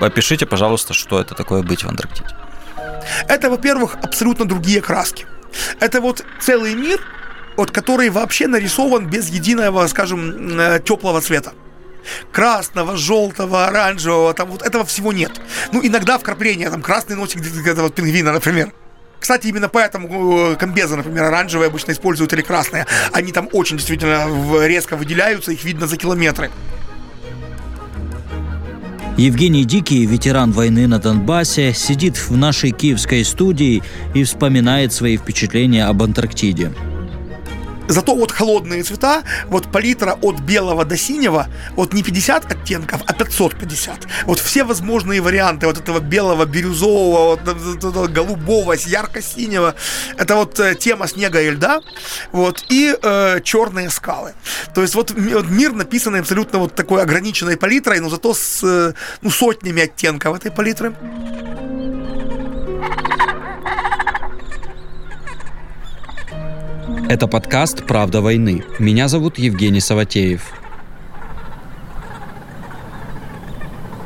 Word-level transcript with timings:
Опишите, 0.00 0.46
пожалуйста, 0.46 0.94
что 0.94 1.20
это 1.20 1.34
такое 1.34 1.62
быть 1.62 1.84
в 1.84 1.88
Антарктиде. 1.88 2.28
Это, 3.28 3.50
во-первых, 3.50 3.96
абсолютно 4.02 4.44
другие 4.44 4.80
краски. 4.80 5.26
Это 5.80 6.00
вот 6.00 6.24
целый 6.40 6.74
мир, 6.74 7.00
вот 7.56 7.70
который 7.70 8.10
вообще 8.10 8.46
нарисован 8.46 9.06
без 9.06 9.28
единого, 9.28 9.86
скажем, 9.86 10.58
э, 10.58 10.80
теплого 10.84 11.20
цвета 11.20 11.52
красного, 12.30 12.96
желтого, 12.96 13.66
оранжевого, 13.66 14.32
там 14.32 14.48
вот 14.50 14.62
этого 14.62 14.84
всего 14.84 15.12
нет. 15.12 15.32
Ну, 15.72 15.84
иногда 15.84 16.18
вкрапления, 16.18 16.70
там 16.70 16.82
красный 16.82 17.16
носик 17.16 17.40
вот 17.76 17.94
пингвина, 17.94 18.32
например. 18.32 18.72
Кстати, 19.18 19.48
именно 19.48 19.68
поэтому 19.68 20.52
э, 20.52 20.56
комбезы, 20.56 20.94
например, 20.94 21.24
оранжевые 21.24 21.68
обычно 21.68 21.92
используют 21.92 22.32
или 22.32 22.42
красные. 22.42 22.86
Они 23.12 23.32
там 23.32 23.48
очень 23.52 23.76
действительно 23.76 24.28
резко 24.64 24.96
выделяются, 24.96 25.52
их 25.52 25.64
видно 25.64 25.86
за 25.86 25.96
километры. 25.96 26.50
Евгений 29.16 29.64
Дикий, 29.64 30.04
ветеран 30.04 30.52
войны 30.52 30.86
на 30.86 30.98
Донбассе, 30.98 31.72
сидит 31.72 32.16
в 32.16 32.36
нашей 32.36 32.70
киевской 32.70 33.24
студии 33.24 33.82
и 34.14 34.24
вспоминает 34.24 34.92
свои 34.92 35.16
впечатления 35.16 35.86
об 35.86 36.02
Антарктиде. 36.02 36.72
Зато 37.88 38.14
вот 38.14 38.32
холодные 38.32 38.82
цвета, 38.82 39.22
вот 39.46 39.70
палитра 39.70 40.18
от 40.20 40.40
белого 40.40 40.84
до 40.84 40.96
синего, 40.96 41.46
вот 41.76 41.92
не 41.92 42.02
50 42.02 42.52
оттенков, 42.52 43.02
а 43.06 43.12
550. 43.12 44.06
Вот 44.24 44.38
все 44.38 44.64
возможные 44.64 45.20
варианты 45.20 45.66
вот 45.66 45.78
этого 45.78 46.00
белого, 46.00 46.44
бирюзового, 46.44 47.38
вот, 47.44 48.10
голубого, 48.10 48.72
ярко-синего. 48.72 49.74
Это 50.16 50.36
вот 50.36 50.58
э, 50.60 50.74
тема 50.74 51.06
снега 51.06 51.40
и 51.40 51.50
льда. 51.50 51.80
Вот, 52.32 52.64
и 52.68 52.96
э, 53.00 53.40
черные 53.42 53.90
скалы. 53.90 54.34
То 54.74 54.82
есть 54.82 54.94
вот 54.94 55.14
мир 55.16 55.72
написанный 55.72 56.20
абсолютно 56.20 56.58
вот 56.58 56.74
такой 56.74 57.02
ограниченной 57.02 57.56
палитрой, 57.56 58.00
но 58.00 58.08
зато 58.08 58.34
с 58.34 58.62
э, 58.62 58.92
ну, 59.22 59.30
сотнями 59.30 59.82
оттенков 59.82 60.36
этой 60.36 60.50
палитры. 60.50 60.94
Это 67.08 67.28
подкаст 67.28 67.86
«Правда 67.86 68.20
войны». 68.20 68.64
Меня 68.80 69.06
зовут 69.06 69.38
Евгений 69.38 69.78
Саватеев. 69.78 70.42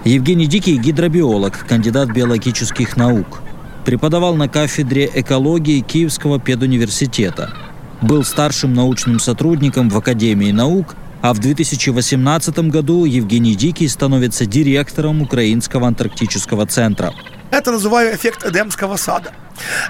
Евгений 0.04 0.46
Дикий– 0.46 0.76
гидробиолог, 0.78 1.66
кандидат 1.66 2.12
биологических 2.12 2.98
наук. 2.98 3.40
Преподавал 3.86 4.34
на 4.36 4.50
кафедре 4.50 5.10
экологии 5.14 5.80
Киевского 5.80 6.38
педуниверситета. 6.38 7.54
Был 8.02 8.22
старшим 8.22 8.74
научным 8.74 9.18
сотрудником 9.18 9.88
в 9.88 9.96
Академии 9.96 10.52
наук, 10.52 10.94
а 11.22 11.32
в 11.32 11.38
2018 11.38 12.58
году 12.68 13.06
Евгений 13.06 13.54
Дикий 13.54 13.88
становится 13.88 14.44
директором 14.44 15.22
Украинского 15.22 15.86
антарктического 15.86 16.66
центра. 16.66 17.14
Это 17.50 17.72
называю 17.72 18.14
эффект 18.14 18.44
Эдемского 18.44 18.96
сада. 18.96 19.32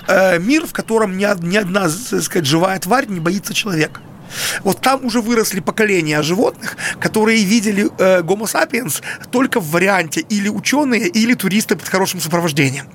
Э, 0.06 0.38
мир, 0.38 0.66
в 0.66 0.72
котором 0.72 1.16
ни, 1.16 1.24
одна, 1.24 1.82
так 1.82 2.22
сказать, 2.22 2.46
живая 2.46 2.78
тварь 2.78 3.06
не 3.06 3.20
боится 3.20 3.54
человека. 3.54 4.00
Вот 4.64 4.80
там 4.80 5.04
уже 5.04 5.20
выросли 5.20 5.60
поколения 5.60 6.22
животных, 6.22 6.76
которые 7.00 7.44
видели 7.44 7.88
э, 7.98 8.22
Homo 8.22 8.44
sapiens 8.44 9.02
только 9.30 9.60
в 9.60 9.70
варианте 9.70 10.20
или 10.20 10.48
ученые, 10.48 11.08
или 11.08 11.34
туристы 11.34 11.76
под 11.76 11.88
хорошим 11.88 12.20
сопровождением. 12.20 12.86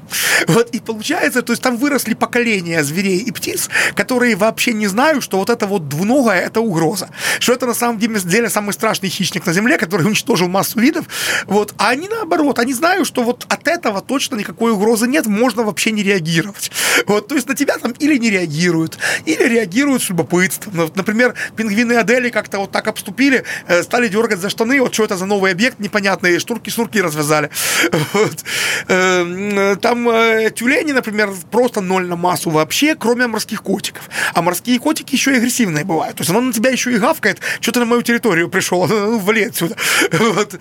Вот, 0.48 0.70
и 0.72 0.80
получается, 0.80 1.42
то 1.42 1.54
есть 1.54 1.62
там 1.62 1.78
выросли 1.78 2.14
поколения 2.14 2.84
зверей 2.84 3.20
и 3.20 3.32
птиц, 3.32 3.70
которые 3.96 4.36
вообще 4.36 4.74
не 4.74 4.88
знают, 4.88 5.24
что 5.24 5.38
вот 5.38 5.50
это 5.50 5.66
вот 5.68 5.88
двуногое– 5.90 6.42
это 6.46 6.62
угроза. 6.62 7.10
Что 7.40 7.54
это 7.54 7.66
на 7.66 7.74
самом 7.74 8.00
деле 8.00 8.50
самый 8.50 8.74
страшный 8.74 9.10
хищник 9.10 9.46
на 9.46 9.54
Земле, 9.54 9.78
который 9.78 10.06
уничтожил 10.06 10.48
массу 10.48 10.80
видов. 10.80 11.06
Вот, 11.46 11.74
а 11.78 11.90
они 11.90 12.08
наоборот, 12.08 12.60
они 12.60 12.74
знают, 12.74 13.08
что 13.08 13.24
вот 13.24 13.46
от 13.50 13.68
этого 13.68 14.02
точно 14.02 14.36
никакой 14.36 14.72
угрозы 14.72 15.08
нет, 15.08 15.26
можно 15.26 15.64
вообще 15.64 15.92
не 15.92 16.04
реагировать. 16.04 16.72
Вот, 17.08 17.28
то 17.28 17.36
есть 17.36 17.48
на 17.48 17.56
тебя 17.56 17.78
там 17.78 17.92
или 18.00 18.18
не 18.18 18.30
реагируют, 18.30 18.98
или 19.26 19.44
реагируют 19.44 20.04
с 20.04 20.10
любопытством. 20.10 20.92
Например, 20.96 21.25
например, 21.28 21.54
пингвины 21.56 21.94
Адели 21.94 22.30
как-то 22.30 22.60
вот 22.60 22.72
так 22.72 22.88
обступили, 22.88 23.44
э, 23.68 23.84
стали 23.84 24.08
дергать 24.08 24.40
за 24.40 24.50
штаны, 24.50 24.82
вот 24.82 24.94
что 24.94 25.04
это 25.04 25.18
за 25.18 25.26
новый 25.26 25.52
объект 25.52 25.80
непонятный, 25.80 26.40
штурки-снурки 26.40 27.00
развязали. 27.00 27.50
Вот. 28.14 28.44
Э, 28.88 29.76
там 29.82 30.08
э, 30.10 30.52
тюлени, 30.52 30.92
например, 30.92 31.32
просто 31.52 31.82
ноль 31.82 32.08
на 32.08 32.16
массу 32.16 32.50
вообще, 32.50 32.96
кроме 32.96 33.28
морских 33.28 33.62
котиков. 33.62 34.10
А 34.34 34.42
морские 34.42 34.80
котики 34.80 35.16
еще 35.16 35.34
и 35.34 35.38
агрессивные 35.38 35.84
бывают. 35.84 36.18
То 36.18 36.22
есть 36.22 36.30
оно 36.32 36.42
на 36.42 36.54
тебя 36.54 36.70
еще 36.70 36.94
и 36.94 36.98
гавкает, 36.98 37.40
что 37.60 37.72
ты 37.72 37.80
на 37.80 37.86
мою 37.86 38.02
территорию 38.04 38.50
пришел, 38.50 38.88
ну, 38.88 39.20
вали 39.26 39.46
отсюда. 39.46 39.76
Вот. 40.12 40.60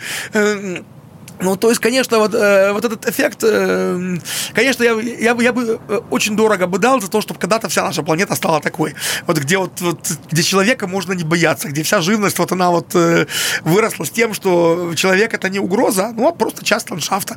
Ну, 1.41 1.57
то 1.57 1.69
есть, 1.69 1.81
конечно, 1.81 2.19
вот, 2.19 2.35
э, 2.35 2.73
вот 2.73 2.85
этот 2.85 3.07
эффект, 3.09 3.41
э, 3.43 4.17
конечно, 4.55 4.85
я, 4.85 4.93
я, 4.93 5.37
я 5.39 5.53
бы 5.53 5.81
э, 5.89 6.01
очень 6.11 6.37
дорого 6.37 6.67
бы 6.67 6.79
дал 6.79 7.01
за 7.01 7.11
то, 7.11 7.21
чтобы 7.21 7.41
когда-то 7.41 7.69
вся 7.69 7.83
наша 7.83 8.03
планета 8.03 8.35
стала 8.35 8.61
такой. 8.61 8.95
Вот 9.27 9.39
где 9.39 9.59
вот, 9.59 9.81
вот 9.81 10.11
где 10.31 10.43
человека 10.43 10.87
можно 10.87 11.13
не 11.13 11.25
бояться, 11.25 11.69
где 11.69 11.83
вся 11.83 12.01
живность, 12.01 12.39
вот 12.39 12.53
она 12.53 12.71
вот 12.71 12.95
э, 12.95 13.27
выросла 13.63 14.05
с 14.05 14.11
тем, 14.11 14.33
что 14.33 14.93
человек 14.95 15.35
это 15.35 15.49
не 15.49 15.59
угроза, 15.59 16.13
ну, 16.17 16.29
а 16.29 16.33
просто 16.33 16.65
часть 16.65 16.91
ландшафта. 16.91 17.37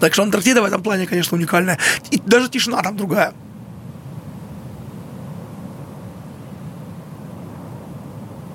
Так 0.00 0.12
что 0.12 0.22
Антарктида 0.22 0.62
в 0.62 0.64
этом 0.64 0.82
плане, 0.82 1.06
конечно, 1.06 1.36
уникальная. 1.36 1.78
И 2.10 2.20
даже 2.24 2.48
тишина 2.48 2.82
там 2.82 2.96
другая. 2.96 3.32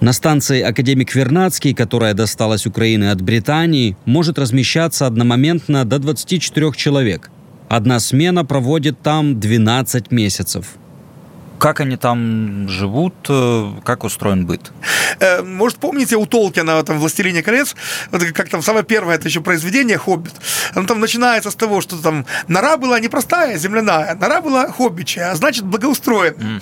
На 0.01 0.13
станции 0.13 0.61
«Академик 0.61 1.13
Вернадский», 1.13 1.75
которая 1.75 2.15
досталась 2.15 2.65
Украине 2.65 3.11
от 3.11 3.21
Британии, 3.21 3.95
может 4.05 4.39
размещаться 4.39 5.05
одномоментно 5.05 5.85
до 5.85 5.99
24 5.99 6.71
человек. 6.73 7.29
Одна 7.69 7.99
смена 7.99 8.43
проводит 8.43 8.99
там 9.01 9.39
12 9.39 10.11
месяцев– 10.11 10.75
как 11.61 11.79
они 11.79 11.95
там 11.95 12.67
живут, 12.67 13.13
э, 13.29 13.71
как 13.83 14.03
устроен 14.03 14.47
быт? 14.47 14.71
Э, 15.19 15.43
может, 15.43 15.77
помните 15.77 16.15
у 16.15 16.25
Толкина 16.25 16.83
там 16.83 16.97
«Властелине 16.97 17.43
колец», 17.43 17.75
вот 18.09 18.23
как 18.33 18.49
там 18.49 18.63
самое 18.63 18.83
первое, 18.83 19.13
это 19.13 19.27
еще 19.27 19.41
произведение 19.41 19.99
«Хоббит». 19.99 20.33
Оно 20.73 20.87
там 20.87 20.99
начинается 20.99 21.51
с 21.51 21.55
того, 21.55 21.81
что 21.81 22.01
там 22.01 22.25
нора 22.47 22.77
была 22.77 22.99
не 22.99 23.09
простая, 23.09 23.59
земляная, 23.59 24.15
нора 24.15 24.41
была 24.41 24.71
хоббичья, 24.71 25.31
а 25.31 25.35
значит, 25.35 25.63
благоустроенная. 25.63 26.57
Mm. 26.57 26.61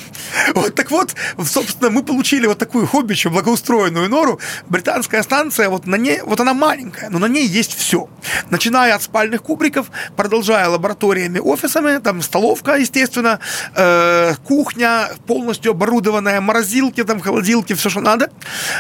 Вот, 0.56 0.76
так 0.76 0.92
вот, 0.92 1.16
собственно, 1.46 1.90
мы 1.92 2.04
получили 2.04 2.48
вот 2.48 2.58
такую 2.58 2.86
хоббичью, 2.86 3.32
благоустроенную 3.32 4.09
нору. 4.09 4.42
Британская 4.68 5.24
станция, 5.24 5.70
вот 5.70 5.88
на 5.88 5.96
ней, 5.96 6.20
вот 6.26 6.42
она 6.42 6.54
маленькая, 6.54 7.09
но 7.09 7.20
на 7.20 7.28
ней 7.28 7.48
есть 7.48 7.74
все. 7.74 8.09
Начиная 8.50 8.96
от 8.96 9.04
спальных 9.04 9.44
кубриков, 9.44 9.92
продолжая 10.18 10.68
лабораториями, 10.68 11.40
офисами, 11.40 12.00
там 12.00 12.22
столовка, 12.22 12.76
естественно, 12.76 13.40
э, 13.76 14.34
кухня, 14.44 14.89
полностью 15.28 15.72
оборудованная, 15.72 16.42
морозилки, 16.42 17.04
там, 17.04 17.20
холодилки, 17.20 17.74
все, 17.74 17.90
что 17.90 18.02
надо. 18.02 18.30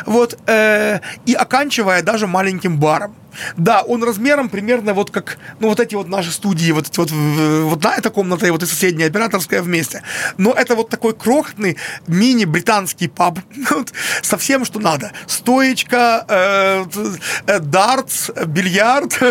Вот, 0.05 0.37
э, 0.47 0.99
и 1.25 1.33
оканчивая 1.33 2.01
даже 2.01 2.27
маленьким 2.27 2.79
баром. 2.79 3.15
Да, 3.57 3.81
он 3.81 4.03
размером 4.03 4.49
примерно 4.49 4.93
вот 4.93 5.11
как, 5.11 5.37
ну, 5.59 5.69
вот 5.69 5.79
эти 5.79 5.95
вот 5.95 6.07
наши 6.07 6.31
студии, 6.31 6.71
вот 6.71 6.87
эти 6.87 6.99
вот, 6.99 7.11
вот 7.11 7.83
на 7.83 7.95
эта 7.95 8.09
комната 8.09 8.47
и 8.47 8.51
вот 8.51 8.63
и 8.63 8.65
соседняя 8.65 9.09
операторская 9.09 9.61
вместе. 9.61 10.03
Но 10.37 10.53
это 10.53 10.75
вот 10.75 10.89
такой 10.89 11.13
крохотный 11.13 11.77
мини-британский 12.07 13.07
паб, 13.07 13.39
вот, 13.69 13.93
со 14.21 14.37
всем, 14.37 14.65
что 14.65 14.79
надо. 14.79 15.11
Стоечка, 15.27 16.25
э, 16.27 16.85
э, 17.47 17.59
дартс, 17.59 18.29
бильярд. 18.45 19.19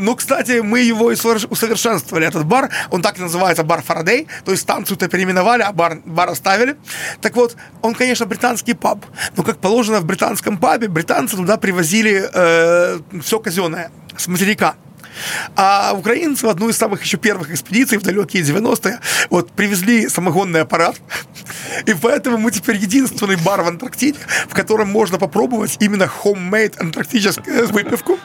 Ну, 0.00 0.14
кстати, 0.16 0.60
мы 0.60 0.80
его 0.80 1.06
усовершенствовали, 1.06 2.26
этот 2.26 2.44
бар. 2.44 2.70
Он 2.90 3.02
так 3.02 3.18
и 3.18 3.22
называется, 3.22 3.62
бар 3.62 3.82
Фарадей. 3.82 4.26
То 4.44 4.52
есть 4.52 4.62
станцию-то 4.62 5.08
переименовали, 5.08 5.62
а 5.62 5.72
бар, 5.72 6.00
бар 6.04 6.30
оставили. 6.30 6.76
Так 7.20 7.36
вот, 7.36 7.56
он, 7.82 7.94
конечно, 7.94 8.26
британский 8.26 8.74
паб. 8.74 9.04
Но, 9.36 9.42
как 9.42 9.58
положено 9.58 10.00
в 10.00 10.04
британском 10.04 10.58
пабе, 10.58 10.88
британцы 10.88 11.36
туда 11.36 11.56
привозили 11.56 12.28
э, 12.32 12.47
все 13.22 13.40
казенное 13.40 13.90
с 14.16 14.28
материка. 14.28 14.74
А 15.56 15.92
украинцы 15.94 16.46
в 16.46 16.48
одну 16.48 16.68
из 16.68 16.76
самых 16.76 17.02
еще 17.02 17.16
первых 17.16 17.50
экспедиций 17.50 17.98
в 17.98 18.02
далекие 18.02 18.42
90-е 18.42 19.00
вот 19.30 19.50
привезли 19.52 20.08
самогонный 20.08 20.62
аппарат. 20.62 20.96
И 21.86 21.94
поэтому 21.94 22.38
мы 22.38 22.50
теперь 22.50 22.76
единственный 22.76 23.36
бар 23.36 23.62
в 23.62 23.68
Антарктиде, 23.68 24.18
в 24.48 24.54
котором 24.54 24.88
можно 24.88 25.18
попробовать 25.18 25.76
именно 25.80 26.10
homemade 26.22 26.78
антарктическую 26.78 27.68
выпивку. 27.68 28.18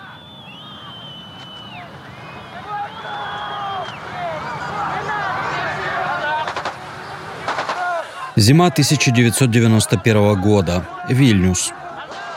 Зима 8.36 8.68
1991 8.68 10.42
года. 10.42 10.88
Вильнюс. 11.08 11.72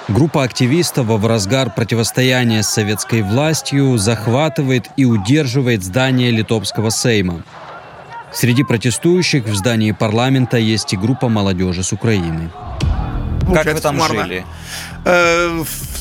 Группа 0.08 0.44
активистов 0.44 1.06
в 1.06 1.26
разгар 1.26 1.70
противостояния 1.75 2.62
с 2.62 2.69
советской 2.69 3.23
властью 3.23 3.99
захватывает 3.99 4.88
и 4.97 5.05
удерживает 5.05 5.82
здание 5.82 6.31
Литовского 6.31 6.91
Сейма. 6.91 7.43
Среди 8.32 8.62
протестующих 8.62 9.44
в 9.44 9.55
здании 9.55 9.91
парламента 9.91 10.58
есть 10.58 10.93
и 10.93 10.97
группа 10.97 11.29
молодежи 11.29 11.82
с 11.82 11.93
Украины. 11.93 12.50
Как 13.53 13.67
вы 13.67 13.81
там 13.81 14.00
жили? 14.00 14.44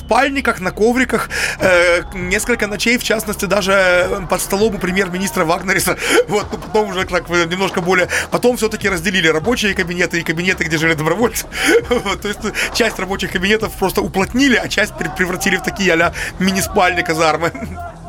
Э, 0.05 0.15
спальниках, 0.15 0.61
на 0.61 0.71
ковриках, 0.71 1.29
э, 1.59 2.03
несколько 2.13 2.67
ночей, 2.67 2.97
в 2.97 3.03
частности, 3.03 3.45
даже 3.45 4.25
под 4.29 4.41
столом 4.41 4.75
у 4.75 4.77
премьер-министра 4.77 5.45
Вагнериса. 5.45 5.97
Вот, 6.27 6.47
ну, 6.51 6.57
потом 6.57 6.89
уже 6.89 7.05
так 7.05 7.29
немножко 7.29 7.81
более... 7.81 8.07
Потом 8.31 8.57
все-таки 8.57 8.89
разделили 8.89 9.27
рабочие 9.27 9.73
кабинеты 9.73 10.19
и 10.19 10.23
кабинеты, 10.23 10.63
где 10.63 10.77
жили 10.77 10.93
добровольцы. 10.93 11.45
Вот, 11.89 12.21
то 12.21 12.27
есть 12.27 12.39
часть 12.73 12.99
рабочих 12.99 13.31
кабинетов 13.31 13.73
просто 13.73 14.01
уплотнили, 14.01 14.55
а 14.55 14.67
часть 14.67 14.93
превратили 15.17 15.57
в 15.57 15.63
такие 15.63 15.93
а-ля 15.93 16.13
мини-спальни 16.39 17.01
казармы 17.01 17.51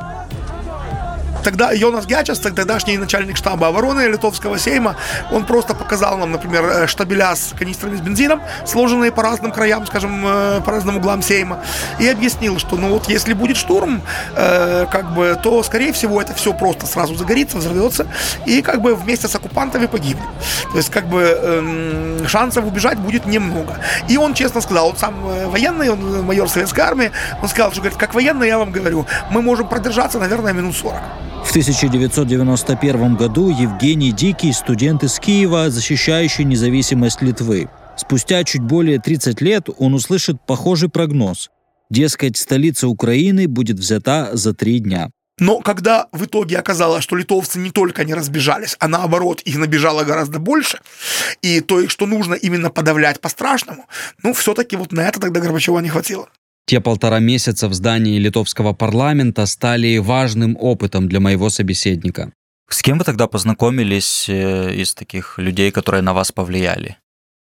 тогда 1.47 1.71
Йонас 1.71 2.07
Гячес, 2.07 2.41
тогдашний 2.41 2.99
начальник 2.99 3.37
штаба 3.37 3.69
обороны 3.69 4.09
Литовского 4.09 4.59
сейма, 4.59 4.97
он 5.31 5.47
просто 5.47 5.75
показал 5.75 6.19
нам, 6.19 6.33
например, 6.33 6.65
э, 6.65 6.87
штабеля 6.89 7.37
с 7.37 7.55
канистрами 7.57 7.97
с 7.97 8.01
бензином, 8.01 8.41
сложенные 8.65 9.13
по 9.13 9.23
разным 9.23 9.53
краям, 9.53 9.87
скажем, 9.87 10.27
э, 10.27 10.61
по 10.63 10.73
разным 10.73 10.97
углам 10.97 11.23
сейма, 11.23 11.61
и 12.01 12.09
объяснил, 12.09 12.59
что, 12.59 12.75
ну 12.75 12.89
вот, 12.89 13.09
если 13.09 13.33
будет 13.33 13.57
штурм, 13.57 14.03
э, 14.35 14.87
как 14.91 15.15
бы, 15.15 15.39
то, 15.41 15.63
скорее 15.63 15.93
всего, 15.93 16.21
это 16.21 16.35
все 16.35 16.53
просто 16.53 16.85
сразу 16.87 17.15
загорится, 17.15 17.59
взорвется, 17.59 18.09
и 18.45 18.61
как 18.61 18.83
бы 18.83 18.97
вместе 18.97 19.29
с 19.29 19.37
оккупантами 19.37 19.87
погибнет. 19.87 20.27
То 20.73 20.79
есть, 20.79 20.91
как 20.91 21.07
бы, 21.07 21.23
э, 21.23 22.27
шансов 22.27 22.67
убежать 22.67 22.99
будет 22.99 23.25
немного. 23.27 23.79
И 24.09 24.17
он 24.17 24.35
честно 24.35 24.61
сказал, 24.61 24.89
он 24.89 24.97
сам 24.97 25.15
э, 25.29 25.47
военный, 25.47 25.91
он 25.91 26.25
майор 26.25 26.49
советской 26.49 26.81
армии, 26.81 27.13
он 27.41 27.49
сказал, 27.49 27.71
что, 27.71 27.83
говорит, 27.83 27.99
как 28.01 28.15
военный, 28.15 28.49
я 28.49 28.59
вам 28.59 28.73
говорю, 28.73 29.07
мы 29.31 29.43
можем 29.43 29.69
продержаться, 29.69 30.19
наверное, 30.19 30.53
минут 30.53 30.75
40. 30.75 31.01
В 31.47 31.51
1991 31.51 33.15
году 33.15 33.49
Евгений 33.49 34.11
Дикий, 34.11 34.53
студент 34.53 35.05
из 35.05 35.19
Киева, 35.19 35.71
защищающий 35.71 36.45
независимость 36.45 37.23
Литвы. 37.23 37.71
Спустя 37.97 38.43
чуть 38.43 38.63
более 38.63 38.99
30 38.99 39.41
лет 39.41 39.69
он 39.79 39.95
услышит 39.95 40.37
похожий 40.45 40.91
прогноз. 40.91 41.51
Дескать, 41.89 42.37
столица 42.37 42.89
Украины 42.89 43.47
будет 43.47 43.79
взята 43.79 44.31
за 44.33 44.55
три 44.55 44.81
дня. 44.81 45.09
Но 45.39 45.61
когда 45.61 46.09
в 46.13 46.25
итоге 46.25 46.59
оказалось, 46.59 47.05
что 47.05 47.15
литовцы 47.15 47.59
не 47.61 47.71
только 47.71 48.05
не 48.05 48.15
разбежались, 48.15 48.77
а 48.81 48.89
наоборот, 48.89 49.41
их 49.43 49.57
набежало 49.57 50.03
гораздо 50.03 50.41
больше, 50.41 50.81
и 51.43 51.61
то, 51.61 51.89
что 51.89 52.07
нужно 52.07 52.35
именно 52.35 52.71
подавлять 52.71 53.21
по-страшному, 53.21 53.87
ну, 54.23 54.35
все-таки 54.35 54.77
вот 54.77 54.93
на 54.93 55.03
это 55.09 55.21
тогда 55.21 55.41
Горбачева 55.41 55.79
не 55.79 55.91
хватило. 55.91 56.29
Те 56.67 56.81
полтора 56.81 57.21
месяца 57.21 57.69
в 57.69 57.75
здании 57.75 58.19
литовского 58.19 58.73
парламента 58.73 59.47
стали 59.47 59.99
важным 59.99 60.57
опытом 60.59 61.09
для 61.09 61.21
моего 61.21 61.49
собеседника. 61.49 62.33
С 62.69 62.83
кем 62.83 62.99
вы 62.99 63.05
тогда 63.05 63.29
познакомились 63.29 64.29
э, 64.29 64.75
из 64.75 64.93
таких 64.93 65.39
людей, 65.39 65.71
которые 65.71 66.03
на 66.03 66.13
вас 66.13 66.33
повлияли? 66.33 66.99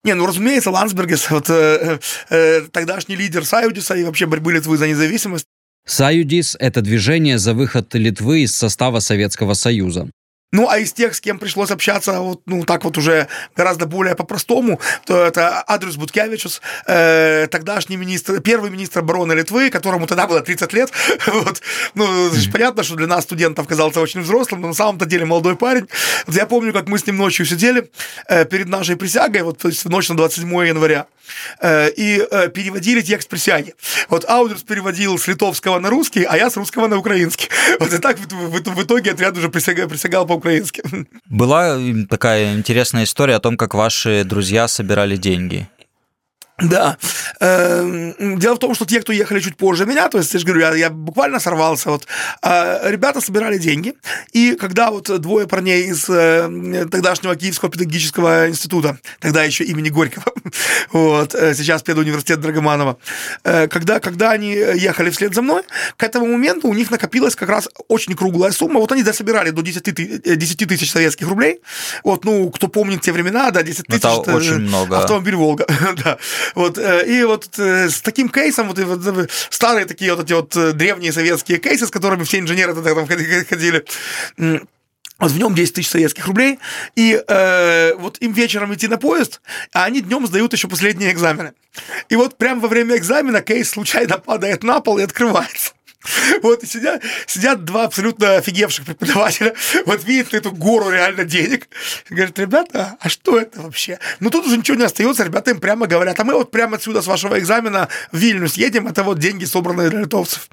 Не, 0.05 0.15
ну 0.15 0.27
разумеется, 0.27 0.71
Ландсбергес, 0.71 1.31
вот 1.31 1.51
э, 1.51 1.99
э, 2.31 2.63
тогдашний 2.73 3.17
лидер 3.17 3.45
Саюдиса 3.45 3.95
и 3.95 4.05
вообще 4.05 4.25
борьбы 4.25 4.55
Литвы 4.55 4.79
за 4.79 4.89
независимость. 4.89 5.45
Саюдис– 5.87 6.57
это 6.61 6.81
движение 6.81 7.39
за 7.39 7.53
выход 7.53 7.95
Литвы 7.95 8.45
из 8.45 8.57
состава 8.57 9.01
Советского 9.01 9.53
Союза. 9.53 10.09
Ну, 10.53 10.69
а 10.69 10.79
из 10.79 10.93
тех, 10.93 11.15
с 11.15 11.21
кем 11.21 11.39
пришлось 11.39 11.71
общаться, 11.71 12.21
вот, 12.21 12.43
ну, 12.45 12.65
так 12.65 12.85
вот 12.85 12.99
уже 12.99 13.27
гораздо 13.57 13.87
более 13.87 14.15
по-простому, 14.15 14.81
то 15.07 15.25
это 15.25 15.65
Адрес 15.67 15.97
Буткевичус, 15.97 16.61
э, 16.87 17.47
тогдашний 17.51 17.97
министр, 17.97 18.41
первый 18.41 18.71
министр 18.71 19.01
обороны 19.01 19.33
Литвы, 19.33 19.71
которому 19.71 20.07
тогда 20.07 20.27
было 20.27 20.43
30 20.43 20.73
лет. 20.75 20.91
вот. 21.27 21.63
Ну, 21.95 22.31
понятно, 22.53 22.83
что 22.83 22.97
для 22.97 23.07
нас, 23.07 23.25
студентов, 23.25 23.67
казался 23.67 24.01
очень 24.01 24.21
взрослым, 24.21 24.61
но 24.61 24.69
на 24.69 24.75
самом-то 24.75 25.07
деле 25.07 25.25
молодой 25.25 25.57
парень. 25.57 25.89
Я 26.29 26.45
помню, 26.45 26.75
как 26.75 26.87
мы 26.87 26.99
с 26.99 27.07
ним 27.07 27.17
ночью 27.17 27.47
сидели 27.47 27.91
э, 28.29 28.45
перед 28.45 28.69
нашей 28.69 28.97
присягой, 28.97 29.43
вот, 29.43 29.59
то 29.59 29.69
есть 29.69 29.85
в 29.85 29.89
ночь 29.89 30.11
на 30.11 30.17
27 30.17 30.49
января, 30.67 31.07
э, 31.61 31.91
и 31.97 32.27
э, 32.31 32.49
переводили 32.49 33.01
текст 33.01 33.29
присяги. 33.29 33.75
Вот 34.09 34.29
Аудерс 34.29 34.63
переводил 34.63 35.19
с 35.19 35.27
литовского 35.27 35.79
на 35.79 35.89
русский, 35.89 36.25
а 36.25 36.37
я 36.37 36.51
с 36.51 36.57
русского 36.57 36.89
на 36.89 36.99
украинский. 36.99 37.49
Вот 37.81 37.93
и 37.93 37.99
так 37.99 38.19
в, 38.19 38.27
в, 38.29 38.75
в 38.75 38.83
итоге 38.83 39.13
отряд 39.13 39.37
уже 39.37 39.49
присягал, 39.49 39.89
присягал 39.89 40.27
по 40.27 40.35
по-украински. 40.43 40.83
Была 41.27 41.79
такая 42.09 42.55
интересная 42.55 43.05
история 43.05 43.37
о 43.37 43.41
том, 43.41 43.57
как 43.57 43.75
ваши 43.75 44.25
друзья 44.25 44.69
собирали 44.69 45.17
деньги. 45.17 45.69
Да. 46.63 46.97
Эм, 47.41 48.39
дело 48.39 48.55
в 48.55 48.59
том, 48.59 48.75
что 48.75 48.85
те, 48.85 49.01
кто 49.01 49.13
ехали 49.13 49.41
чуть 49.41 49.57
позже 49.57 49.87
меня, 49.87 50.09
то 50.09 50.19
есть, 50.19 50.33
я 50.33 50.41
же 50.41 50.47
говорю, 50.47 50.63
я, 50.63 50.75
я 50.75 50.91
буквально 50.91 51.41
сорвался, 51.41 51.91
вот, 51.91 52.07
а, 52.41 52.89
ребята 52.89 53.21
собирали 53.21 53.59
деньги, 53.59 53.95
и 54.33 54.55
когда 54.55 54.91
вот 54.91 55.21
двое 55.21 55.47
парней 55.47 55.85
из 55.85 56.09
э, 56.09 56.87
тогдашнего 56.91 57.35
Киевского 57.37 57.71
педагогического 57.71 58.49
института, 58.49 58.99
тогда 59.21 59.43
еще 59.43 59.65
имени 59.65 59.89
Горького, 59.89 60.25
вот, 60.93 61.35
э, 61.35 61.55
сейчас 61.55 61.83
педуниверситет 61.83 62.41
Драгоманова, 62.41 62.99
э, 63.45 63.69
когда, 63.69 64.01
когда 64.01 64.31
они 64.31 64.53
ехали 64.53 65.11
вслед 65.11 65.35
за 65.35 65.43
мной, 65.43 65.63
к 65.97 66.03
этому 66.03 66.27
моменту 66.27 66.69
у 66.69 66.75
них 66.75 66.91
накопилась 66.91 67.35
как 67.35 67.49
раз 67.49 67.69
очень 67.89 68.15
круглая 68.15 68.53
сумма, 68.53 68.79
вот 68.79 68.93
они 68.93 69.03
дособирали 69.03 69.51
до 69.51 69.63
10, 69.63 70.39
10 70.39 70.69
тысяч 70.69 70.91
советских 70.91 71.27
рублей, 71.29 71.61
вот, 72.05 72.25
ну, 72.25 72.51
кто 72.51 72.69
помнит 72.69 73.01
те 73.01 73.13
времена, 73.13 73.51
да, 73.51 73.63
10 73.63 73.87
тысяч, 73.87 74.05
это, 74.05 74.21
это 74.21 74.37
очень 74.37 74.59
много. 74.59 74.99
автомобиль 74.99 75.35
Волга, 75.35 75.67
да, 76.05 76.19
вот, 76.55 76.79
э, 76.79 77.07
и 77.07 77.25
вот 77.25 77.59
э, 77.59 77.89
с 77.89 78.01
таким 78.01 78.29
кейсом, 78.29 78.69
вот, 78.69 78.79
вот 78.79 79.31
старые 79.51 79.87
такие 79.87 80.15
вот 80.15 80.25
эти 80.25 80.33
вот 80.33 80.57
э, 80.57 80.73
древние 80.73 81.13
советские 81.13 81.59
кейсы, 81.59 81.87
с 81.87 81.91
которыми 81.91 82.25
все 82.25 82.39
инженеры 82.39 82.75
тогда 82.75 82.95
там 82.95 83.07
ходили, 83.07 83.85
вот 85.23 85.31
в 85.31 85.39
нем 85.39 85.55
10 85.55 85.75
тысяч 85.75 85.89
советских 85.89 86.27
рублей, 86.27 86.59
и 86.97 87.23
э, 87.27 87.95
вот 87.95 88.19
им 88.21 88.33
вечером 88.33 88.75
идти 88.75 88.89
на 88.89 88.99
поезд, 88.99 89.41
а 89.73 89.85
они 89.85 90.01
днем 90.01 90.27
сдают 90.27 90.53
еще 90.53 90.69
последние 90.69 91.13
экзамены. 91.13 91.53
И 92.09 92.17
вот 92.17 92.37
прямо 92.37 92.61
во 92.61 92.69
время 92.69 92.97
экзамена 92.97 93.41
кейс 93.41 93.71
случайно 93.71 94.19
падает 94.19 94.63
на 94.65 94.81
пол 94.81 94.99
и 94.99 95.03
открывается. 95.03 95.73
Вот 96.43 96.63
и 96.63 96.67
сидят, 96.67 97.03
сидят 97.27 97.65
два 97.65 97.85
абсолютно 97.85 98.37
офигевших 98.37 98.85
преподавателя, 98.85 99.55
вот 99.87 100.05
видят 100.05 100.35
эту 100.35 100.51
гору 100.51 100.91
реально 100.91 101.25
денег, 101.25 101.69
говорят, 102.11 102.39
ребята, 102.39 102.97
а 103.01 103.09
что 103.09 103.39
это 103.39 103.61
вообще? 103.61 103.99
Ну 104.19 104.31
тут 104.31 104.47
уже 104.47 104.57
ничего 104.57 104.77
не 104.77 104.85
остается, 104.85 105.23
ребята 105.23 105.53
им 105.53 105.61
прямо 105.61 105.87
говорят, 105.87 106.19
а 106.19 106.25
мы 106.25 106.35
вот 106.35 106.51
прямо 106.51 106.77
отсюда 106.77 107.03
с 107.03 107.07
вашего 107.07 107.39
экзамена 107.39 107.89
в 108.11 108.17
Вильнюс 108.17 108.55
едем, 108.55 108.89
это 108.89 109.05
вот 109.05 109.19
деньги, 109.19 109.45
собранные 109.45 109.91
для 109.91 110.01
литовцев. 110.01 110.49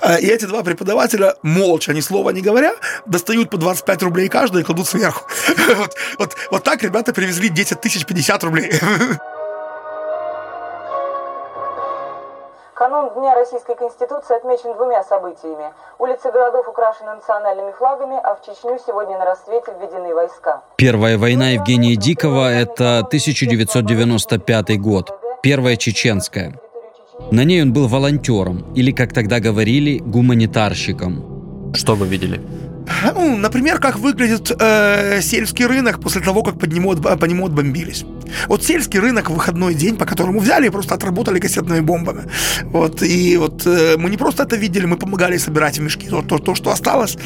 А, 0.00 0.16
и 0.16 0.26
эти 0.26 0.46
два 0.46 0.62
преподавателя, 0.62 1.34
молча, 1.42 1.92
ни 1.92 2.00
слова 2.00 2.30
не 2.30 2.40
говоря, 2.40 2.74
достают 3.06 3.50
по 3.50 3.56
25 3.56 4.02
рублей 4.02 4.28
каждый 4.28 4.62
и 4.62 4.64
кладут 4.64 4.88
сверху. 4.88 5.28
Вот, 5.78 5.94
вот, 6.18 6.36
вот 6.50 6.64
так 6.64 6.82
ребята 6.82 7.12
привезли 7.12 7.48
10 7.48 7.80
тысяч 7.80 8.04
50 8.04 8.44
рублей. 8.44 8.72
Канун 12.78 13.10
Дня 13.12 13.34
Российской 13.34 13.74
Конституции 13.74 14.36
отмечен 14.36 14.72
двумя 14.76 15.02
событиями. 15.02 15.72
Улицы 15.98 16.30
городов 16.30 16.68
украшены 16.68 17.16
национальными 17.16 17.72
флагами, 17.72 18.14
а 18.22 18.36
в 18.36 18.46
Чечню 18.46 18.78
сегодня 18.78 19.18
на 19.18 19.24
рассвете 19.24 19.74
введены 19.80 20.14
войска. 20.14 20.62
Первая 20.76 21.18
война 21.18 21.48
Евгения 21.48 21.96
Дикого– 21.96 22.48
это 22.52 22.98
1995 22.98 24.80
год. 24.80 25.10
Первая 25.42 25.74
чеченская. 25.74 26.54
На 27.32 27.42
ней 27.42 27.62
он 27.62 27.72
был 27.72 27.88
волонтером, 27.88 28.72
или, 28.76 28.92
как 28.92 29.12
тогда 29.12 29.40
говорили, 29.40 29.98
гуманитарщиком. 29.98 31.72
Что 31.74 31.96
вы 31.96 32.06
видели? 32.06 32.40
Ну, 33.14 33.36
например, 33.36 33.78
как 33.78 33.98
выглядит 33.98 34.50
э, 34.58 35.20
сельский 35.22 35.66
рынок 35.66 36.00
после 36.00 36.20
того, 36.20 36.42
как 36.42 36.58
по 36.58 36.66
нему, 36.66 36.96
по 36.96 37.24
нему 37.24 37.46
отбомбились. 37.46 38.04
Вот 38.48 38.64
сельский 38.64 39.00
рынок 39.00 39.30
в 39.30 39.34
выходной 39.34 39.74
день, 39.74 39.96
по 39.96 40.04
которому 40.04 40.40
взяли 40.40 40.66
и 40.66 40.70
просто 40.70 40.94
отработали 40.94 41.40
кассетными 41.40 41.80
бомбами. 41.80 42.22
Вот, 42.64 43.02
и 43.02 43.36
вот 43.36 43.66
э, 43.66 43.96
мы 43.98 44.10
не 44.10 44.16
просто 44.16 44.42
это 44.42 44.56
видели, 44.56 44.86
мы 44.86 44.96
помогали 44.96 45.38
собирать 45.38 45.78
мешки 45.78 46.08
то, 46.08 46.22
то, 46.22 46.38
то 46.38 46.54
что 46.54 46.70
осталось. 46.70 47.16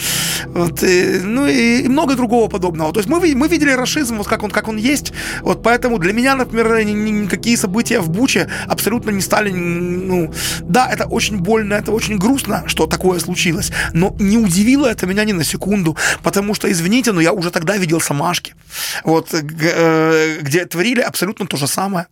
Вот, 0.47 0.83
и, 0.83 1.21
ну 1.25 1.47
и, 1.47 1.83
и 1.83 1.89
много 1.89 2.15
другого 2.15 2.49
подобного. 2.49 2.93
То 2.93 3.01
есть 3.01 3.09
мы, 3.09 3.35
мы 3.35 3.49
видели 3.49 3.71
расизм, 3.71 4.19
вот 4.19 4.29
как 4.29 4.43
он, 4.43 4.51
как 4.51 4.69
он 4.69 4.77
есть. 4.77 5.13
Вот 5.43 5.63
поэтому 5.63 5.99
для 5.99 6.13
меня, 6.13 6.35
например, 6.35 6.85
никакие 6.85 7.57
события 7.57 8.01
в 8.01 8.11
Буче 8.11 8.49
абсолютно 8.69 9.11
не 9.11 9.21
стали, 9.21 9.51
ну, 9.51 10.33
да, 10.63 10.89
это 10.93 11.07
очень 11.07 11.39
больно, 11.39 11.75
это 11.75 11.93
очень 11.93 12.19
грустно, 12.19 12.65
что 12.67 12.87
такое 12.87 13.19
случилось, 13.19 13.73
но 13.93 14.15
не 14.19 14.39
удивило 14.39 14.87
это 14.87 15.07
меня 15.07 15.25
ни 15.25 15.33
на 15.33 15.45
секунду, 15.53 15.97
потому 16.23 16.55
что, 16.55 16.69
извините, 16.69 17.13
но 17.13 17.21
я 17.21 17.33
уже 17.33 17.51
тогда 17.51 17.77
видел 17.77 18.01
Самашки, 18.01 18.55
вот, 19.05 19.35
э, 19.35 20.39
где 20.43 20.65
творили 20.65 21.01
абсолютно 21.01 21.47
то 21.47 21.57
же 21.57 21.67
самое. 21.67 22.07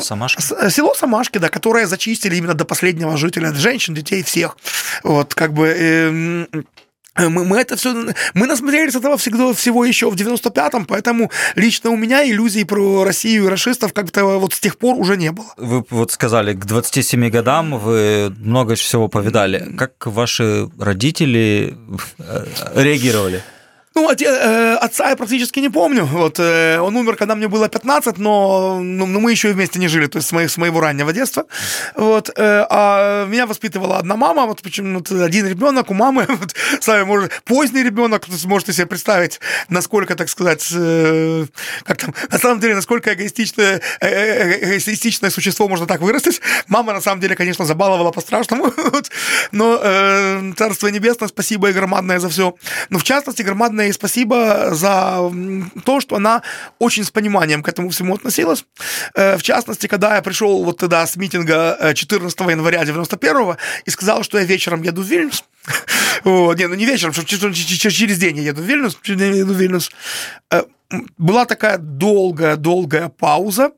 Самашки? 0.00 0.42
Село 0.70 0.94
Самашки, 0.94 1.38
да, 1.38 1.48
которое 1.48 1.86
зачистили 1.86 2.36
именно 2.36 2.54
до 2.54 2.64
последнего 2.64 3.16
жителя, 3.16 3.54
женщин, 3.54 3.94
детей, 3.94 4.22
всех. 4.22 4.56
Вот, 5.04 5.34
как 5.34 5.52
бы... 5.52 5.66
Э, 5.76 6.46
мы, 7.18 7.44
мы 7.44 7.58
это 7.58 7.76
все, 7.76 7.94
мы 8.34 8.46
насмотрелись 8.46 8.94
этого 8.94 9.16
всегда, 9.16 9.52
всего 9.52 9.84
еще 9.84 10.10
в 10.10 10.14
95-м, 10.14 10.86
поэтому 10.86 11.30
лично 11.54 11.90
у 11.90 11.96
меня 11.96 12.28
иллюзий 12.28 12.64
про 12.64 13.04
Россию 13.04 13.46
и 13.46 13.48
расистов 13.48 13.92
как-то 13.92 14.24
вот 14.24 14.52
с 14.52 14.60
тех 14.60 14.76
пор 14.78 14.96
уже 14.96 15.16
не 15.16 15.32
было. 15.32 15.46
Вы 15.56 15.84
вот 15.90 16.12
сказали, 16.12 16.54
к 16.54 16.64
27 16.64 17.28
годам 17.30 17.78
вы 17.78 18.34
много 18.38 18.74
всего 18.74 19.08
повидали. 19.08 19.74
Как 19.76 20.06
ваши 20.06 20.68
родители 20.78 21.76
э, 22.18 22.44
реагировали? 22.74 23.42
Ну, 23.96 24.10
оте- 24.10 24.26
э, 24.26 24.74
отца 24.74 25.08
я 25.08 25.16
практически 25.16 25.60
не 25.60 25.70
помню. 25.70 26.04
Вот, 26.04 26.38
э, 26.38 26.78
он 26.80 26.96
умер, 26.96 27.16
когда 27.16 27.34
мне 27.34 27.48
было 27.48 27.68
15, 27.68 28.18
но, 28.18 28.78
ну, 28.82 29.06
но 29.06 29.20
мы 29.20 29.32
еще 29.32 29.48
и 29.48 29.52
вместе 29.52 29.78
не 29.78 29.88
жили, 29.88 30.06
то 30.06 30.18
есть 30.18 30.28
с, 30.28 30.32
моих, 30.32 30.50
с 30.50 30.58
моего 30.58 30.80
раннего 30.80 31.14
детства. 31.14 31.46
Вот, 31.94 32.28
э, 32.28 32.66
а 32.68 33.24
меня 33.24 33.46
воспитывала 33.46 33.96
одна 33.96 34.16
мама, 34.16 34.44
вот 34.44 34.60
почему 34.60 34.98
вот, 34.98 35.10
один 35.10 35.46
ребенок 35.46 35.90
у 35.90 35.94
мамы, 35.94 36.26
вот, 36.28 36.54
сами 36.80 37.04
может, 37.04 37.42
поздний 37.44 37.82
ребенок, 37.82 38.26
то 38.26 38.48
можете 38.48 38.74
себе 38.74 38.86
представить, 38.86 39.40
насколько, 39.70 40.14
так 40.14 40.28
сказать, 40.28 40.68
э, 40.74 41.46
как 41.84 41.96
там, 41.96 42.14
на 42.30 42.38
самом 42.38 42.60
деле, 42.60 42.74
насколько 42.74 43.14
эгоистичное, 43.14 43.80
э, 44.00 44.08
э, 44.08 44.76
эгоистичное 44.76 45.30
существо 45.30 45.68
можно 45.68 45.86
так 45.86 46.02
вырастить. 46.02 46.42
Мама, 46.68 46.92
на 46.92 47.00
самом 47.00 47.22
деле, 47.22 47.34
конечно, 47.34 47.64
забаловала 47.64 48.10
по-страшному, 48.10 48.64
вот, 48.76 49.10
но 49.52 49.80
э, 49.82 50.52
Царство 50.58 50.88
Небесное, 50.88 51.28
спасибо 51.28 51.70
и 51.70 51.72
громадное 51.72 52.18
за 52.18 52.28
все. 52.28 52.54
Но, 52.90 52.98
в 52.98 53.02
частности, 53.02 53.40
громадное 53.40 53.85
ей 53.86 53.92
спасибо 53.92 54.74
за 54.74 55.32
то, 55.84 56.00
что 56.00 56.16
она 56.16 56.42
очень 56.78 57.04
с 57.04 57.10
пониманием 57.10 57.62
к 57.62 57.68
этому 57.68 57.90
всему 57.90 58.14
относилась. 58.14 58.64
Э, 59.14 59.36
В 59.36 59.42
частности, 59.42 59.86
когда 59.86 60.16
я 60.16 60.22
пришел 60.22 60.64
вот 60.64 60.78
тогда 60.78 61.06
с 61.06 61.16
митинга 61.16 61.76
э, 61.80 61.94
14 61.94 62.40
января 62.40 62.84
91 62.84 63.56
и 63.84 63.90
сказал, 63.90 64.22
что 64.22 64.38
я 64.38 64.44
вечером 64.44 64.82
еду 64.82 65.02
в 65.02 65.06
Вильнюс, 65.06 65.44
вот, 66.24 66.58
не, 66.58 66.68
ну 66.68 66.74
не 66.74 66.86
вечером, 66.86 67.12
что 67.12 67.24
через 67.24 68.18
день 68.18 68.36
я 68.38 68.42
еду 68.44 68.62
в 68.62 68.64
Вильнюс, 68.64 68.98
через 69.02 69.18
день 69.18 69.32
я 69.32 69.38
еду 69.40 69.54
в 69.54 69.56
Вильнюс, 69.56 69.90
Э, 70.50 70.62
была 71.18 71.46
такая 71.46 71.78
долгая-долгая 71.78 73.08
пауза, 73.08 73.72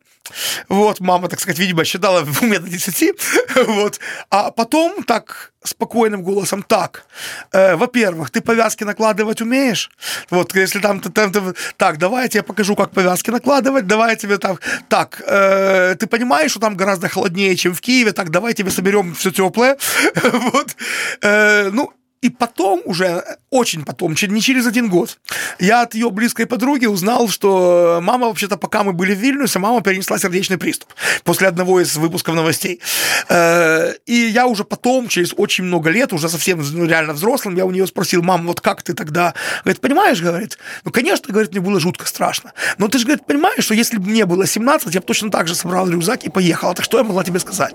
вот, 0.68 1.00
мама, 1.00 1.28
так 1.28 1.40
сказать, 1.40 1.58
видимо, 1.58 1.84
считала 1.84 2.24
в 2.24 2.42
уме 2.42 2.58
до 2.58 2.68
10. 2.68 3.14
Вот. 3.66 3.98
А 4.30 4.50
потом 4.50 5.02
так 5.02 5.52
спокойным 5.64 6.22
голосом, 6.22 6.62
так, 6.62 7.04
э, 7.52 7.76
во-первых, 7.76 8.30
ты 8.30 8.40
повязки 8.40 8.84
накладывать 8.84 9.40
умеешь? 9.40 9.90
Вот, 10.30 10.54
если 10.54 10.78
там, 10.78 11.00
там, 11.00 11.32
ты- 11.32 11.54
так, 11.76 11.98
давай 11.98 12.22
я 12.24 12.28
тебе 12.28 12.42
покажу, 12.42 12.76
как 12.76 12.90
повязки 12.90 13.30
накладывать, 13.30 13.86
давай 13.86 14.10
я 14.10 14.16
тебе 14.16 14.38
так, 14.38 14.60
так, 14.88 15.22
э, 15.26 15.96
ты 15.98 16.06
понимаешь, 16.06 16.50
что 16.52 16.60
там 16.60 16.76
гораздо 16.76 17.08
холоднее, 17.08 17.56
чем 17.56 17.74
в 17.74 17.80
Киеве, 17.80 18.12
так, 18.12 18.30
давай 18.30 18.54
тебе 18.54 18.70
соберем 18.70 19.14
все 19.14 19.30
теплое. 19.30 19.76
Вот. 20.52 20.76
Э, 21.22 21.70
ну, 21.72 21.92
и 22.20 22.30
потом 22.30 22.82
уже, 22.84 23.24
очень 23.50 23.84
потом, 23.84 24.14
не 24.20 24.40
через 24.40 24.66
один 24.66 24.88
год, 24.88 25.18
я 25.58 25.82
от 25.82 25.94
ее 25.94 26.10
близкой 26.10 26.46
подруги 26.46 26.86
узнал, 26.86 27.28
что 27.28 28.00
мама, 28.02 28.26
вообще-то, 28.26 28.56
пока 28.56 28.82
мы 28.82 28.92
были 28.92 29.14
в 29.14 29.18
Вильнюсе, 29.18 29.58
мама 29.58 29.82
перенесла 29.82 30.18
сердечный 30.18 30.58
приступ 30.58 30.88
после 31.24 31.48
одного 31.48 31.80
из 31.80 31.96
выпусков 31.96 32.34
новостей. 32.34 32.80
Э, 33.28 33.92
И 34.06 34.14
я 34.14 34.46
уже 34.46 34.64
потом, 34.64 35.08
через 35.08 35.32
очень 35.36 35.64
много 35.64 35.90
лет, 35.90 36.12
уже 36.12 36.28
совсем 36.28 36.60
ну, 36.72 36.86
реально 36.86 37.12
взрослым, 37.12 37.56
я 37.56 37.64
у 37.64 37.70
нее 37.70 37.86
спросил, 37.86 38.22
мам, 38.22 38.46
вот 38.46 38.60
как 38.60 38.82
ты 38.82 38.94
тогда? 38.94 39.34
Говорит, 39.64 39.80
понимаешь, 39.80 40.20
говорит, 40.20 40.58
ну, 40.84 40.90
конечно, 40.90 41.32
говорит, 41.32 41.52
мне 41.52 41.60
было 41.60 41.78
жутко 41.78 42.06
страшно. 42.06 42.52
Но 42.78 42.88
ты 42.88 42.98
же, 42.98 43.04
говорит, 43.04 43.26
понимаешь, 43.26 43.64
что 43.64 43.74
если 43.74 43.98
бы 43.98 44.08
мне 44.08 44.26
было 44.26 44.46
17, 44.46 44.92
я 44.94 45.00
бы 45.00 45.06
точно 45.06 45.30
так 45.30 45.46
же 45.46 45.54
собрал 45.54 45.88
рюкзак 45.88 46.24
и 46.24 46.30
поехала. 46.30 46.74
Так 46.74 46.84
что 46.84 46.98
я 46.98 47.04
могла 47.04 47.22
тебе 47.22 47.38
сказать? 47.38 47.74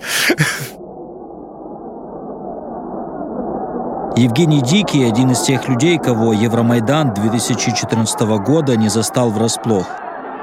Евгений 4.15 4.61
Дикий– 4.61 5.03
один 5.09 5.31
из 5.31 5.41
тех 5.41 5.67
людей, 5.67 5.97
кого 5.97 6.33
Евромайдан 6.33 7.15
2014 7.15 8.21
года 8.45 8.77
не 8.77 8.87
застал 8.87 9.31
врасплох. 9.31 9.87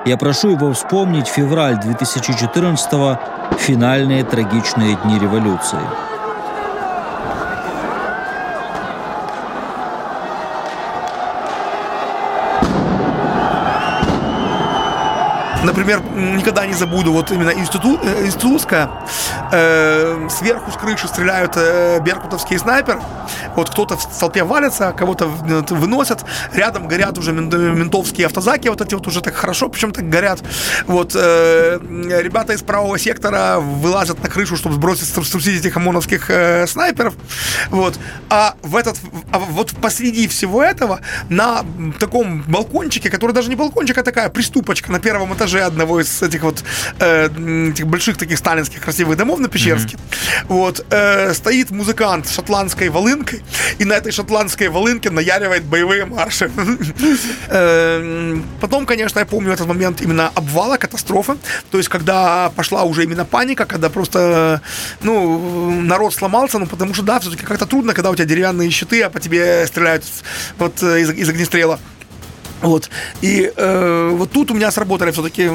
Я 0.05 0.17
прошу 0.17 0.51
его 0.51 0.73
вспомнить 0.73 1.29
февраль 1.29 1.79
2014 1.79 3.19
финальные 3.59 4.25
трагичные 4.25 4.97
дни 5.05 5.21
революции. 5.21 5.79
Например, 15.63 16.01
никогда 16.01 16.65
не 16.65 16.73
забуду, 16.73 17.13
вот 17.13 17.31
именно 17.31 17.51
э, 17.51 17.59
институтская, 17.59 18.91
э, 19.53 20.29
сверху 20.31 20.71
с 20.71 20.77
крыши 20.77 21.07
стреляют 21.07 21.53
э, 21.57 22.01
беркутовские 22.01 22.59
снайперы, 22.59 23.01
вот 23.57 23.69
кто-то 23.69 23.99
в 23.99 24.19
толпе 24.19 24.43
валится, 24.43 24.95
кого-то 24.97 25.27
э, 25.27 25.63
выносят, 25.75 26.25
рядом 26.55 26.89
горят 26.89 27.19
уже 27.19 27.33
мен- 27.33 27.51
ментовские 27.79 28.27
автозаки, 28.27 28.69
вот 28.69 28.81
эти 28.81 28.95
вот 28.95 29.07
уже 29.07 29.21
так 29.21 29.35
хорошо, 29.35 29.69
причем 29.69 29.93
так 29.93 30.09
горят, 30.09 30.41
вот 30.87 31.13
э, 31.15 31.79
ребята 32.23 32.55
из 32.55 32.63
правого 32.63 32.99
сектора 32.99 33.59
вылазят 33.61 34.23
на 34.23 34.31
крышу, 34.31 34.57
чтобы 34.57 34.77
сбросить, 34.77 35.09
струсить 35.09 35.61
этих 35.61 35.77
ОМОНовских 35.77 36.31
э, 36.31 36.67
снайперов, 36.69 37.15
вот, 37.69 37.99
а 38.31 38.55
в 38.63 38.77
этот, 38.77 38.97
а 39.31 39.39
вот 39.39 39.73
посреди 39.73 40.27
всего 40.27 40.63
этого 40.63 41.01
на 41.29 41.67
таком 41.99 42.43
балкончике, 42.43 43.11
который 43.11 43.33
даже 43.33 43.51
не 43.51 43.57
балкончик, 43.57 43.99
а 43.99 44.03
такая 44.03 44.31
приступочка 44.31 44.91
на 44.91 45.01
первом 45.01 45.35
этаже 45.35 45.50
одного 45.59 46.01
из 46.01 46.23
этих 46.23 46.43
вот 46.43 46.63
э, 47.01 47.27
этих 47.71 47.87
больших 47.87 48.17
таких 48.17 48.39
сталинских 48.39 48.81
красивых 48.81 49.17
домов 49.17 49.41
на 49.41 49.49
Печерске, 49.49 49.97
вот, 50.49 50.85
э, 50.91 51.35
стоит 51.35 51.71
музыкант 51.71 52.27
с 52.27 52.35
шотландской 52.35 52.89
волынкой, 52.89 53.43
и 53.79 53.85
на 53.85 53.95
этой 53.95 54.13
шотландской 54.13 54.69
волынке 54.69 55.11
наяривает 55.11 55.65
боевые 55.65 56.05
марши. 56.05 56.51
Э, 57.49 58.41
Потом, 58.61 58.87
конечно, 58.87 59.19
я 59.19 59.27
помню 59.27 59.53
этот 59.53 59.67
момент 59.67 60.01
именно 60.01 60.31
обвала, 60.35 60.77
катастрофы, 60.77 61.37
то 61.71 61.79
есть 61.79 61.89
когда 61.89 62.51
пошла 62.51 62.85
уже 62.85 63.05
именно 63.05 63.25
паника, 63.25 63.65
когда 63.65 63.89
просто, 63.89 64.61
ну, 65.03 65.71
народ 65.83 66.15
сломался, 66.15 66.59
ну, 66.59 66.67
потому 66.67 66.95
что, 66.95 67.03
да, 67.03 67.19
все-таки 67.21 67.45
как-то 67.45 67.67
трудно, 67.67 67.95
когда 67.95 68.11
у 68.11 68.15
тебя 68.15 68.27
деревянные 68.27 68.71
щиты, 68.71 69.03
а 69.03 69.11
по 69.11 69.21
тебе 69.21 69.67
стреляют 69.67 70.05
вот 70.59 70.83
э, 70.83 71.01
из, 71.01 71.11
из 71.11 71.29
огнестрела. 71.29 71.79
Вот. 72.63 72.91
И 73.23 73.51
э, 73.57 74.11
вот 74.13 74.31
тут 74.33 74.51
у 74.51 74.55
меня 74.55 74.71
сработали 74.71 75.11
все-таки 75.13 75.51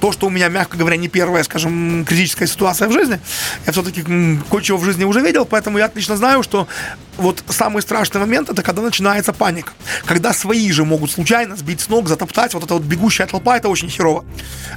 то, 0.00 0.12
что 0.12 0.26
у 0.26 0.30
меня, 0.30 0.48
мягко 0.48 0.76
говоря, 0.76 0.96
не 0.96 1.08
первая, 1.08 1.42
скажем, 1.42 2.04
критическая 2.04 2.46
ситуация 2.46 2.88
в 2.88 2.92
жизни. 2.92 3.18
Я 3.66 3.72
все-таки 3.72 4.02
кое-чего 4.50 4.78
в 4.78 4.84
жизни 4.84 5.04
уже 5.04 5.20
видел, 5.20 5.44
поэтому 5.44 5.78
я 5.78 5.86
отлично 5.86 6.16
знаю, 6.16 6.42
что 6.42 6.68
вот 7.16 7.42
самый 7.48 7.80
страшный 7.82 8.20
момент 8.20 8.50
это 8.50 8.62
когда 8.62 8.82
начинается 8.82 9.32
паника. 9.32 9.72
Когда 10.04 10.32
свои 10.32 10.70
же 10.70 10.84
могут 10.84 11.10
случайно 11.10 11.56
сбить 11.56 11.80
с 11.80 11.88
ног, 11.88 12.08
затоптать. 12.08 12.54
Вот 12.54 12.64
эта 12.64 12.74
вот 12.74 12.82
бегущая 12.82 13.26
толпа, 13.26 13.56
это 13.56 13.68
очень 13.68 13.88
херово. 13.88 14.24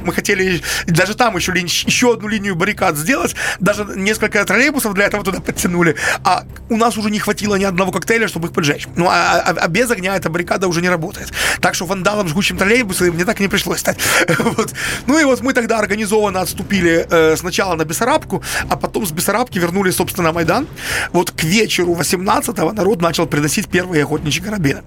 Мы 0.01 0.13
хотели 0.13 0.61
даже 0.88 1.15
там 1.15 1.35
еще, 1.35 1.51
еще 1.51 2.13
одну 2.13 2.27
линию 2.29 2.55
баррикад 2.55 2.95
сделать. 2.95 3.35
Даже 3.59 3.83
несколько 3.95 4.43
троллейбусов 4.45 4.93
для 4.93 5.05
этого 5.05 5.23
туда 5.23 5.39
подтянули. 5.41 5.95
А 6.23 6.45
у 6.69 6.77
нас 6.77 6.97
уже 6.97 7.11
не 7.11 7.19
хватило 7.19 7.55
ни 7.55 7.65
одного 7.65 7.91
коктейля, 7.91 8.27
чтобы 8.27 8.47
их 8.47 8.53
поджечь. 8.53 8.88
Ну, 8.95 9.07
а, 9.09 9.41
а- 9.45 9.51
а 9.59 9.67
без 9.67 9.91
огня 9.91 10.15
эта 10.15 10.29
баррикада 10.29 10.67
уже 10.67 10.81
не 10.81 10.89
работает. 10.89 11.31
Так 11.62 11.75
что 11.75 11.86
вандалом, 11.86 12.28
жгучим 12.28 12.58
троллейбусы 12.58 13.12
мне 13.12 13.25
так 13.25 13.39
и 13.39 13.44
не 13.44 13.50
пришлось 13.50 13.80
стать. 13.80 13.98
Вот. 14.39 14.74
Ну 15.08 15.20
и 15.20 15.24
вот 15.24 15.42
мы 15.42 15.54
тогда 15.54 15.80
организованно 15.80 16.42
отступили 16.42 17.06
э, 17.10 17.36
сначала 17.38 17.75
на 17.75 17.86
Бессарабку, 17.86 18.44
а 18.70 18.75
потом 18.75 19.06
с 19.06 19.12
Бессарабки 19.12 19.60
вернулись, 19.60 19.96
собственно, 19.96 20.30
на 20.30 20.34
Майдан. 20.34 20.68
Вот 21.13 21.32
к 21.32 21.44
вечеру 21.44 21.94
18-го 21.94 22.72
народ 22.74 23.01
начал 23.01 23.25
приносить 23.28 23.68
первые 23.68 24.04
охотничьи 24.04 24.42
карабины. 24.42 24.84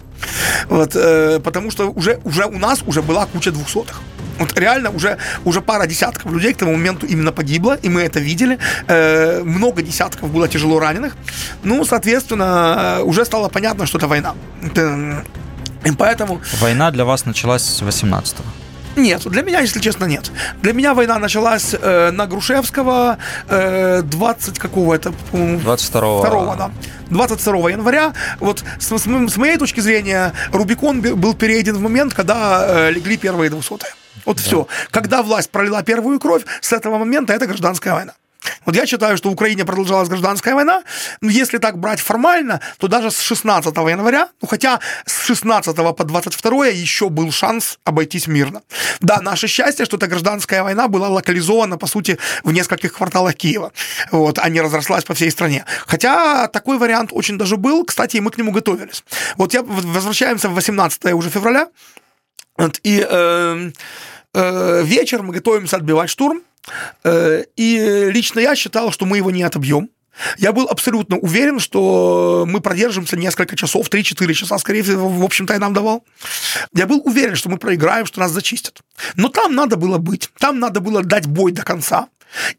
Вот, 0.69 0.93
э, 0.95 1.41
потому 1.41 1.71
что 1.71 1.91
уже, 1.91 2.21
уже 2.25 2.47
у 2.47 2.59
нас 2.59 2.83
уже 2.87 3.03
была 3.03 3.27
куча 3.27 3.51
двухсотых. 3.51 4.01
Вот 4.39 4.59
реально 4.59 4.91
уже, 4.91 5.19
уже 5.45 5.61
пара 5.61 5.87
десятков 5.87 6.33
людей 6.33 6.53
к 6.55 6.57
тому 6.57 6.73
моменту 6.73 7.07
именно 7.07 7.33
погибло, 7.33 7.79
и 7.83 7.89
мы 7.89 8.03
это 8.03 8.21
видели. 8.21 8.59
Э, 8.89 9.43
много 9.45 9.83
десятков 9.83 10.31
было 10.31 10.49
тяжело 10.49 10.81
раненых. 10.81 11.17
Ну, 11.63 11.85
соответственно, 11.85 12.99
э, 12.99 13.03
уже 13.03 13.25
стало 13.25 13.49
понятно, 13.49 13.87
что 13.87 13.99
это 13.99 14.09
война. 14.09 14.35
Это, 14.63 15.25
поэтому 15.91 16.41
Война 16.61 16.91
для 16.91 17.05
вас 17.05 17.25
началась 17.27 17.63
с 17.63 17.83
18-го. 17.83 18.45
нет, 19.01 19.23
для 19.23 19.43
меня, 19.43 19.61
если 19.61 19.81
честно, 19.81 20.05
нет. 20.05 20.31
Для 20.63 20.73
меня 20.73 20.95
война 20.95 21.19
началась 21.19 21.75
э, 21.75 22.11
на 22.11 22.27
Грушевского 22.27 23.19
э, 23.49 24.03
20 24.03 24.59
какого 24.59 24.95
это, 24.95 25.13
по-моему, 25.31 25.61
22-го. 25.61 26.27
2 26.27 26.57
да. 26.57 26.71
22 27.11 27.71
января. 27.71 28.13
Вот 28.39 28.63
с, 28.79 28.97
с 28.97 29.03
с 29.03 29.37
моей 29.37 29.57
точки 29.57 29.81
зрения, 29.81 30.33
Рубикон 30.53 31.01
был 31.01 31.35
перейден 31.35 31.77
в 31.77 31.81
момент, 31.81 32.15
когда 32.15 32.65
э, 32.67 32.91
легли 32.91 33.17
первые 33.17 33.51
двухсотые. 33.51 33.93
Вот 34.25 34.41
все. 34.41 34.67
Когда 34.91 35.23
власть 35.23 35.51
пролила 35.51 35.83
первую 35.83 36.21
кровь, 36.21 36.43
с 36.61 36.73
этого 36.73 36.99
момента 36.99 37.33
это 37.33 37.47
гражданская 37.47 37.95
война. 37.95 38.13
Вот 38.65 38.77
я 38.77 38.87
считаю, 38.87 39.17
что 39.17 39.29
в 39.29 39.33
Украине 39.33 39.65
продолжалась 39.65 40.09
гражданская 40.09 40.55
война. 40.55 40.83
Но 41.21 41.31
если 41.31 41.59
так 41.59 41.79
брать 41.79 42.01
формально, 42.01 42.61
то 42.79 42.89
даже 42.89 43.11
с 43.11 43.21
16 43.21 43.77
января, 43.77 44.29
ну 44.41 44.49
хотя 44.49 44.81
с 45.07 45.25
16 45.25 45.77
по 45.77 46.05
22 46.05 46.67
еще 46.69 47.09
был 47.09 47.31
шанс 47.33 47.79
обойтись 47.85 48.27
мирно. 48.27 48.63
Да, 49.01 49.21
наше 49.21 49.47
счастье, 49.49 49.85
что 49.85 49.97
эта 49.97 50.07
гражданская 50.07 50.63
война 50.63 50.89
была 50.89 51.09
локализована, 51.09 51.79
по 51.79 51.87
сути, 51.87 52.19
в 52.45 52.53
нескольких 52.53 52.95
кварталах 52.95 53.35
Киева, 53.35 53.73
вот, 54.11 54.39
а 54.39 54.49
не 54.49 54.61
разрослась 54.61 55.05
по 55.05 55.15
всей 55.15 55.31
стране. 55.31 55.65
Хотя 55.87 56.49
такой 56.49 56.79
вариант 56.79 57.11
очень 57.13 57.39
даже 57.39 57.57
был, 57.57 57.85
кстати, 57.85 58.17
и 58.17 58.21
мы 58.21 58.31
к 58.31 58.39
нему 58.39 58.53
готовились. 58.53 59.05
Вот 59.37 59.55
я 59.55 59.63
возвращаемся 59.63 60.49
в 60.49 60.55
18 60.55 61.05
уже 61.13 61.31
февраля, 61.31 61.69
вот, 62.57 62.81
и 62.83 63.07
э, 63.09 63.71
вечер 64.35 65.23
мы 65.23 65.35
готовимся 65.35 65.77
отбивать 65.77 66.11
штурм. 66.11 66.43
Э, 67.05 67.45
и 67.57 68.11
лично 68.11 68.41
я 68.41 68.55
считал, 68.55 68.93
что 68.93 69.07
мы 69.07 69.17
его 69.19 69.31
не 69.31 69.43
отобьем. 69.43 69.91
Я 70.37 70.53
был 70.53 70.67
абсолютно 70.67 71.17
уверен, 71.17 71.59
что 71.59 72.45
мы 72.47 72.61
продержимся 72.61 73.17
несколько 73.17 73.57
часов, 73.57 73.89
3-4 73.89 74.33
часа, 74.35 74.59
скорее 74.59 74.83
всего, 74.83 75.09
в 75.09 75.25
общем-то, 75.25 75.55
я 75.55 75.59
нам 75.59 75.73
давал. 75.73 76.05
Я 76.75 76.87
был 76.87 77.01
уверен, 77.05 77.35
что 77.35 77.49
мы 77.49 77.57
проиграем, 77.57 78.05
что 78.05 78.21
нас 78.21 78.31
зачистят. 78.31 78.83
Но 79.17 79.29
там 79.29 79.55
надо 79.55 79.77
было 79.77 79.97
быть, 79.97 80.31
там 80.39 80.59
надо 80.59 80.81
было 80.81 81.03
дать 81.03 81.27
бой 81.27 81.53
до 81.53 81.63
конца. 81.63 82.09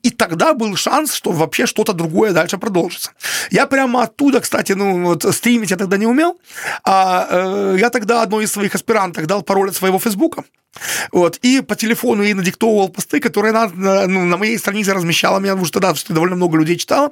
И 0.04 0.10
тогда 0.10 0.54
был 0.54 0.76
шанс, 0.76 1.14
что 1.14 1.32
вообще 1.32 1.66
что-то 1.66 1.94
другое 1.94 2.32
дальше 2.32 2.58
продолжится. 2.58 3.12
Я 3.50 3.66
прямо 3.66 4.04
оттуда, 4.04 4.40
кстати, 4.40 4.74
ну 4.74 5.04
вот 5.04 5.24
стримить 5.34 5.72
я 5.72 5.78
тогда 5.78 5.98
не 5.98 6.06
умел, 6.06 6.40
а 6.84 7.28
э, 7.30 7.78
я 7.80 7.90
тогда 7.90 8.22
одной 8.22 8.44
из 8.44 8.52
своих 8.52 8.76
аспиранток 8.76 9.26
дал 9.26 9.42
пароль 9.42 9.70
от 9.70 9.76
своего 9.76 9.98
фейсбука, 9.98 10.44
вот, 11.12 11.38
и 11.38 11.62
по 11.62 11.76
телефону 11.76 12.24
ей 12.24 12.34
надиктовывал 12.34 12.90
посты, 12.90 13.20
которые 13.20 13.52
она 13.52 13.68
ну, 14.08 14.26
на 14.26 14.38
моей 14.38 14.58
странице 14.58 14.94
размещала, 14.94 15.40
меня 15.40 15.56
уже 15.56 15.72
тогда 15.72 15.94
довольно 16.10 16.36
много 16.36 16.58
людей 16.58 16.78
читало. 16.78 17.12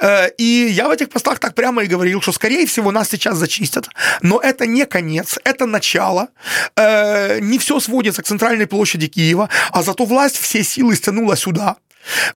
Э, 0.00 0.28
и 0.38 0.68
я 0.70 0.88
в 0.88 0.90
этих 0.90 1.08
постах 1.10 1.38
так 1.38 1.54
прямо 1.54 1.84
и 1.84 1.86
говорил, 1.86 2.20
что, 2.20 2.32
скорее 2.32 2.66
всего, 2.66 2.90
нас 2.90 3.08
сейчас 3.08 3.36
зачистят, 3.36 3.88
но 4.22 4.40
это 4.40 4.66
не 4.66 4.86
конец, 4.86 5.38
это 5.44 5.66
начало. 5.66 6.28
Э, 6.76 7.38
не 7.40 7.58
все 7.58 7.78
сводится 7.80 8.22
к 8.22 8.26
центральной 8.26 8.66
площади 8.66 9.06
Киева, 9.06 9.48
а 9.70 9.82
зато 9.82 10.04
власть 10.04 10.36
все 10.36 10.64
силы 10.64 10.96
стянула 10.96 11.36
сюда. 11.36 11.76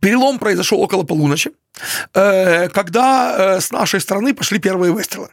Перелом 0.01 0.39
произошел 0.39 0.81
около 0.81 1.03
полуночи, 1.03 1.51
э, 2.15 2.69
когда 2.69 3.61
с 3.61 3.73
нашей 3.73 4.01
стороны 4.01 4.35
пошли 4.35 4.59
первые 4.59 4.93
выстрелы. 4.93 5.29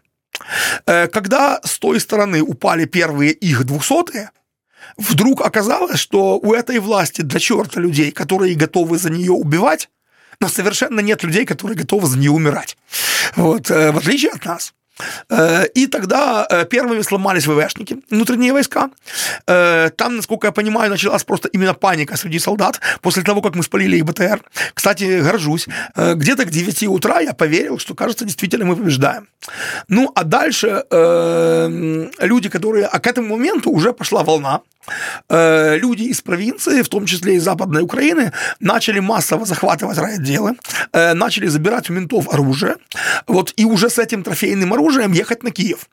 Когда 0.86 1.60
с 1.64 1.80
той 1.80 2.00
стороны 2.00 2.44
упали 2.44 2.86
первые 2.86 3.32
их 3.32 3.64
двухсотые, 3.64 4.30
вдруг 4.98 5.42
оказалось, 5.42 6.00
что 6.00 6.40
у 6.40 6.54
этой 6.54 6.80
власти 6.80 7.22
до 7.22 7.40
черта 7.40 7.80
людей, 7.80 8.12
которые 8.12 8.56
готовы 8.56 8.98
за 8.98 9.10
нее 9.10 9.32
убивать, 9.32 9.90
но 10.40 10.48
совершенно 10.48 11.00
нет 11.00 11.24
людей, 11.24 11.46
которые 11.46 11.78
готовы 11.78 12.08
за 12.08 12.18
нее 12.18 12.32
умирать. 12.32 12.78
Вот, 13.36 13.72
э, 13.72 13.92
в 13.92 13.98
отличие 13.98 14.32
от 14.32 14.46
нас. 14.46 14.74
Э, 15.30 15.66
и 15.76 15.88
тогда 15.88 16.48
э, 16.50 16.66
первыми 16.66 17.02
сломались 17.02 17.48
ВВшники, 17.48 17.98
внутренние 18.10 18.54
войска. 18.54 18.90
Там, 19.46 20.16
насколько 20.16 20.48
я 20.48 20.52
понимаю, 20.52 20.90
началась 20.90 21.24
просто 21.24 21.50
именно 21.50 21.74
паника 21.74 22.18
среди 22.18 22.40
солдат 22.40 22.82
после 23.02 23.24
того, 23.24 23.42
как 23.42 23.56
мы 23.56 23.64
спалили 23.64 23.98
их 23.98 24.06
БТР. 24.06 24.42
Кстати, 24.74 25.22
горжусь. 25.22 25.68
Где-то 25.96 26.46
к 26.46 26.50
9 26.50 26.84
утра 26.88 27.20
я 27.20 27.34
поверил, 27.34 27.80
что, 27.80 27.96
кажется, 27.96 28.26
действительно 28.26 28.66
мы 28.66 28.76
побеждаем. 28.76 29.28
Ну, 29.88 30.12
а 30.16 30.24
дальше 30.24 30.84
люди, 32.20 32.50
которые... 32.50 32.86
А 32.86 33.00
к 33.00 33.08
этому 33.08 33.38
моменту 33.38 33.72
уже 33.72 33.94
пошла 33.94 34.24
волна 34.24 34.62
люди 35.30 36.04
из 36.04 36.22
провинции, 36.22 36.82
в 36.82 36.90
том 36.90 37.06
числе 37.06 37.36
из 37.36 37.44
Западной 37.44 37.82
Украины, 37.82 38.32
начали 38.60 39.00
массово 39.00 39.46
захватывать 39.46 39.98
райотделы, 39.98 40.56
э, 40.94 41.14
начали 41.14 41.48
забирать 41.48 41.90
у 41.90 41.94
ментов 41.94 42.34
оружие, 42.34 42.76
вот, 43.28 43.54
и 43.58 43.66
уже 43.66 43.90
с 43.90 44.00
этим 44.00 44.24
трофейным 44.24 44.74
оружием 44.74 45.12
ехать 45.12 45.44
на 45.44 45.52
Киев. 45.52 45.88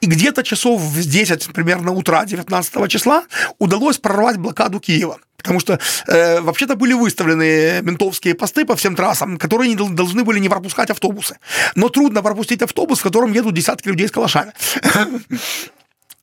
И 0.00 0.06
где-то 0.06 0.42
часов 0.42 0.80
в 0.80 1.08
10 1.08 1.52
примерно 1.52 1.92
утра 1.92 2.24
19 2.24 2.88
числа 2.88 3.24
удалось 3.58 3.98
прорвать 3.98 4.36
блокаду 4.36 4.80
Киева. 4.80 5.18
Потому 5.36 5.60
что 5.60 5.78
э, 6.06 6.40
вообще-то 6.40 6.76
были 6.76 6.92
выставлены 6.92 7.80
ментовские 7.82 8.34
посты 8.34 8.64
по 8.64 8.76
всем 8.76 8.94
трассам, 8.94 9.38
которые 9.38 9.74
не 9.74 9.76
должны 9.76 10.24
были 10.24 10.38
не 10.38 10.48
пропускать 10.48 10.90
автобусы. 10.90 11.38
Но 11.76 11.88
трудно 11.88 12.22
пропустить 12.22 12.62
автобус, 12.62 12.98
в 12.98 13.02
котором 13.02 13.32
едут 13.32 13.54
десятки 13.54 13.88
людей 13.88 14.08
с 14.08 14.10
калашами 14.10 14.52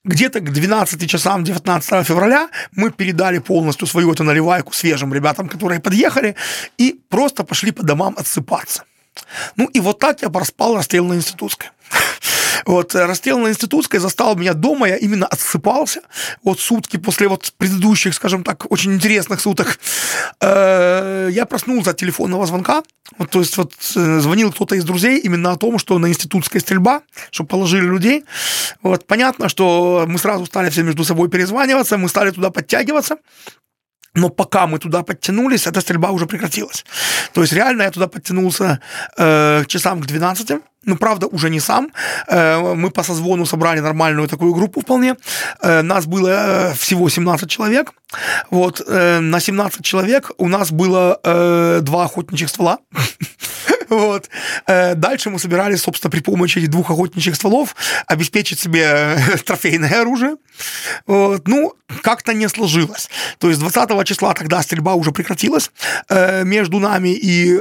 где-то 0.07 0.39
к 0.39 0.51
12 0.51 1.09
часам 1.09 1.43
19 1.43 2.07
февраля 2.07 2.49
мы 2.71 2.91
передали 2.91 3.39
полностью 3.39 3.87
свою 3.87 4.11
эту 4.11 4.23
наливайку 4.23 4.73
свежим 4.73 5.13
ребятам, 5.13 5.49
которые 5.49 5.79
подъехали, 5.79 6.35
и 6.77 6.99
просто 7.09 7.43
пошли 7.43 7.71
по 7.71 7.83
домам 7.83 8.15
отсыпаться. 8.17 8.83
Ну 9.55 9.65
и 9.65 9.79
вот 9.79 9.99
так 9.99 10.21
я 10.21 10.29
проспал 10.29 10.75
расстрел 10.75 11.05
на 11.05 11.13
Институтской. 11.13 11.69
Вот, 12.65 12.95
э, 12.95 13.05
расстрел 13.05 13.39
на 13.39 13.47
Институтской 13.47 13.99
застал 13.99 14.35
меня 14.35 14.53
дома, 14.53 14.89
я 14.89 14.97
именно 14.97 15.25
отсыпался. 15.25 16.01
Вот 16.43 16.59
сутки 16.59 16.97
после 16.97 17.27
вот 17.27 17.53
предыдущих, 17.57 18.13
скажем 18.13 18.43
так, 18.43 18.69
очень 18.69 18.93
интересных 18.93 19.39
суток. 19.39 19.79
Э, 20.41 21.29
я 21.31 21.45
проснулся 21.45 21.91
от 21.91 21.97
телефонного 21.97 22.45
звонка. 22.45 22.83
Вот, 23.17 23.29
то 23.29 23.39
есть 23.39 23.55
вот 23.57 23.73
э, 23.95 24.19
звонил 24.19 24.51
кто-то 24.51 24.75
из 24.75 24.83
друзей 24.83 25.19
именно 25.19 25.51
о 25.51 25.57
том, 25.57 25.79
что 25.79 25.97
на 25.97 26.07
институтской 26.07 26.59
стрельба, 26.59 27.01
чтобы 27.31 27.47
положили 27.47 27.85
людей. 27.85 28.25
Вот, 28.81 29.05
понятно, 29.05 29.47
что 29.49 30.05
мы 30.07 30.17
сразу 30.17 30.45
стали 30.45 30.69
все 30.69 30.83
между 30.83 31.05
собой 31.05 31.29
перезваниваться, 31.29 31.97
мы 31.97 32.09
стали 32.09 32.31
туда 32.31 32.49
подтягиваться. 32.49 33.17
Но 34.13 34.29
пока 34.29 34.67
мы 34.67 34.79
туда 34.79 35.03
подтянулись, 35.03 35.67
эта 35.67 35.81
стрельба 35.81 36.11
уже 36.11 36.25
прекратилась. 36.25 36.85
То 37.33 37.41
есть 37.41 37.53
реально 37.53 37.83
я 37.83 37.91
туда 37.91 38.07
подтянулся 38.07 38.79
э, 39.17 39.63
часам 39.67 40.01
к 40.01 40.05
12. 40.05 40.51
Ну, 40.87 40.95
правда, 40.95 41.27
уже 41.27 41.49
не 41.49 41.59
сам. 41.59 41.91
Э, 42.27 42.75
мы 42.75 42.89
по 42.89 43.03
созвону 43.03 43.45
собрали 43.45 43.81
нормальную 43.81 44.27
такую 44.27 44.53
группу 44.53 44.81
вполне. 44.81 45.15
Э, 45.61 45.81
нас 45.81 46.05
было 46.05 46.29
э, 46.29 46.73
всего 46.73 47.09
17 47.09 47.49
человек. 47.49 47.93
Вот, 48.51 48.87
на 48.87 49.39
17 49.39 49.83
человек 49.83 50.31
у 50.37 50.47
нас 50.47 50.71
было 50.71 51.19
два 51.81 52.05
охотничьих 52.05 52.49
ствола. 52.49 52.77
Вот. 53.97 54.29
Э, 54.67 54.95
дальше 54.95 55.29
мы 55.29 55.39
собирались, 55.39 55.81
собственно, 55.81 56.11
при 56.11 56.21
помощи 56.21 56.59
этих 56.59 56.69
двух 56.69 56.89
охотничьих 56.91 57.35
стволов 57.35 57.75
обеспечить 58.07 58.59
себе 58.59 58.83
э, 58.83 59.37
трофейное 59.45 60.01
оружие. 60.01 60.35
Вот. 61.05 61.47
Ну, 61.47 61.73
как-то 62.01 62.33
не 62.33 62.49
сложилось. 62.49 63.09
То 63.37 63.49
есть 63.49 63.59
20 63.59 64.05
числа 64.05 64.33
тогда 64.33 64.61
стрельба 64.61 64.93
уже 64.93 65.11
прекратилась. 65.11 65.71
Э, 66.09 66.43
между 66.43 66.79
нами 66.79 67.09
и 67.09 67.57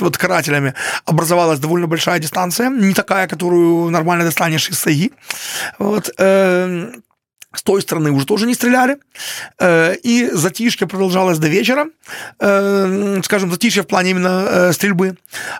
вот 0.00 0.16
карателями 0.16 0.74
образовалась 1.04 1.58
довольно 1.58 1.86
большая 1.86 2.18
дистанция, 2.18 2.70
не 2.70 2.94
такая, 2.94 3.26
которую 3.28 3.90
нормально 3.90 4.24
достанешь 4.24 4.68
из 4.68 4.78
саги. 4.78 5.12
Вот. 5.78 6.10
С 7.54 7.62
той 7.62 7.82
стороны 7.82 8.10
уже 8.10 8.26
тоже 8.26 8.46
не 8.46 8.54
стреляли. 8.54 8.96
Э, 9.58 9.94
и 10.02 10.30
затишье 10.32 10.86
продолжалось 10.86 11.38
до 11.38 11.48
вечера. 11.48 11.86
Э, 12.40 13.20
скажем, 13.24 13.50
затишье 13.50 13.82
в 13.82 13.86
плане 13.86 14.10
именно 14.10 14.46
э, 14.48 14.72
стрельбы. 14.72 15.16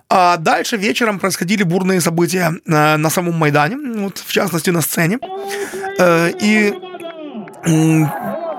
А 0.09 0.37
дальше 0.37 0.77
вечером 0.77 1.19
происходили 1.19 1.63
бурные 1.63 2.01
события 2.01 2.55
на 2.67 3.11
самом 3.11 3.35
Майдане, 3.35 3.77
вот, 4.01 4.19
в 4.19 4.33
частности 4.33 4.71
на 4.71 4.81
сцене. 4.81 5.19
И 6.01 6.75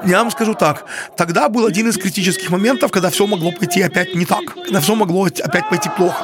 я 0.05 0.19
вам 0.19 0.31
скажу 0.31 0.53
так, 0.53 0.85
тогда 1.17 1.49
был 1.49 1.65
один 1.65 1.89
из 1.89 1.97
критических 1.97 2.49
моментов, 2.49 2.91
когда 2.91 3.09
все 3.09 3.25
могло 3.27 3.51
пойти 3.51 3.81
опять 3.81 4.15
не 4.15 4.25
так, 4.25 4.53
когда 4.53 4.79
все 4.79 4.95
могло 4.95 5.25
опять 5.25 5.69
пойти 5.69 5.89
плохо. 5.95 6.23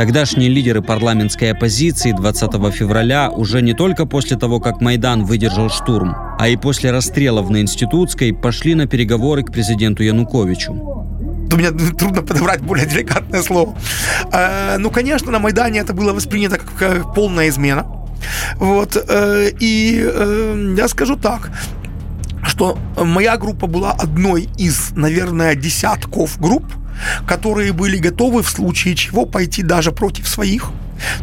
Тогдашние 0.00 0.48
лидеры 0.48 0.80
парламентской 0.80 1.52
оппозиции 1.52 2.12
20 2.12 2.74
февраля 2.74 3.28
уже 3.28 3.60
не 3.60 3.74
только 3.74 4.06
после 4.06 4.38
того, 4.38 4.58
как 4.58 4.80
Майдан 4.80 5.26
выдержал 5.26 5.68
штурм, 5.68 6.16
а 6.38 6.48
и 6.48 6.56
после 6.56 6.90
расстрелов 6.90 7.50
на 7.50 7.60
Институтской 7.60 8.32
пошли 8.32 8.74
на 8.74 8.86
переговоры 8.86 9.42
к 9.42 9.52
президенту 9.52 10.02
Януковичу. 10.02 10.72
У 10.72 11.54
меня 11.54 11.70
трудно 11.98 12.22
подобрать 12.22 12.62
более 12.62 12.86
деликатное 12.86 13.42
слово. 13.42 13.76
Э, 14.32 14.78
ну, 14.78 14.90
конечно, 14.90 15.30
на 15.30 15.38
Майдане 15.38 15.80
это 15.80 15.92
было 15.92 16.14
воспринято 16.14 16.58
как 16.78 17.14
полная 17.14 17.50
измена. 17.50 17.84
Вот. 18.54 18.96
Э, 19.06 19.50
и 19.60 20.02
э, 20.02 20.74
я 20.78 20.88
скажу 20.88 21.16
так, 21.16 21.50
что 22.42 22.78
моя 22.96 23.36
группа 23.36 23.66
была 23.66 23.92
одной 23.92 24.48
из, 24.56 24.92
наверное, 24.92 25.54
десятков 25.54 26.40
групп, 26.40 26.64
которые 27.26 27.72
были 27.72 27.98
готовы 27.98 28.42
в 28.42 28.48
случае 28.48 28.94
чего 28.94 29.26
пойти 29.26 29.62
даже 29.62 29.92
против 29.92 30.28
своих, 30.28 30.70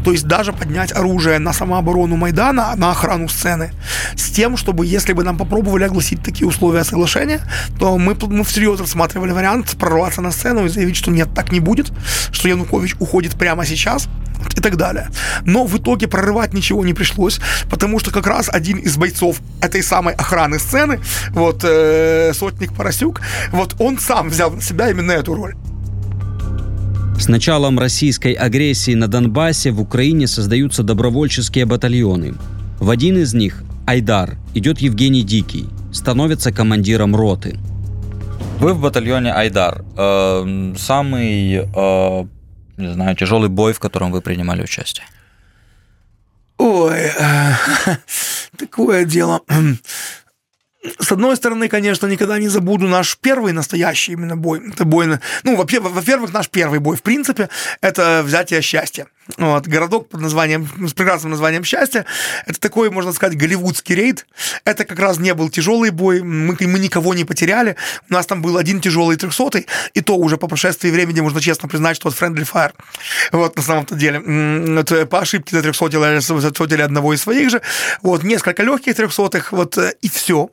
то 0.04 0.12
есть 0.12 0.26
даже 0.26 0.54
поднять 0.54 0.92
оружие 0.92 1.40
на 1.40 1.54
самооборону 1.54 2.16
Майдана, 2.16 2.74
на 2.76 2.92
охрану 2.92 3.30
сцены, 3.30 3.72
с 4.16 4.30
тем, 4.30 4.58
чтобы, 4.58 4.86
если 4.86 5.14
бы 5.14 5.24
нам 5.24 5.38
попробовали 5.38 5.84
огласить 5.84 6.24
такие 6.24 6.48
условия 6.48 6.84
соглашения, 6.84 7.42
то 7.80 7.98
мы, 7.98 8.16
мы 8.28 8.44
всерьез 8.44 8.80
рассматривали 8.80 9.32
вариант 9.32 9.78
прорваться 9.78 10.22
на 10.22 10.32
сцену 10.32 10.66
и 10.66 10.70
заявить, 10.70 10.96
что 10.96 11.12
нет, 11.12 11.30
так 11.36 11.52
не 11.52 11.60
будет, 11.60 11.92
что 12.32 12.48
Янукович 12.48 12.96
уходит 13.00 13.34
прямо 13.34 13.66
сейчас, 13.66 14.08
и 14.56 14.62
так 14.62 14.78
далее. 14.78 15.10
Но 15.46 15.66
в 15.66 15.78
итоге 15.78 16.08
прорывать 16.08 16.54
ничего 16.54 16.86
не 16.86 16.94
пришлось, 16.94 17.40
потому 17.70 18.00
что 18.00 18.12
как 18.12 18.28
раз 18.28 18.50
один 18.52 18.78
из 18.78 18.98
бойцов 18.98 19.40
этой 19.62 19.84
самой 19.84 20.14
охраны 20.14 20.60
сцены, 20.60 21.00
вот 21.32 21.64
э, 21.64 22.34
сотник 22.34 22.74
Поросюк, 22.74 23.22
вот 23.52 23.76
он 23.80 24.00
сам 24.00 24.30
взял 24.30 24.52
на 24.52 24.62
себя 24.62 24.90
именно 24.90 25.12
эту 25.12 25.34
роль. 25.34 25.56
С 27.20 27.28
началом 27.28 27.80
российской 27.80 28.34
агрессии 28.34 28.94
на 28.94 29.08
Донбассе 29.08 29.72
в 29.72 29.82
Украине 29.82 30.28
создаются 30.28 30.84
добровольческие 30.84 31.66
батальоны. 31.66 32.36
В 32.80 32.92
один 32.92 33.18
из 33.18 33.34
них, 33.34 33.64
Айдар, 33.88 34.38
идет 34.54 34.80
Евгений 34.80 35.24
Дикий, 35.24 35.68
становится 35.92 36.52
командиром 36.52 37.16
роты. 37.16 37.58
Вы 38.60 38.74
в 38.74 38.82
батальоне 38.82 39.34
Айдар. 39.34 39.84
Э, 39.98 40.74
самый, 40.78 41.68
э, 41.76 42.26
не 42.78 42.94
знаю, 42.94 43.16
тяжелый 43.16 43.50
бой, 43.50 43.74
в 43.74 43.80
котором 43.80 44.12
вы 44.12 44.22
принимали 44.22 44.64
участие? 44.64 45.06
Ой, 46.58 47.12
э, 47.20 47.54
такое 48.58 49.06
дело. 49.06 49.42
С 51.00 51.12
одной 51.12 51.36
стороны, 51.36 51.68
конечно, 51.68 52.08
никогда 52.08 52.38
не 52.40 52.48
забуду 52.48 52.88
наш 52.88 53.18
первый 53.18 53.54
настоящий 53.54 54.14
именно 54.14 54.36
бой. 54.36 54.62
Это 54.72 54.86
бой, 54.86 55.08
ну, 55.44 55.56
во-первых, 55.56 56.34
наш 56.34 56.50
первый 56.50 56.80
бой, 56.80 56.98
в 56.98 57.02
принципе, 57.02 57.50
это 57.82 58.22
взятие 58.26 58.62
счастья. 58.62 59.08
Вот, 59.36 59.68
городок 59.68 60.10
под 60.10 60.22
названием, 60.22 60.70
с 60.88 60.94
прекрасным 60.94 61.32
названием 61.32 61.64
«Счастье». 61.64 62.06
Это 62.46 62.60
такой, 62.60 62.90
можно 62.90 63.12
сказать, 63.12 63.38
голливудский 63.38 63.94
рейд. 63.94 64.26
Это 64.64 64.86
как 64.86 65.00
раз 65.00 65.20
не 65.20 65.34
был 65.34 65.50
тяжелый 65.50 65.90
бой, 65.90 66.22
мы, 66.22 66.56
мы 66.60 66.80
никого 66.80 67.14
не 67.14 67.26
потеряли. 67.26 67.76
У 68.10 68.14
нас 68.14 68.26
там 68.26 68.42
был 68.42 68.58
один 68.58 68.80
тяжелый 68.80 69.18
трехсотый, 69.18 69.68
и 69.94 70.02
то 70.02 70.16
уже 70.16 70.38
по 70.38 70.48
прошествии 70.48 70.90
времени 70.90 71.20
можно 71.20 71.42
честно 71.42 71.68
признать, 71.68 71.98
что 71.98 72.10
это 72.10 72.26
Friendly 72.26 72.48
Fire. 72.50 72.72
Вот, 73.34 73.58
на 73.58 73.62
самом-то 73.62 73.96
деле. 73.96 74.20
Это 74.80 75.06
по 75.06 75.20
ошибке 75.20 75.56
за 75.56 75.62
трехсотили, 75.62 76.20
сотили 76.20 76.82
одного 76.82 77.14
из 77.14 77.22
своих 77.22 77.50
же. 77.50 77.62
Вот, 78.02 78.24
несколько 78.24 78.64
легких 78.64 78.96
трехсотых, 78.96 79.52
вот, 79.52 79.78
э, 79.78 79.94
и 80.02 80.10
все. 80.10 80.50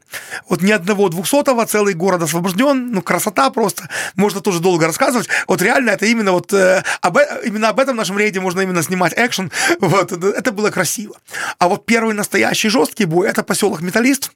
Вот 0.48 0.62
ни 0.62 0.70
одного 0.70 1.08
двухсотого, 1.08 1.66
целый 1.66 1.94
город 1.94 2.22
освобожден, 2.22 2.92
ну, 2.92 3.02
красота 3.02 3.50
просто. 3.50 3.88
Можно 4.16 4.40
тоже 4.40 4.60
долго 4.60 4.86
рассказывать. 4.86 5.28
Вот 5.46 5.62
реально 5.62 5.90
это 5.90 6.06
именно 6.06 6.32
вот, 6.32 6.52
э, 6.52 6.82
об, 7.00 7.18
именно 7.44 7.68
об 7.68 7.80
этом 7.80 7.96
нашем 7.96 8.18
рейде 8.18 8.40
можно 8.40 8.60
именно 8.60 8.82
снимать 8.82 9.12
экшен. 9.16 9.50
Вот, 9.80 10.12
это 10.12 10.52
было 10.52 10.70
красиво. 10.70 11.16
А 11.58 11.68
вот 11.68 11.86
первый 11.86 12.14
настоящий 12.14 12.68
жесткий 12.68 13.04
бой 13.04 13.28
это 13.28 13.42
поселок 13.42 13.80
Металлист. 13.80 14.30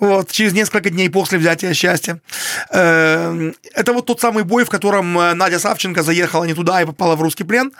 Вот, 0.00 0.30
через 0.30 0.52
несколько 0.52 0.90
дней 0.90 1.08
после 1.10 1.38
взятия 1.38 1.74
счастья. 1.74 2.20
Эм, 2.70 3.54
это 3.74 3.92
вот 3.92 4.06
тот 4.06 4.20
самый 4.20 4.44
бой, 4.44 4.64
в 4.64 4.70
котором 4.70 5.18
э, 5.18 5.34
Надя 5.34 5.58
Савченко 5.58 6.02
заехала 6.02 6.44
не 6.44 6.54
туда 6.54 6.82
и 6.82 6.84
попала 6.84 7.16
в 7.16 7.22
русский 7.22 7.44
плен. 7.44 7.72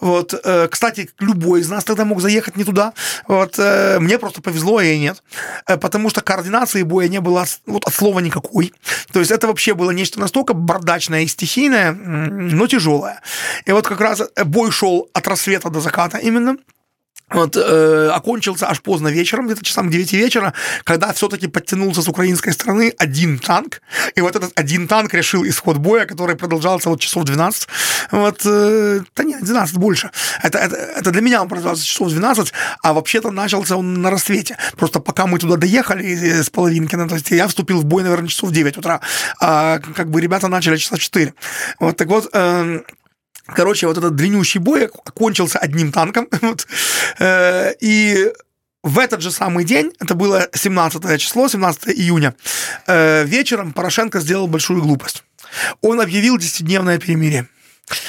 Вот, 0.00 0.34
э, 0.34 0.68
кстати, 0.70 1.10
любой 1.18 1.60
из 1.60 1.68
нас 1.68 1.84
тогда 1.84 2.04
мог 2.04 2.20
заехать 2.20 2.56
не 2.56 2.64
туда. 2.64 2.92
Вот, 3.28 3.54
э, 3.58 3.98
мне 4.00 4.18
просто 4.18 4.42
повезло, 4.42 4.78
а 4.78 4.84
ей 4.84 4.98
нет. 4.98 5.22
Потому 5.66 6.10
что 6.10 6.20
координации 6.20 6.82
боя 6.82 7.08
не 7.08 7.20
было 7.20 7.44
вот, 7.66 7.84
от 7.86 7.94
слова 7.94 8.20
никакой. 8.20 8.72
То 9.12 9.20
есть 9.20 9.30
это 9.30 9.46
вообще 9.46 9.74
было 9.74 9.90
нечто 9.90 10.20
настолько 10.20 10.54
бардачное 10.54 11.22
и 11.22 11.26
стихийное, 11.26 11.92
но 11.92 12.66
тяжелое. 12.66 13.20
И 13.66 13.72
вот 13.72 13.86
как 13.86 14.00
раз 14.00 14.22
бой 14.44 14.70
шел 14.70 15.08
от 15.12 15.26
рассвета 15.28 15.70
до 15.70 15.80
заката 15.80 16.18
именно. 16.18 16.56
Вот, 17.30 17.56
э, 17.56 18.10
окончился 18.12 18.68
аж 18.68 18.80
поздно 18.80 19.08
вечером, 19.08 19.46
где-то 19.46 19.64
часам 19.64 19.88
к 19.88 19.92
9 19.92 20.12
вечера, 20.12 20.52
когда 20.84 21.12
все-таки 21.12 21.46
подтянулся 21.46 22.02
с 22.02 22.08
украинской 22.08 22.50
стороны 22.50 22.92
один 22.98 23.38
танк, 23.38 23.82
и 24.16 24.20
вот 24.20 24.36
этот 24.36 24.58
один 24.58 24.88
танк 24.88 25.14
решил 25.14 25.44
исход 25.44 25.76
боя, 25.76 26.06
который 26.06 26.34
продолжался 26.36 26.88
вот 26.88 27.00
часов 27.00 27.24
12. 27.24 27.68
Вот, 28.10 28.40
э, 28.44 29.00
да 29.16 29.24
нет, 29.24 29.44
12 29.44 29.76
больше. 29.76 30.10
Это, 30.42 30.58
это, 30.58 30.76
это 30.76 31.10
для 31.10 31.20
меня 31.20 31.42
он 31.42 31.48
продолжался 31.48 31.86
часов 31.86 32.10
12, 32.10 32.52
а 32.82 32.92
вообще-то 32.92 33.30
начался 33.30 33.76
он 33.76 34.02
на 34.02 34.10
рассвете. 34.10 34.56
Просто 34.76 35.00
пока 35.00 35.26
мы 35.26 35.38
туда 35.38 35.56
доехали 35.56 36.42
с 36.42 36.50
Половинкина, 36.50 37.08
то 37.08 37.14
есть 37.14 37.30
я 37.30 37.46
вступил 37.46 37.80
в 37.80 37.84
бой, 37.84 38.02
наверное, 38.02 38.28
часов 38.28 38.50
9 38.50 38.76
утра, 38.78 39.00
а 39.40 39.78
как 39.78 40.10
бы 40.10 40.20
ребята 40.20 40.48
начали 40.48 40.76
часа 40.76 40.96
4. 40.96 41.32
Вот, 41.78 41.96
так 41.96 42.08
вот, 42.08 42.28
э, 42.32 42.80
Короче, 43.54 43.86
вот 43.86 43.98
этот 43.98 44.14
длиннющий 44.14 44.60
бой 44.60 44.86
окончился 44.86 45.58
одним 45.58 45.92
танком. 45.92 46.28
Вот, 46.40 46.66
э, 47.18 47.74
и 47.80 48.32
в 48.82 48.98
этот 48.98 49.20
же 49.20 49.30
самый 49.30 49.64
день, 49.64 49.92
это 50.00 50.14
было 50.14 50.48
17 50.54 51.20
число, 51.20 51.48
17 51.48 51.88
июня, 51.88 52.34
э, 52.86 53.24
вечером 53.24 53.72
Порошенко 53.72 54.20
сделал 54.20 54.46
большую 54.46 54.82
глупость. 54.82 55.22
Он 55.82 56.00
объявил 56.00 56.38
10-дневное 56.38 56.98
перемирие. 56.98 57.46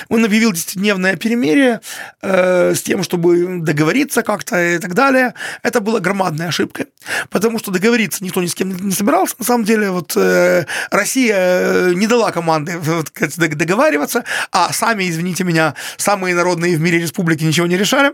Он 0.09 0.23
объявил 0.23 0.51
десятидневное 0.51 1.15
перемирие 1.15 1.81
э, 2.21 2.73
с 2.75 2.83
тем, 2.83 3.03
чтобы 3.03 3.61
договориться 3.61 4.23
как-то 4.23 4.75
и 4.75 4.77
так 4.77 4.93
далее. 4.93 5.33
Это 5.63 5.79
была 5.81 5.99
громадная 5.99 6.49
ошибка, 6.49 6.85
потому 7.29 7.59
что 7.59 7.71
договориться 7.71 8.23
никто 8.23 8.41
ни 8.41 8.47
с 8.47 8.55
кем 8.55 8.75
не 8.75 8.91
собирался. 8.91 9.35
На 9.39 9.45
самом 9.45 9.63
деле, 9.65 9.91
вот 9.91 10.13
э, 10.15 10.65
Россия 10.89 11.35
э, 11.37 11.93
не 11.93 12.07
дала 12.07 12.31
команды 12.31 12.77
вот, 12.77 13.11
договариваться, 13.37 14.23
а 14.51 14.71
сами, 14.73 15.09
извините 15.09 15.43
меня, 15.43 15.75
самые 15.97 16.35
народные 16.35 16.75
в 16.75 16.81
мире 16.81 16.99
республики 16.99 17.43
ничего 17.43 17.67
не 17.67 17.77
решали. 17.77 18.13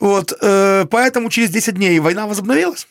Вот, 0.00 0.32
э, 0.40 0.86
поэтому 0.90 1.30
через 1.30 1.50
10 1.50 1.74
дней 1.74 1.98
война 2.00 2.26
возобновилась. 2.26 2.86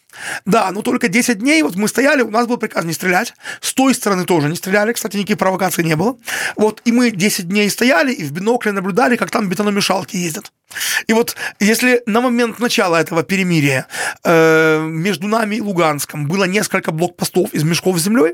Да, 0.45 0.71
но 0.71 0.81
только 0.81 1.07
10 1.07 1.39
дней 1.39 1.61
вот 1.61 1.75
мы 1.75 1.87
стояли, 1.87 2.21
у 2.21 2.31
нас 2.31 2.47
был 2.47 2.57
приказ 2.57 2.85
не 2.85 2.93
стрелять. 2.93 3.33
С 3.61 3.73
той 3.73 3.93
стороны 3.93 4.25
тоже 4.25 4.49
не 4.49 4.55
стреляли, 4.55 4.93
кстати, 4.93 5.17
никаких 5.17 5.37
провокаций 5.37 5.83
не 5.83 5.95
было. 5.95 6.17
Вот, 6.55 6.81
и 6.85 6.91
мы 6.91 7.11
10 7.11 7.47
дней 7.47 7.69
стояли 7.69 8.13
и 8.13 8.23
в 8.23 8.31
бинокле 8.31 8.71
наблюдали, 8.71 9.15
как 9.15 9.31
там 9.31 9.49
бетономешалки 9.49 10.15
ездят. 10.15 10.51
И 11.07 11.13
вот 11.13 11.35
если 11.59 12.01
на 12.05 12.21
момент 12.21 12.59
начала 12.59 12.99
этого 12.99 13.23
перемирия 13.23 13.87
э, 14.23 14.79
между 15.15 15.27
нами 15.27 15.55
и 15.55 15.61
Луганском 15.61 16.27
было 16.27 16.43
несколько 16.43 16.91
блокпостов 16.91 17.53
из 17.53 17.63
мешков 17.63 17.97
с 17.97 18.03
землей, 18.03 18.33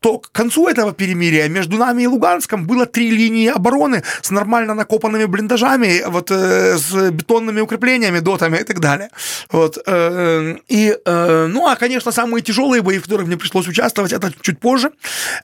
то 0.00 0.18
к 0.18 0.32
концу 0.32 0.68
этого 0.68 0.92
перемирия 0.92 1.48
между 1.48 1.76
нами 1.76 2.02
и 2.02 2.06
Луганском 2.06 2.66
было 2.66 2.84
три 2.84 3.10
линии 3.10 3.48
обороны 3.48 4.02
с 4.22 4.30
нормально 4.30 4.74
накопанными 4.74 5.26
блиндажами, 5.26 6.02
вот, 6.06 6.30
э, 6.30 6.76
с 6.76 7.10
бетонными 7.10 7.60
укреплениями, 7.60 8.18
дотами 8.18 8.58
и 8.58 8.64
так 8.64 8.80
далее. 8.80 9.08
Вот, 9.52 9.78
э, 9.86 10.56
и, 10.68 10.96
э, 11.06 11.46
ну, 11.46 11.66
а, 11.66 11.76
конечно, 11.76 12.12
самые 12.12 12.42
тяжелые 12.42 12.82
бои, 12.82 12.98
в 12.98 13.02
которых 13.02 13.26
мне 13.26 13.36
пришлось 13.36 13.68
участвовать, 13.68 14.12
это 14.12 14.32
чуть 14.40 14.58
позже. 14.58 14.90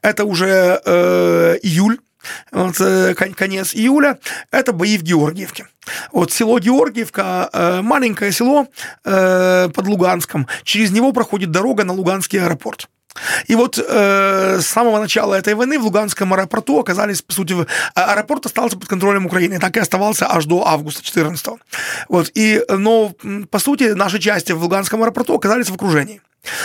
Это 0.02 0.24
уже 0.24 0.82
э, 0.84 1.58
июль 1.62 1.98
вот, 2.52 2.80
э, 2.80 3.14
конец 3.14 3.74
июля, 3.74 4.18
это 4.50 4.72
бои 4.72 4.98
в 4.98 5.02
Георгиевке. 5.02 5.66
Вот 6.12 6.32
село 6.32 6.58
Георгиевка, 6.58 7.48
э, 7.52 7.80
маленькое 7.82 8.32
село 8.32 8.66
э, 9.04 9.68
под 9.74 9.86
Луганском, 9.86 10.46
через 10.64 10.90
него 10.90 11.12
проходит 11.12 11.50
дорога 11.50 11.84
на 11.84 11.92
Луганский 11.92 12.40
аэропорт. 12.40 12.88
И 13.46 13.54
вот 13.54 13.78
э, 13.78 14.58
с 14.60 14.66
самого 14.66 15.00
начала 15.00 15.34
этой 15.34 15.54
войны 15.54 15.78
в 15.78 15.84
Луганском 15.84 16.32
аэропорту 16.32 16.78
оказались, 16.78 17.22
по 17.22 17.32
сути, 17.32 17.54
а, 17.94 18.12
аэропорт 18.12 18.46
остался 18.46 18.78
под 18.78 18.88
контролем 18.88 19.26
Украины, 19.26 19.58
так 19.58 19.76
и 19.76 19.80
оставался 19.80 20.30
аж 20.30 20.44
до 20.46 20.66
августа 20.66 21.02
14 21.02 21.60
Вот, 22.08 22.30
и, 22.34 22.64
но, 22.68 23.12
по 23.50 23.58
сути, 23.58 23.92
наши 23.92 24.18
части 24.18 24.52
в 24.52 24.62
Луганском 24.62 25.02
аэропорту 25.02 25.34
оказались 25.34 25.70
в 25.70 25.74
окружении. 25.74 26.20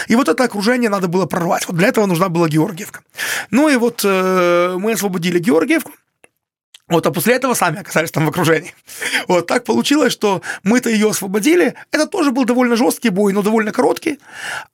И 0.08 0.16
вот 0.16 0.30
это 0.30 0.44
окружение 0.44 0.90
надо 0.90 1.08
было 1.08 1.26
прорвать. 1.26 1.68
Вот 1.68 1.76
для 1.76 1.88
этого 1.90 2.06
нужна 2.06 2.30
была 2.30 2.48
Георгиевка. 2.48 3.02
Ну 3.52 3.68
и 3.68 3.76
вот 3.76 4.02
э, 4.04 4.76
мы 4.80 4.94
освободили 4.94 5.40
Георгиевку, 5.40 5.92
вот, 6.88 7.08
а 7.08 7.12
после 7.12 7.34
этого 7.34 7.56
сами 7.56 7.80
оказались 7.80 8.12
там 8.12 8.26
в 8.26 8.30
окружении. 8.30 8.76
Вот 9.28 9.48
так 9.48 9.64
получилось, 9.64 10.14
что 10.14 10.44
мы-то 10.64 10.90
ее 10.90 11.10
освободили. 11.10 11.74
Это 11.92 12.06
тоже 12.06 12.32
был 12.32 12.46
довольно 12.46 12.76
жесткий 12.76 13.10
бой, 13.10 13.34
но 13.34 13.42
довольно 13.42 13.72
короткий. 13.72 14.20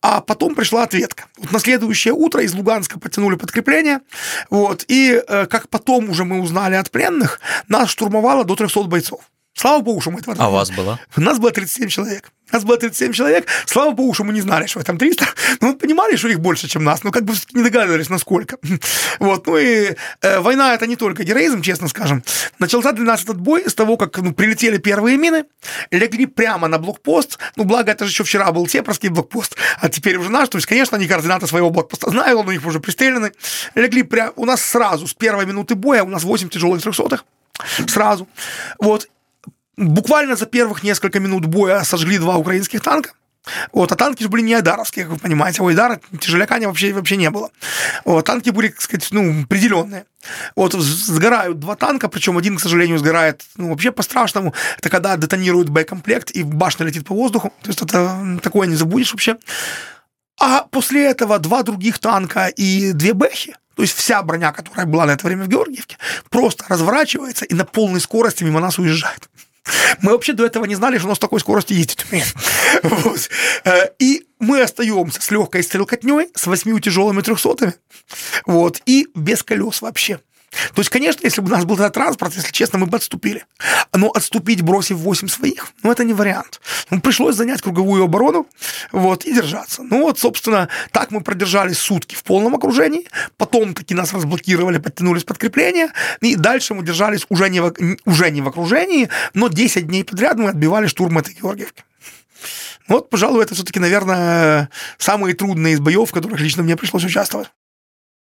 А 0.02 0.20
потом 0.20 0.54
пришла 0.54 0.84
ответка. 0.84 1.26
Вот 1.38 1.54
на 1.54 1.60
следующее 1.60 2.14
утро 2.14 2.44
из 2.44 2.54
Луганска 2.54 3.00
потянули 3.00 3.36
подкрепление. 3.36 4.02
Вот, 4.50 4.84
и 4.90 5.24
э, 5.26 5.46
как 5.46 5.70
потом 5.70 6.10
уже 6.10 6.26
мы 6.26 6.42
узнали 6.42 6.76
от 6.76 6.92
пленных, 6.92 7.40
нас 7.70 7.90
штурмовало 7.90 8.44
до 8.44 8.56
300 8.56 8.84
бойцов. 8.84 9.22
Слава 9.54 9.82
богу, 9.82 10.02
что 10.02 10.12
мы 10.12 10.20
этого 10.20 10.36
А 10.40 10.50
у 10.50 10.54
вас 10.54 10.72
было? 10.72 11.00
У 11.16 11.22
нас 11.22 11.38
было 11.38 11.52
37 11.52 11.90
человек. 11.90 12.32
У 12.52 12.56
нас 12.56 12.64
было 12.64 12.78
37 12.78 13.14
человек. 13.14 13.48
Слава 13.66 13.92
богу, 13.92 14.14
что 14.14 14.24
мы 14.24 14.34
не 14.34 14.42
знали, 14.42 14.66
что 14.66 14.82
там 14.84 14.98
300. 14.98 15.26
Ну, 15.62 15.68
мы 15.68 15.76
понимали, 15.76 16.16
что 16.16 16.30
их 16.30 16.40
больше, 16.40 16.68
чем 16.68 16.84
нас, 16.84 17.04
но 17.04 17.12
как 17.12 17.24
бы 17.24 17.34
не 17.54 17.62
догадывались, 17.64 18.10
насколько. 18.10 18.58
Вот. 19.20 19.46
Ну 19.46 19.58
и 19.58 19.96
э, 20.22 20.40
война– 20.40 20.74
это 20.76 20.88
не 20.88 20.96
только 20.96 21.24
героизм, 21.24 21.62
честно 21.62 21.88
скажем. 21.88 22.24
Начался 22.60 22.94
для 22.94 23.06
нас 23.06 23.24
этот 23.24 23.40
бой 23.40 23.70
с 23.70 23.76
того, 23.76 23.98
как 23.98 24.18
ну, 24.18 24.34
прилетели 24.34 24.78
первые 24.78 25.18
мины, 25.18 25.46
легли 25.92 26.26
прямо 26.26 26.68
на 26.68 26.80
блокпост. 26.80 27.38
Ну, 27.56 27.66
благо, 27.66 27.92
это 27.92 28.06
же 28.06 28.12
еще 28.12 28.24
вчера 28.24 28.52
был 28.52 28.68
Сепарский 28.68 29.10
блокпост, 29.10 29.56
а 29.80 29.90
теперь 29.90 30.18
уже 30.18 30.30
наш. 30.30 30.50
То 30.50 30.58
есть, 30.58 30.68
конечно, 30.68 30.98
они 30.98 31.08
координаты 31.08 31.46
своего 31.46 31.70
блокпоста 31.70 32.10
знают, 32.10 32.40
он 32.40 32.48
у 32.48 32.52
них 32.52 32.66
уже 32.66 32.80
пристрелены. 32.80 33.32
Легли 33.76 34.04
прямо... 34.04 34.34
У 34.36 34.46
нас 34.46 34.62
сразу, 34.62 35.06
с 35.08 35.14
первой 35.14 35.46
минуты 35.46 35.76
боя, 35.76 36.04
у 36.04 36.10
нас 36.10 36.24
8 36.24 36.50
тяжелых 36.50 36.82
трехсотых. 36.82 37.26
Сразу. 37.88 38.28
Вот 38.80 39.08
буквально 39.78 40.36
за 40.36 40.46
первых 40.46 40.84
несколько 40.84 41.20
минут 41.20 41.46
боя 41.46 41.84
сожгли 41.84 42.18
два 42.18 42.38
украинских 42.38 42.82
танка. 42.82 43.12
Вот, 43.74 43.92
а 43.92 43.96
танки 43.96 44.22
же 44.22 44.30
были 44.30 44.44
не 44.44 44.54
айдаровские, 44.54 45.06
как 45.06 45.14
вы 45.16 45.20
понимаете. 45.20 45.64
У 45.64 45.68
Айдара 45.68 46.00
тяжеляка 46.20 46.60
вообще, 46.60 46.94
вообще 46.94 47.18
не 47.18 47.30
было. 47.32 47.50
Вот, 48.06 48.26
танки 48.26 48.52
были, 48.52 48.68
так 48.68 48.82
сказать, 48.82 49.08
ну, 49.12 49.44
определенные. 49.44 50.06
Вот 50.56 50.74
сгорают 50.74 51.60
два 51.60 51.76
танка, 51.76 52.08
причем 52.08 52.38
один, 52.38 52.58
к 52.58 52.62
сожалению, 52.62 53.00
сгорает 53.00 53.44
ну, 53.58 53.70
вообще 53.70 53.92
по-страшному. 53.92 54.54
Это 54.78 54.90
когда 54.90 55.18
детонирует 55.18 55.70
боекомплект 55.70 56.30
и 56.32 56.44
башня 56.44 56.86
летит 56.86 57.06
по 57.06 57.16
воздуху. 57.16 57.52
То 57.64 57.70
есть 57.70 57.82
это 57.82 58.40
такое 58.44 58.68
не 58.68 58.76
забудешь 58.76 59.12
вообще. 59.12 59.38
А 60.40 60.68
после 60.70 61.06
этого 61.06 61.40
два 61.40 61.64
других 61.64 61.98
танка 61.98 62.48
и 62.48 62.94
две 62.94 63.14
бэхи, 63.14 63.56
то 63.76 63.82
есть 63.82 63.96
вся 63.96 64.22
броня, 64.22 64.52
которая 64.52 64.86
была 64.86 65.06
на 65.06 65.12
это 65.12 65.26
время 65.26 65.46
в 65.46 65.48
Георгиевке, 65.48 65.98
просто 66.30 66.66
разворачивается 66.68 67.46
и 67.46 67.54
на 67.56 67.66
полной 67.66 68.02
скорости 68.02 68.44
мимо 68.44 68.60
нас 68.60 68.78
уезжает. 68.78 69.30
Мы 70.02 70.12
вообще 70.12 70.34
до 70.34 70.46
этого 70.46 70.66
не 70.66 70.76
знали, 70.76 70.98
что 70.98 71.08
у 71.08 71.10
нас 71.10 71.20
такой 71.20 71.40
скорости 71.40 71.74
ездит. 71.74 72.06
Вот. 72.84 73.30
Э, 73.64 73.90
и 74.00 74.26
мы 74.40 74.62
остаемся 74.62 75.22
с 75.22 75.30
легкой 75.30 75.64
стрелкотней, 75.64 76.30
с 76.34 76.48
восьми 76.48 76.80
тяжелыми 76.80 77.22
трехсотами, 77.22 77.76
вот, 78.46 78.82
и 78.86 79.08
без 79.14 79.44
колес 79.44 79.82
вообще. 79.82 80.20
То 80.74 80.82
есть, 80.82 80.90
конечно, 80.90 81.22
если 81.24 81.42
бы 81.42 81.48
у 81.48 81.52
нас 81.52 81.66
был 81.66 81.76
этот 81.76 81.94
транспорт, 81.94 82.36
если 82.36 82.52
честно, 82.52 82.80
мы 82.80 82.86
бы 82.86 82.98
отступили. 82.98 83.46
Но 83.94 84.10
отступить, 84.10 84.62
бросив 84.62 84.98
8 84.98 85.28
своих, 85.28 85.72
ну, 85.82 85.92
это 85.92 86.04
не 86.04 86.14
вариант. 86.14 86.60
Ну, 86.90 87.00
пришлось 87.00 87.36
занять 87.36 87.62
круговую 87.62 88.04
оборону 88.04 88.48
вот, 88.92 89.26
и 89.26 89.34
держаться. 89.34 89.84
Ну, 89.84 90.02
вот, 90.02 90.20
собственно, 90.20 90.68
так 90.92 91.12
мы 91.12 91.22
продержались 91.22 91.78
сутки 91.78 92.16
в 92.16 92.24
полном 92.24 92.56
окружении, 92.56 93.08
потом 93.38 93.74
таки 93.74 93.94
нас 93.94 94.14
разблокировали, 94.14 94.78
подтянулись 94.78 95.24
подкрепления, 95.24 95.92
и 96.20 96.36
дальше 96.36 96.74
мы 96.74 96.84
держались 96.84 97.26
уже 97.30 97.50
не 97.50 97.62
в, 97.62 97.74
уже 98.06 98.30
не 98.30 98.42
в 98.42 98.48
окружении, 98.48 99.10
но 99.34 99.48
10 99.48 99.88
дней 99.88 100.04
подряд 100.04 100.38
мы 100.38 100.50
отбивали 100.50 100.88
штурм 100.88 101.18
этой 101.18 101.34
Георгиевки. 101.34 101.84
Вот, 102.88 103.10
пожалуй, 103.10 103.44
это 103.44 103.56
все-таки, 103.56 103.80
наверное, 103.80 104.70
самые 104.98 105.34
трудные 105.34 105.76
из 105.76 105.80
боев, 105.80 106.10
в 106.10 106.14
которых 106.14 106.42
лично 106.42 106.64
мне 106.64 106.76
пришлось 106.76 107.06
участвовать. 107.06 107.50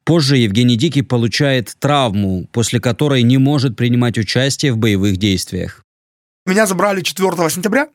Позже 0.07 0.37
Евгений 0.37 0.77
Дикий 0.77 1.01
получает 1.01 1.75
травму, 1.79 2.47
после 2.53 2.79
которой 2.79 3.23
не 3.23 3.37
может 3.37 3.75
принимать 3.75 4.17
участие 4.17 4.71
в 4.71 4.77
боевых 4.77 5.17
действиях. 5.17 5.83
Меня 6.45 6.65
забрали 6.65 7.01
4 7.01 7.49
сентября, 7.49 7.89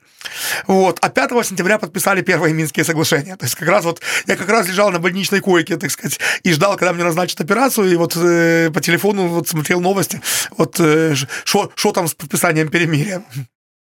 вот, 0.67 0.99
а 1.01 1.09
5 1.09 1.31
сентября 1.47 1.79
подписали 1.79 2.21
первые 2.21 2.53
Минские 2.53 2.85
соглашения. 2.85 3.35
То 3.37 3.47
есть 3.47 3.55
как 3.55 3.67
раз 3.67 3.87
вот 3.87 4.03
я 4.27 4.37
как 4.37 4.51
раз 4.51 4.69
лежал 4.69 4.91
на 4.91 4.99
больничной 4.99 5.41
койке, 5.41 5.79
так 5.79 5.91
сказать, 5.91 6.21
и 6.43 6.53
ждал, 6.53 6.77
когда 6.77 6.93
мне 6.93 7.03
назначат 7.03 7.41
операцию, 7.41 7.91
и 7.91 7.97
вот 7.97 8.15
э, 8.15 8.71
по 8.71 8.83
телефону 8.83 9.29
вот 9.29 9.49
смотрел 9.49 9.81
новости, 9.81 10.21
вот 10.59 10.75
что 10.75 11.65
э, 11.65 11.93
там 11.95 12.09
с 12.09 12.15
подписанием 12.15 12.69
перемирия. 12.69 13.23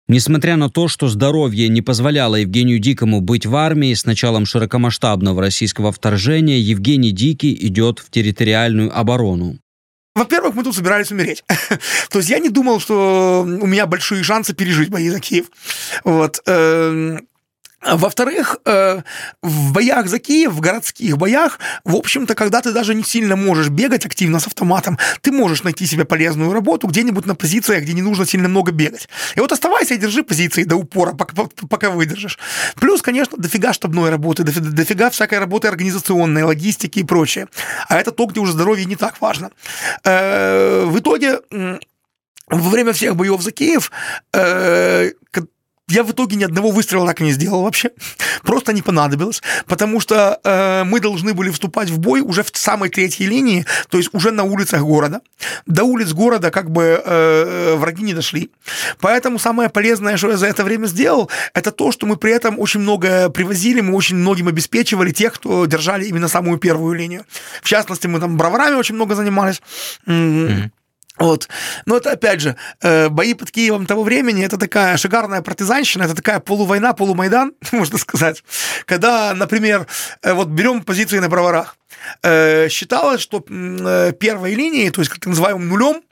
Несмотря 0.07 0.57
на 0.57 0.69
то, 0.69 0.87
что 0.89 1.09
здоровье 1.09 1.69
не 1.69 1.81
позволяло 1.81 2.37
Евгению 2.37 2.79
Дикому 2.79 3.23
быть 3.23 3.47
в 3.47 3.57
армии, 3.57 3.95
с 3.95 4.05
началом 4.05 4.45
широкомасштабного 4.45 5.41
российского 5.41 5.93
вторжения 5.93 6.59
Евгений 6.59 7.11
Дикий 7.11 7.57
идет 7.69 8.01
в 8.01 8.11
территориальную 8.11 8.97
оборону. 8.97 9.59
Во-первых, 10.15 10.55
мы 10.55 10.63
тут 10.63 10.77
собирались 10.77 11.11
умереть. 11.11 11.43
То 12.11 12.19
есть 12.19 12.29
я 12.29 12.39
не 12.39 12.51
думал, 12.51 12.81
что 12.81 13.45
у 13.45 13.67
меня 13.67 13.87
большие 13.87 14.23
шансы 14.23 14.55
пережить 14.55 14.91
бои 14.91 15.09
за 15.09 15.21
Киев. 15.21 15.47
Вот. 16.05 16.41
Эм, 17.85 17.99
во-вторых, 17.99 18.59
э, 18.65 19.03
в 19.43 19.73
боях 19.73 20.09
за 20.09 20.19
Киев, 20.19 20.53
в 20.53 20.61
городских 20.61 21.17
боях, 21.17 21.59
в 21.85 21.95
общем-то, 21.95 22.35
когда 22.35 22.61
ты 22.61 22.73
даже 22.73 22.95
не 22.95 23.03
сильно 23.03 23.37
можешь 23.37 23.69
бегать 23.69 24.07
активно 24.07 24.41
с 24.41 24.47
автоматом, 24.47 24.99
ты 25.21 25.33
можешь 25.33 25.63
найти 25.63 25.87
себе 25.87 26.05
полезную 26.05 26.53
работу 26.53 26.87
где-нибудь 26.87 27.27
на 27.27 27.35
позициях, 27.35 27.83
где 27.83 27.93
не 27.93 28.03
нужно 28.03 28.27
сильно 28.27 28.49
много 28.49 28.73
бегать. 28.73 29.09
И 29.37 29.41
вот 29.41 29.53
оставайся 29.53 29.95
и 29.95 29.99
держи 29.99 30.23
позиции 30.23 30.65
до 30.65 30.77
упора, 30.77 31.13
пока, 31.13 31.35
пока 31.69 31.91
выдержишь. 31.91 32.39
Плюс, 32.77 33.03
конечно, 33.03 33.37
дофига 33.37 33.73
штабной 33.73 34.11
работы, 34.11 34.45
дофига 34.45 35.11
всякой 35.11 35.39
работы 35.39 35.69
организационной, 35.69 36.43
логистики 36.43 37.01
и 37.01 37.05
прочее. 37.05 37.49
А 37.89 37.97
это 37.97 38.11
то, 38.13 38.27
где 38.27 38.41
уже 38.41 38.53
здоровье 38.53 38.87
не 38.87 38.97
так 38.97 39.21
важно. 39.21 39.51
Э, 40.05 40.85
в 40.87 40.99
итоге 40.99 41.41
во 42.49 42.71
время 42.71 42.93
всех 42.93 43.17
боев 43.17 43.41
за 43.43 43.53
Киев 43.53 43.91
э, 44.33 45.13
я 45.89 46.03
в 46.03 46.11
итоге 46.11 46.37
ни 46.37 46.45
одного 46.45 46.71
выстрела 46.71 47.07
так 47.07 47.21
и 47.21 47.25
не 47.25 47.33
сделал 47.33 47.63
вообще. 47.63 47.91
Просто 48.43 48.73
не 48.73 48.83
понадобилось. 48.83 49.43
Потому 49.67 50.01
что 50.01 50.41
э, 50.43 50.85
мы 50.85 51.01
должны 51.01 51.35
были 51.35 51.51
вступать 51.51 51.91
в 51.91 51.99
бой 51.99 52.21
уже 52.21 52.43
в 52.43 52.51
самой 52.55 52.89
третьей 52.89 53.27
линии, 53.27 53.67
то 53.89 53.99
есть 53.99 54.11
уже 54.13 54.31
на 54.31 54.45
улицах 54.45 54.83
города. 54.83 55.21
До 55.67 55.85
улиц 55.85 56.13
города 56.13 56.51
как 56.51 56.71
бы 56.71 57.03
э, 57.05 57.75
враги 57.77 58.03
не 58.03 58.15
дошли. 58.15 58.51
Поэтому 59.01 59.39
самое 59.39 59.69
полезное, 59.69 60.17
что 60.17 60.31
я 60.31 60.37
за 60.37 60.47
это 60.47 60.65
время 60.65 60.87
сделал, 60.87 61.31
это 61.53 61.71
то, 61.71 61.93
что 61.93 62.07
мы 62.07 62.17
при 62.17 62.33
этом 62.33 62.59
очень 62.59 62.81
много 62.81 63.29
привозили, 63.29 63.81
мы 63.81 63.95
очень 63.95 64.17
многим 64.17 64.49
обеспечивали 64.49 65.11
тех, 65.11 65.35
кто 65.35 65.67
держали 65.67 66.07
именно 66.07 66.29
самую 66.29 66.59
первую 66.59 66.95
линию. 66.95 67.25
В 67.63 67.69
частности, 67.69 68.07
мы 68.07 68.21
там 68.21 68.37
броварами 68.37 68.77
очень 68.77 68.95
много 68.95 69.15
занимались. 69.15 69.61
Mm-hmm. 70.07 70.71
Вот. 71.19 71.49
Но 71.87 71.97
это, 71.97 72.13
опять 72.13 72.41
же, 72.41 72.57
э, 72.81 73.09
бои 73.09 73.35
под 73.35 73.51
Киевом 73.51 73.87
того 73.87 74.03
времени, 74.03 74.45
это 74.45 74.59
такая 74.59 74.97
шикарная 74.97 75.43
партизанщина, 75.43 76.05
это 76.05 76.15
такая 76.15 76.41
полувойна, 76.41 76.93
полумайдан, 76.93 77.53
можно 77.73 77.99
сказать. 77.99 78.43
Когда, 78.85 79.33
например, 79.35 79.87
э, 80.23 80.33
вот 80.33 80.49
берем 80.49 80.83
позиции 80.83 81.21
на 81.21 81.29
броварах. 81.29 81.77
Э, 82.23 82.69
считалось, 82.69 83.21
что 83.21 83.41
первой 83.41 84.55
линией, 84.55 84.91
то 84.91 85.01
есть 85.01 85.11
как 85.11 85.25
называемым 85.27 85.69
нулем, 85.69 86.03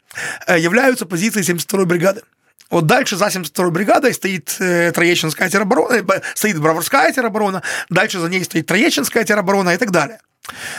являются 0.47 1.07
позиции 1.07 1.43
72-й 1.43 1.87
бригады. 1.87 2.23
Вот 2.71 2.87
дальше 2.87 3.17
за 3.17 3.27
72-й 3.27 3.71
бригадой 3.71 4.13
стоит 4.13 4.55
Троещинская 4.95 5.49
тероборона, 5.49 6.05
стоит 6.35 6.61
Броварская 6.61 7.13
тероборона, 7.13 7.63
дальше 7.89 8.19
за 8.19 8.29
ней 8.29 8.45
стоит 8.45 8.67
Троещинская 8.67 9.25
тероборона 9.25 9.71
и 9.71 9.77
так 9.79 9.91
далее. 9.91 10.21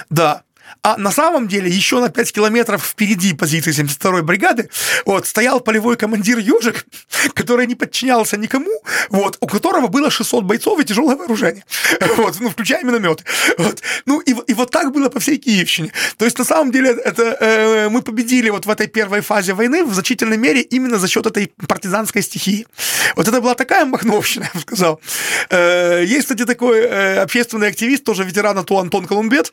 Да, 0.10 0.44
а 0.82 0.97
на 0.97 1.12
самом 1.12 1.47
деле 1.47 1.69
еще 1.69 1.99
на 1.99 2.10
5 2.10 2.34
километров 2.34 2.84
впереди 2.84 3.34
позиции 3.34 3.71
72-й 3.71 4.21
бригады 4.21 4.69
вот, 5.06 5.28
стоял 5.28 5.60
полевой 5.60 5.97
командир 5.97 6.38
Ёжик, 6.38 6.86
который 7.34 7.67
не 7.67 7.76
подчинялся 7.76 8.38
никому, 8.38 8.71
вот, 9.10 9.38
у 9.39 9.47
которого 9.47 9.88
было 9.88 10.10
600 10.10 10.43
бойцов 10.43 10.80
и 10.80 10.84
тяжелое 10.84 11.15
вооружение, 11.15 11.63
вот, 12.17 12.39
ну, 12.39 12.49
включая 12.49 12.84
минометы. 12.84 13.23
Вот. 13.58 13.82
Ну, 14.06 14.19
и, 14.19 14.36
и 14.47 14.54
вот 14.54 14.71
так 14.71 14.91
было 14.91 15.10
по 15.10 15.19
всей 15.19 15.38
Киевщине. 15.38 15.91
То 16.17 16.26
есть, 16.26 16.38
на 16.38 16.45
самом 16.45 16.71
деле, 16.71 16.91
это, 16.91 17.38
э, 17.39 17.89
мы 17.89 18.02
победили 18.02 18.49
вот 18.49 18.65
в 18.65 18.69
этой 18.69 18.88
первой 18.88 19.21
фазе 19.21 19.54
войны 19.54 19.84
в 19.84 19.93
значительной 19.93 20.38
мере 20.38 20.62
именно 20.62 20.97
за 20.97 21.08
счет 21.08 21.26
этой 21.26 21.52
партизанской 21.67 22.21
стихии. 22.21 22.67
Вот 23.15 23.28
это 23.28 23.41
была 23.41 23.56
такая 23.56 23.86
махновщина, 23.86 24.43
я 24.54 24.60
бы 24.60 24.62
сказал. 24.62 25.02
Э, 25.49 26.04
есть, 26.06 26.23
кстати, 26.23 26.45
такой 26.45 26.80
э, 26.80 27.19
общественный 27.19 27.67
активист, 27.67 28.04
тоже 28.04 28.23
ветеран 28.23 28.58
АТО 28.58 28.80
Антон 28.80 29.06
Колумбет. 29.06 29.52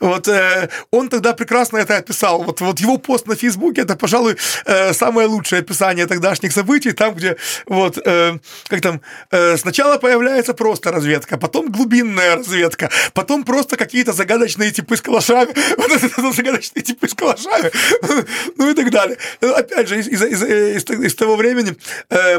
Вот, 0.00 0.28
э, 0.28 0.45
он 0.90 1.08
тогда 1.08 1.32
прекрасно 1.32 1.78
это 1.78 1.96
описал. 1.96 2.42
Вот, 2.42 2.60
вот 2.60 2.80
его 2.80 2.98
пост 2.98 3.26
на 3.26 3.36
Фейсбуке 3.36 3.82
это, 3.82 3.96
пожалуй, 3.96 4.36
э, 4.64 4.92
самое 4.92 5.28
лучшее 5.28 5.60
описание 5.60 6.06
тогдашних 6.06 6.52
событий, 6.52 6.92
там, 6.92 7.14
где 7.14 7.36
вот 7.66 7.98
э, 8.04 8.38
как 8.68 8.80
там 8.80 9.00
э, 9.30 9.56
сначала 9.56 9.98
появляется 9.98 10.54
просто 10.54 10.92
разведка, 10.92 11.36
потом 11.38 11.70
глубинная 11.70 12.36
разведка, 12.36 12.90
потом 13.14 13.44
просто 13.44 13.76
какие-то 13.76 14.12
загадочные 14.12 14.70
типы 14.70 14.96
с 14.96 15.00
калашами, 15.00 15.54
вот 15.76 15.90
это 15.90 16.32
загадочные 16.32 16.82
типы 16.82 17.08
с 17.08 17.14
калашами, 17.14 17.70
ну 18.56 18.70
и 18.70 18.74
так 18.74 18.90
далее. 18.90 19.18
Опять 19.40 19.88
же, 19.88 20.00
из, 20.00 20.08
из, 20.08 20.42
из, 20.42 20.84
из 20.84 21.14
того 21.14 21.36
времени 21.36 21.76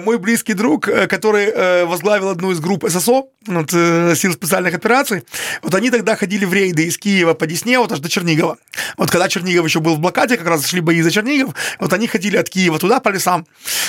мой 0.01 0.17
близкий 0.17 0.53
друг, 0.53 0.85
который 0.85 1.85
возглавил 1.85 2.29
одну 2.29 2.51
из 2.51 2.59
групп 2.59 2.85
ССО, 2.87 3.23
вот, 3.45 3.71
сил 3.71 4.33
специальных 4.33 4.73
операций, 4.73 5.23
вот 5.61 5.73
они 5.75 5.89
тогда 5.89 6.15
ходили 6.15 6.45
в 6.45 6.53
рейды 6.53 6.83
из 6.83 6.97
Киева 6.97 7.33
по 7.33 7.47
Десне, 7.47 7.79
вот 7.79 7.91
аж 7.97 8.01
до 8.01 8.09
Чернигова. 8.09 8.57
Вот 8.97 9.11
когда 9.11 9.27
Чернигов 9.27 9.65
еще 9.65 9.79
был 9.79 9.95
в 9.95 9.99
блокаде, 9.99 10.37
как 10.37 10.47
раз 10.47 10.65
шли 10.65 10.81
бои 10.81 11.01
за 11.01 11.11
Чернигов, 11.11 11.53
вот 11.79 11.93
они 11.93 12.07
ходили 12.07 12.37
от 12.37 12.49
Киева 12.49 12.79
туда 12.79 12.99
по 12.99 13.09
лесам. 13.09 13.45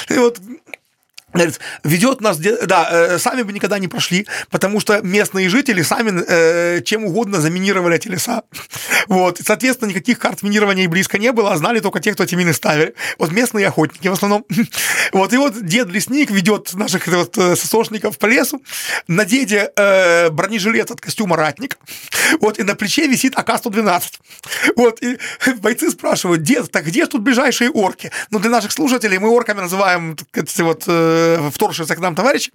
И 0.09 0.15
вот 0.15 0.41
ведет 1.85 2.21
нас, 2.21 2.39
да, 2.39 2.89
э, 2.91 3.19
сами 3.19 3.43
бы 3.43 3.53
никогда 3.53 3.79
не 3.79 3.87
прошли, 3.87 4.27
потому 4.51 4.81
что 4.81 5.03
местные 5.03 5.49
жители 5.51 5.83
сами 5.83 6.25
э, 6.27 6.81
чем 6.83 7.05
угодно 7.05 7.41
заминировали 7.41 7.97
эти 7.97 8.09
леса. 8.09 8.43
Вот, 9.09 9.41
и, 9.41 9.43
соответственно, 9.43 9.89
никаких 9.89 10.19
карт 10.19 10.43
минирования 10.43 10.87
близко 10.87 11.17
не 11.19 11.33
было, 11.33 11.53
а 11.53 11.57
знали 11.57 11.81
только 11.81 11.99
те, 12.01 12.13
кто 12.13 12.25
эти 12.25 12.35
мины 12.35 12.53
ставили. 12.53 12.95
Вот 13.19 13.33
местные 13.33 13.67
охотники 13.67 14.09
в 14.09 14.13
основном. 14.13 14.45
Вот, 15.13 15.33
и 15.33 15.39
вот 15.39 15.65
дед-лесник 15.65 16.31
ведет 16.31 16.75
наших 16.75 17.07
вот, 17.07 17.39
э, 17.39 17.57
сосошников 17.57 18.19
по 18.19 18.27
лесу, 18.27 18.63
на 19.07 19.25
деде 19.25 19.71
э, 19.77 20.29
бронежилет 20.31 20.91
от 20.91 21.01
костюма 21.01 21.37
ратник, 21.37 21.79
вот, 22.41 22.59
и 22.59 22.63
на 22.63 22.75
плече 22.75 23.07
висит 23.07 23.35
АК-112. 23.37 24.03
Вот, 24.77 25.03
и 25.03 25.19
бойцы 25.57 25.91
спрашивают, 25.91 26.43
дед, 26.43 26.71
так 26.71 26.85
где 26.87 27.07
тут 27.07 27.23
ближайшие 27.23 27.71
орки? 27.71 28.11
Ну, 28.31 28.39
для 28.39 28.51
наших 28.51 28.73
слушателей 28.73 29.19
мы 29.19 29.29
орками 29.29 29.61
называем 29.61 30.17
вот 30.59 30.85
э, 31.19 31.39
э, 31.39 31.51
вторгшийся 31.51 31.95
к 31.97 32.01
нам 32.01 32.15
товарищ, 32.15 32.51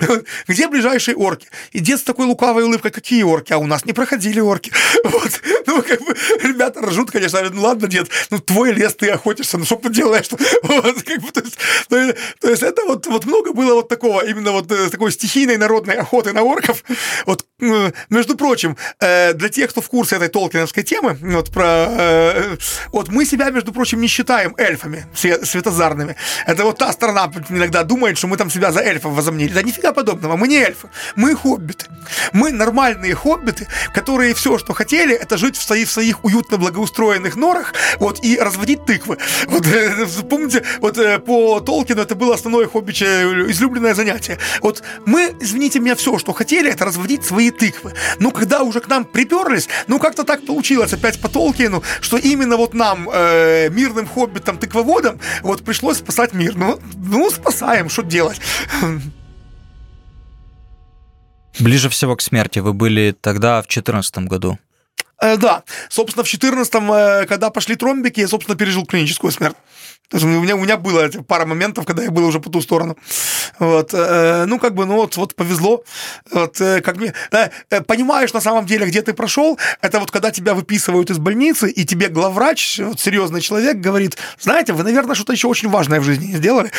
где 0.48 0.68
ближайшие 0.68 1.16
орки? 1.16 1.48
И 1.72 1.80
дед 1.80 2.00
с 2.00 2.02
такой 2.02 2.26
лукавой 2.26 2.64
улыбкой, 2.64 2.90
какие 2.90 3.22
орки? 3.22 3.52
А 3.52 3.58
у 3.58 3.66
нас 3.66 3.84
не 3.84 3.92
проходили 3.92 4.40
орки. 4.40 4.72
Вот. 5.04 5.40
Ну, 5.66 5.82
как 5.82 6.00
бы, 6.00 6.14
ребята 6.42 6.80
ржут, 6.80 7.10
конечно, 7.10 7.38
говорят, 7.38 7.54
ну 7.54 7.62
ладно, 7.62 7.88
дед, 7.88 8.08
ну 8.30 8.38
твой 8.38 8.72
лес, 8.72 8.94
ты 8.94 9.10
охотишься, 9.10 9.58
ну 9.58 9.64
что 9.64 9.76
ты 9.76 9.90
делаешь? 9.90 10.28
Вот, 10.62 11.02
как 11.02 11.20
бы, 11.22 11.30
то, 11.30 11.40
есть, 11.40 11.58
то, 11.88 12.14
то 12.40 12.50
есть 12.50 12.62
это 12.62 12.84
вот, 12.84 13.06
вот 13.06 13.26
много 13.26 13.52
было 13.52 13.74
вот 13.74 13.88
такого, 13.88 14.24
именно 14.24 14.52
вот 14.52 14.70
э, 14.70 14.90
такой 14.90 15.12
стихийной 15.12 15.56
народной 15.56 15.94
охоты 15.94 16.32
на 16.32 16.42
орков. 16.42 16.84
Вот, 17.26 17.44
э, 17.60 17.92
между 18.10 18.36
прочим, 18.36 18.76
э, 19.00 19.32
для 19.34 19.48
тех, 19.48 19.70
кто 19.70 19.80
в 19.80 19.88
курсе 19.88 20.16
этой 20.16 20.28
толкиновской 20.28 20.82
темы, 20.82 21.16
вот 21.20 21.50
про, 21.50 22.56
вот 22.92 23.08
мы 23.08 23.24
себя, 23.24 23.50
между 23.50 23.72
прочим, 23.72 24.00
не 24.00 24.08
считаем 24.08 24.54
эльфами 24.58 25.06
светозарными. 25.14 26.16
Это 26.46 26.64
вот 26.64 26.78
та 26.78 26.92
страна 26.92 27.30
иногда 27.50 27.84
думает, 27.84 28.07
думает, 28.08 28.18
что 28.18 28.26
мы 28.28 28.36
там 28.36 28.50
себя 28.50 28.72
за 28.72 28.80
эльфов 28.80 29.12
возомнили. 29.12 29.52
Да 29.52 29.62
нифига 29.62 29.92
подобного, 29.92 30.36
мы 30.36 30.48
не 30.48 30.56
эльфы, 30.56 30.88
мы 31.16 31.34
хоббиты. 31.34 31.86
Мы 32.32 32.52
нормальные 32.52 33.14
хоббиты, 33.14 33.66
которые 33.94 34.32
все, 34.34 34.58
что 34.58 34.72
хотели, 34.72 35.14
это 35.14 35.36
жить 35.36 35.56
в 35.56 35.62
своих, 35.62 35.88
в 35.88 35.92
своих 35.92 36.24
уютно 36.24 36.56
благоустроенных 36.56 37.36
норах 37.36 37.74
вот, 37.98 38.24
и 38.24 38.38
разводить 38.38 38.86
тыквы. 38.86 39.18
Вот, 39.46 39.66
э, 39.66 40.06
помните, 40.30 40.62
вот 40.80 40.98
э, 40.98 41.18
по 41.18 41.60
Толкину 41.60 42.02
это 42.02 42.14
было 42.14 42.34
основное 42.34 42.66
хоббиче 42.66 43.04
излюбленное 43.50 43.94
занятие. 43.94 44.38
Вот 44.62 44.82
мы, 45.06 45.34
извините 45.40 45.80
меня, 45.80 45.94
все, 45.94 46.18
что 46.18 46.32
хотели, 46.32 46.70
это 46.70 46.84
разводить 46.84 47.24
свои 47.24 47.50
тыквы. 47.50 47.92
Но 48.18 48.30
когда 48.30 48.62
уже 48.62 48.80
к 48.80 48.88
нам 48.88 49.04
приперлись, 49.04 49.68
ну 49.86 49.98
как-то 49.98 50.24
так 50.24 50.46
получилось 50.46 50.92
опять 50.92 51.20
по 51.20 51.28
Толкину, 51.28 51.82
что 52.00 52.16
именно 52.16 52.56
вот 52.56 52.74
нам, 52.74 53.08
э, 53.12 53.68
мирным 53.70 54.06
хоббитам, 54.06 54.56
тыквоводам, 54.58 55.20
вот 55.42 55.62
пришлось 55.62 55.98
спасать 55.98 56.32
мир. 56.32 56.54
Ну, 56.56 56.78
ну 56.96 57.30
спасаем, 57.30 57.88
что 57.98 58.02
делать? 58.02 58.40
Ближе 61.58 61.88
всего 61.88 62.14
к 62.14 62.22
смерти 62.22 62.60
вы 62.60 62.72
были 62.72 63.16
тогда 63.20 63.60
в 63.60 63.66
2014 63.66 64.18
году. 64.18 64.58
Э, 65.20 65.36
да, 65.36 65.64
собственно, 65.88 66.22
в 66.22 66.32
14-м, 66.32 66.92
э, 66.92 67.26
когда 67.26 67.50
пошли 67.50 67.74
тромбики, 67.74 68.20
я, 68.20 68.28
собственно, 68.28 68.56
пережил 68.56 68.86
клиническую 68.86 69.32
смерть. 69.32 69.56
То 70.08 70.16
есть 70.16 70.24
у 70.24 70.28
меня, 70.28 70.56
у 70.56 70.60
меня 70.60 70.78
было 70.78 71.08
пара 71.26 71.44
моментов, 71.44 71.84
когда 71.84 72.02
я 72.02 72.10
был 72.10 72.24
уже 72.24 72.40
по 72.40 72.48
ту 72.48 72.62
сторону. 72.62 72.96
Вот, 73.58 73.90
э, 73.92 74.46
ну, 74.46 74.58
как 74.58 74.74
бы, 74.74 74.86
ну, 74.86 74.96
вот, 74.96 75.16
вот 75.16 75.34
повезло. 75.34 75.84
Вот, 76.30 76.58
э, 76.60 76.80
как 76.80 76.96
мне, 76.96 77.12
э, 77.30 77.80
понимаешь, 77.82 78.32
на 78.32 78.40
самом 78.40 78.64
деле, 78.64 78.86
где 78.86 79.02
ты 79.02 79.12
прошел, 79.12 79.58
это 79.82 80.00
вот 80.00 80.10
когда 80.10 80.30
тебя 80.30 80.54
выписывают 80.54 81.10
из 81.10 81.18
больницы, 81.18 81.70
и 81.70 81.84
тебе 81.84 82.08
главврач, 82.08 82.78
вот, 82.78 83.00
серьезный 83.00 83.42
человек, 83.42 83.76
говорит, 83.76 84.16
знаете, 84.40 84.72
вы, 84.72 84.82
наверное, 84.82 85.14
что-то 85.14 85.32
еще 85.32 85.46
очень 85.46 85.68
важное 85.68 86.00
в 86.00 86.04
жизни 86.04 86.32
сделали. 86.36 86.70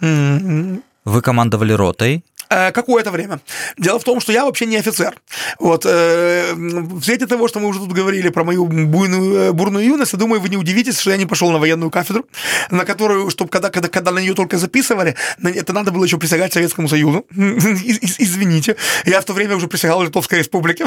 Вы 1.04 1.20
командовали 1.20 1.72
ротой, 1.72 2.24
какое-то 2.72 3.10
время. 3.10 3.40
Дело 3.78 3.98
в 3.98 4.04
том, 4.04 4.20
что 4.20 4.32
я 4.32 4.44
вообще 4.44 4.66
не 4.66 4.76
офицер. 4.76 5.14
Вот, 5.58 5.86
э, 5.86 6.52
в 6.54 7.02
свете 7.02 7.26
того, 7.26 7.48
что 7.48 7.60
мы 7.60 7.68
уже 7.68 7.78
тут 7.80 7.92
говорили 7.92 8.28
про 8.30 8.44
мою 8.44 8.66
буйную, 8.66 9.34
э, 9.34 9.52
бурную 9.52 9.84
юность, 9.84 10.12
я 10.12 10.18
думаю, 10.18 10.40
вы 10.40 10.48
не 10.48 10.56
удивитесь, 10.56 10.98
что 10.98 11.10
я 11.10 11.16
не 11.16 11.26
пошел 11.26 11.50
на 11.50 11.58
военную 11.58 11.90
кафедру, 11.90 12.24
на 12.70 12.84
которую, 12.84 13.30
чтобы 13.30 13.50
когда, 13.50 13.70
когда, 13.70 13.88
когда 13.88 14.10
на 14.10 14.20
нее 14.20 14.34
только 14.34 14.58
записывали, 14.58 15.14
это 15.42 15.72
надо 15.72 15.90
было 15.90 16.04
еще 16.04 16.18
присягать 16.18 16.52
Советскому 16.52 16.88
Союзу. 16.88 17.24
Извините, 17.34 18.76
я 19.06 19.20
в 19.20 19.24
то 19.24 19.32
время 19.32 19.56
уже 19.56 19.68
присягал 19.68 20.02
Литовской 20.02 20.38
Республике 20.38 20.86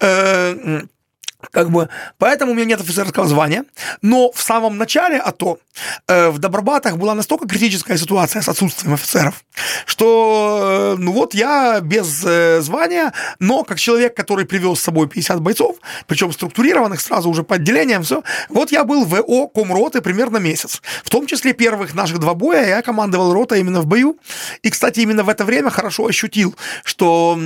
Как 1.52 1.70
бы, 1.70 1.88
поэтому 2.18 2.50
у 2.50 2.54
меня 2.56 2.64
нет 2.64 2.80
офицерского 2.80 3.28
звания. 3.28 3.64
Но 4.02 4.32
в 4.32 4.42
самом 4.42 4.76
начале 4.76 5.18
АТО 5.18 5.58
э, 6.08 6.30
в 6.30 6.38
Добробатах 6.40 6.96
была 6.96 7.14
настолько 7.14 7.46
критическая 7.46 7.96
ситуация 7.96 8.42
с 8.42 8.48
отсутствием 8.48 8.94
офицеров, 8.94 9.44
что 9.86 10.94
э, 10.96 11.00
ну 11.00 11.12
вот 11.12 11.34
я 11.34 11.80
без 11.80 12.24
э, 12.26 12.60
звания, 12.60 13.12
но 13.38 13.62
как 13.62 13.78
человек, 13.78 14.16
который 14.16 14.46
привез 14.46 14.80
с 14.80 14.82
собой 14.82 15.06
50 15.06 15.40
бойцов, 15.40 15.76
причем 16.08 16.32
структурированных 16.32 17.00
сразу 17.00 17.30
уже 17.30 17.44
по 17.44 17.54
отделениям, 17.54 18.02
все, 18.02 18.24
вот 18.48 18.72
я 18.72 18.82
был 18.82 19.04
в 19.04 19.14
ООО 19.14 19.46
Комроты 19.46 20.00
примерно 20.00 20.38
месяц. 20.38 20.82
В 21.04 21.10
том 21.10 21.26
числе 21.28 21.52
первых 21.52 21.94
наших 21.94 22.18
два 22.18 22.34
боя 22.34 22.66
я 22.66 22.82
командовал 22.82 23.32
рота 23.32 23.54
именно 23.54 23.80
в 23.80 23.86
бою. 23.86 24.18
И, 24.62 24.70
кстати, 24.70 25.00
именно 25.00 25.22
в 25.22 25.28
это 25.28 25.44
время 25.44 25.70
хорошо 25.70 26.06
ощутил, 26.06 26.56
что, 26.82 27.38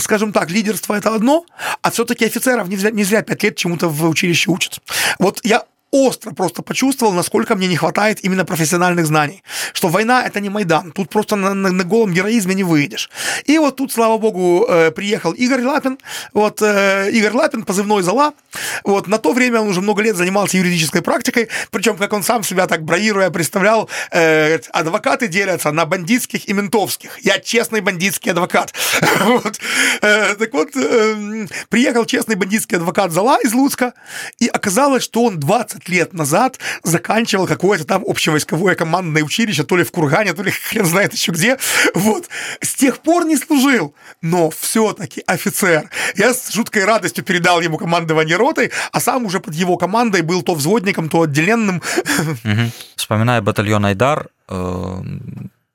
скажем 0.00 0.32
так, 0.32 0.50
лидерство 0.50 0.94
это 0.94 1.14
одно, 1.14 1.46
а 1.80 1.90
все-таки 1.90 2.26
офицеров 2.26 2.68
не 2.68 2.76
зря, 2.76 2.90
не 2.90 3.04
зря 3.04 3.21
Пять 3.22 3.42
лет 3.42 3.56
чему-то 3.56 3.88
в 3.88 4.08
училище 4.08 4.50
учат. 4.50 4.80
Вот 5.18 5.40
я 5.44 5.64
остро 5.92 6.32
просто 6.32 6.62
почувствовал, 6.62 7.12
насколько 7.12 7.54
мне 7.54 7.68
не 7.68 7.76
хватает 7.76 8.24
именно 8.24 8.44
профессиональных 8.44 9.06
знаний. 9.06 9.42
Что 9.74 9.88
война— 9.88 10.22
это 10.26 10.40
не 10.40 10.48
Майдан. 10.48 10.90
Тут 10.92 11.10
просто 11.10 11.36
на, 11.36 11.54
на, 11.54 11.70
на 11.70 11.84
голом 11.84 12.12
героизме 12.12 12.54
не 12.54 12.64
выйдешь. 12.64 13.10
И 13.44 13.58
вот 13.58 13.76
тут, 13.76 13.92
слава 13.92 14.18
богу, 14.18 14.66
э, 14.68 14.90
приехал 14.90 15.32
Игорь 15.32 15.62
Лапин. 15.62 15.98
Вот 16.32 16.62
э, 16.62 17.10
Игорь 17.12 17.32
Лапин, 17.32 17.64
позывной 17.64 18.02
«Зала». 18.02 18.32
Вот 18.84 19.06
на 19.06 19.18
то 19.18 19.32
время 19.32 19.60
он 19.60 19.68
уже 19.68 19.80
много 19.80 20.02
лет 20.02 20.16
занимался 20.16 20.56
юридической 20.56 21.02
практикой. 21.02 21.48
Причем, 21.70 21.96
как 21.96 22.12
он 22.12 22.22
сам 22.22 22.42
себя 22.42 22.66
так 22.66 22.84
броируя 22.84 23.30
представлял, 23.30 23.88
э, 24.10 24.58
адвокаты 24.72 25.28
делятся 25.28 25.72
на 25.72 25.84
бандитских 25.84 26.48
и 26.48 26.52
ментовских. 26.54 27.18
Я 27.22 27.38
честный 27.38 27.82
бандитский 27.82 28.32
адвокат. 28.32 28.72
вот. 29.20 29.60
э, 30.00 30.34
так 30.36 30.52
вот, 30.54 30.70
э, 30.74 31.46
приехал 31.68 32.06
честный 32.06 32.36
бандитский 32.36 32.78
адвокат 32.78 33.12
«Зала» 33.12 33.38
из 33.42 33.52
Луцка, 33.52 33.92
и 34.38 34.48
оказалось, 34.48 35.02
что 35.02 35.24
он 35.24 35.38
20 35.38 35.81
20 35.82 35.88
лет 35.88 36.12
назад 36.12 36.58
заканчивал 36.82 37.46
какое-то 37.46 37.84
там 37.84 38.04
общевойсковое 38.06 38.74
командное 38.74 39.22
училище, 39.22 39.64
то 39.64 39.76
ли 39.76 39.84
в 39.84 39.90
Кургане, 39.90 40.32
то 40.32 40.42
ли 40.42 40.50
хрен 40.50 40.86
знает 40.86 41.12
еще 41.12 41.32
где. 41.32 41.58
Вот. 41.94 42.28
С 42.60 42.74
тех 42.74 42.98
пор 42.98 43.24
не 43.24 43.36
служил, 43.36 43.94
но 44.22 44.50
все-таки 44.50 45.22
офицер. 45.26 45.90
Я 46.16 46.34
с 46.34 46.52
жуткой 46.52 46.84
радостью 46.84 47.24
передал 47.24 47.60
ему 47.60 47.78
командование 47.78 48.36
ротой, 48.36 48.70
а 48.92 49.00
сам 49.00 49.26
уже 49.26 49.40
под 49.40 49.54
его 49.54 49.76
командой 49.76 50.22
был 50.22 50.42
то 50.42 50.54
взводником, 50.54 51.08
то 51.08 51.22
отделенным. 51.22 51.82
Вспоминая 52.96 53.40
батальон 53.40 53.84
Айдар, 53.84 54.28
э, 54.48 55.02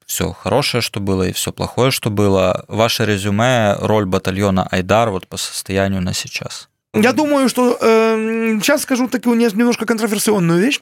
все 0.06 0.32
хорошее, 0.32 0.82
что 0.82 1.00
было, 1.00 1.24
и 1.24 1.34
все 1.34 1.52
плохое, 1.52 1.92
что 1.92 2.10
было. 2.10 2.66
Ваше 2.68 3.06
резюме, 3.06 3.76
роль 3.80 4.06
батальона 4.06 4.68
Айдар 4.72 5.10
вот 5.10 5.28
по 5.28 5.38
состоянию 5.38 6.02
на 6.02 6.14
сейчас. 6.14 6.70
Я 7.02 7.14
думаю, 7.14 7.48
что 7.48 7.78
э, 7.80 8.58
сейчас 8.62 8.82
скажу 8.82 9.08
такую 9.08 9.38
немножко 9.38 9.86
контроверсионную 9.86 10.60
вещь. 10.60 10.82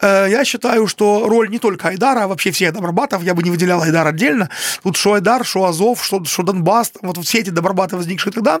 Э, 0.00 0.26
я 0.30 0.44
считаю, 0.44 0.86
что 0.86 1.28
роль 1.28 1.50
не 1.50 1.58
только 1.58 1.88
Айдара, 1.88 2.24
а 2.24 2.26
вообще 2.26 2.50
всех 2.50 2.72
Добробатов, 2.72 3.22
я 3.22 3.34
бы 3.34 3.42
не 3.42 3.50
выделял 3.50 3.82
Айдар 3.82 4.06
отдельно. 4.06 4.48
Тут 4.82 4.96
что 4.96 5.14
Айдар, 5.14 5.44
что 5.44 5.64
Азов, 5.64 6.04
что, 6.04 6.24
что 6.24 6.42
Донбасс, 6.42 6.92
вот 7.02 7.18
все 7.18 7.40
эти 7.40 7.50
Добробаты, 7.50 7.96
возникшие 7.96 8.32
тогда, 8.32 8.60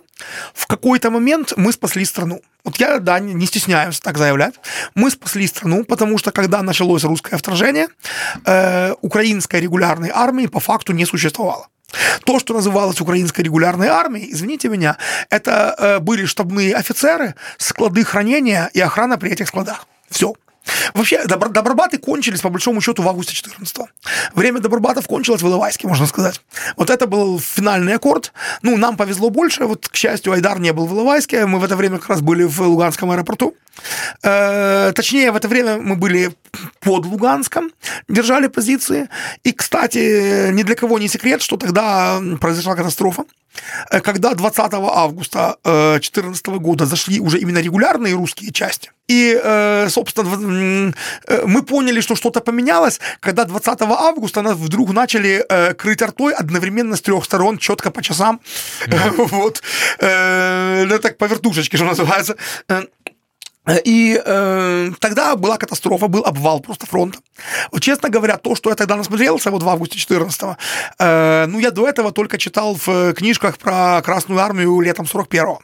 в 0.54 0.66
какой-то 0.66 1.10
момент 1.10 1.54
мы 1.56 1.72
спасли 1.72 2.04
страну. 2.04 2.42
Вот 2.64 2.76
я, 2.76 2.98
да, 2.98 3.18
не 3.18 3.46
стесняюсь 3.46 3.98
так 3.98 4.18
заявлять. 4.18 4.54
Мы 4.94 5.10
спасли 5.10 5.46
страну, 5.46 5.84
потому 5.84 6.18
что 6.18 6.30
когда 6.30 6.62
началось 6.62 7.04
русское 7.04 7.36
вторжение, 7.36 7.88
э, 8.44 8.94
украинской 9.00 9.60
регулярной 9.60 10.10
армии 10.14 10.46
по 10.46 10.60
факту 10.60 10.92
не 10.92 11.06
существовало. 11.06 11.68
То, 12.24 12.38
что 12.38 12.54
называлось 12.54 13.00
украинской 13.00 13.42
регулярной 13.42 13.88
армией, 13.88 14.32
извините 14.32 14.68
меня, 14.68 14.96
это 15.30 15.74
э, 15.78 15.98
были 15.98 16.24
штабные 16.24 16.74
офицеры, 16.74 17.34
склады 17.58 18.04
хранения 18.04 18.70
и 18.72 18.80
охрана 18.80 19.18
при 19.18 19.30
этих 19.30 19.48
складах. 19.48 19.86
Все. 20.10 20.34
Вообще, 20.94 21.24
добробаты 21.26 21.98
кончились, 21.98 22.40
по 22.40 22.48
большому 22.48 22.80
счету, 22.80 23.02
в 23.02 23.08
августе 23.08 23.34
14 23.34 23.78
-го. 23.78 23.86
Время 24.34 24.60
добробатов 24.60 25.06
кончилось 25.06 25.42
в 25.42 25.46
Иловайске, 25.46 25.88
можно 25.88 26.06
сказать. 26.06 26.40
Вот 26.76 26.90
это 26.90 27.06
был 27.06 27.40
финальный 27.40 27.94
аккорд. 27.94 28.32
Ну, 28.62 28.76
нам 28.76 28.96
повезло 28.96 29.30
больше. 29.30 29.64
Вот, 29.64 29.88
к 29.88 29.96
счастью, 29.96 30.32
Айдар 30.32 30.60
не 30.60 30.72
был 30.72 30.86
в 30.86 30.92
Иловайске. 30.92 31.46
Мы 31.46 31.58
в 31.58 31.64
это 31.64 31.76
время 31.76 31.98
как 31.98 32.08
раз 32.10 32.20
были 32.20 32.44
в 32.44 32.60
Луганском 32.60 33.10
аэропорту. 33.10 33.54
Э, 34.22 34.92
точнее, 34.94 35.32
в 35.32 35.36
это 35.36 35.48
время 35.48 35.78
мы 35.78 35.96
были 35.96 36.32
под 36.80 37.06
Луганском, 37.06 37.70
держали 38.08 38.48
позиции. 38.48 39.08
И, 39.44 39.52
кстати, 39.52 40.50
ни 40.52 40.62
для 40.62 40.74
кого 40.74 40.98
не 40.98 41.08
секрет, 41.08 41.42
что 41.42 41.56
тогда 41.56 42.20
произошла 42.40 42.74
катастрофа. 42.74 43.24
Э, 43.90 44.00
когда 44.00 44.34
20 44.34 44.58
августа 44.72 45.56
2014 45.64 46.48
э, 46.48 46.50
года 46.58 46.86
зашли 46.86 47.20
уже 47.20 47.38
именно 47.38 47.58
регулярные 47.58 48.14
русские 48.14 48.52
части, 48.52 48.90
и, 49.08 49.38
э, 49.42 49.88
собственно, 49.90 50.92
мы 51.44 51.62
поняли, 51.62 52.00
что 52.00 52.14
что-то 52.14 52.40
поменялось, 52.40 53.00
когда 53.20 53.44
20 53.44 53.82
августа 53.82 54.42
нас 54.42 54.56
вдруг 54.56 54.92
начали 54.92 55.44
крыть 55.74 56.02
артой 56.02 56.34
одновременно 56.34 56.96
с 56.96 57.02
трех 57.02 57.24
сторон, 57.24 57.58
четко 57.58 57.90
по 57.90 58.02
часам. 58.02 58.40
Mm-hmm. 58.86 59.28
Вот. 59.32 59.62
Ну, 60.00 60.98
так 60.98 61.16
по 61.16 61.24
вертушечке, 61.24 61.76
что 61.76 61.86
называется. 61.86 62.36
И 63.84 64.20
э, 64.24 64.90
тогда 64.98 65.36
была 65.36 65.56
катастрофа, 65.56 66.08
был 66.08 66.24
обвал 66.24 66.60
просто 66.60 66.86
фронта. 66.86 67.18
Вот, 67.70 67.80
честно 67.80 68.08
говоря, 68.08 68.36
то, 68.36 68.56
что 68.56 68.70
я 68.70 68.76
тогда 68.76 68.96
насмотрелся 68.96 69.50
вот 69.52 69.62
в 69.62 69.68
августе 69.68 69.98
14 69.98 70.56
э, 70.98 71.46
ну, 71.46 71.60
я 71.60 71.70
до 71.70 71.88
этого 71.88 72.10
только 72.10 72.38
читал 72.38 72.74
в 72.74 73.14
книжках 73.14 73.58
про 73.58 74.02
Красную 74.02 74.40
Армию 74.40 74.80
летом 74.80 75.06
41-го. 75.06 75.60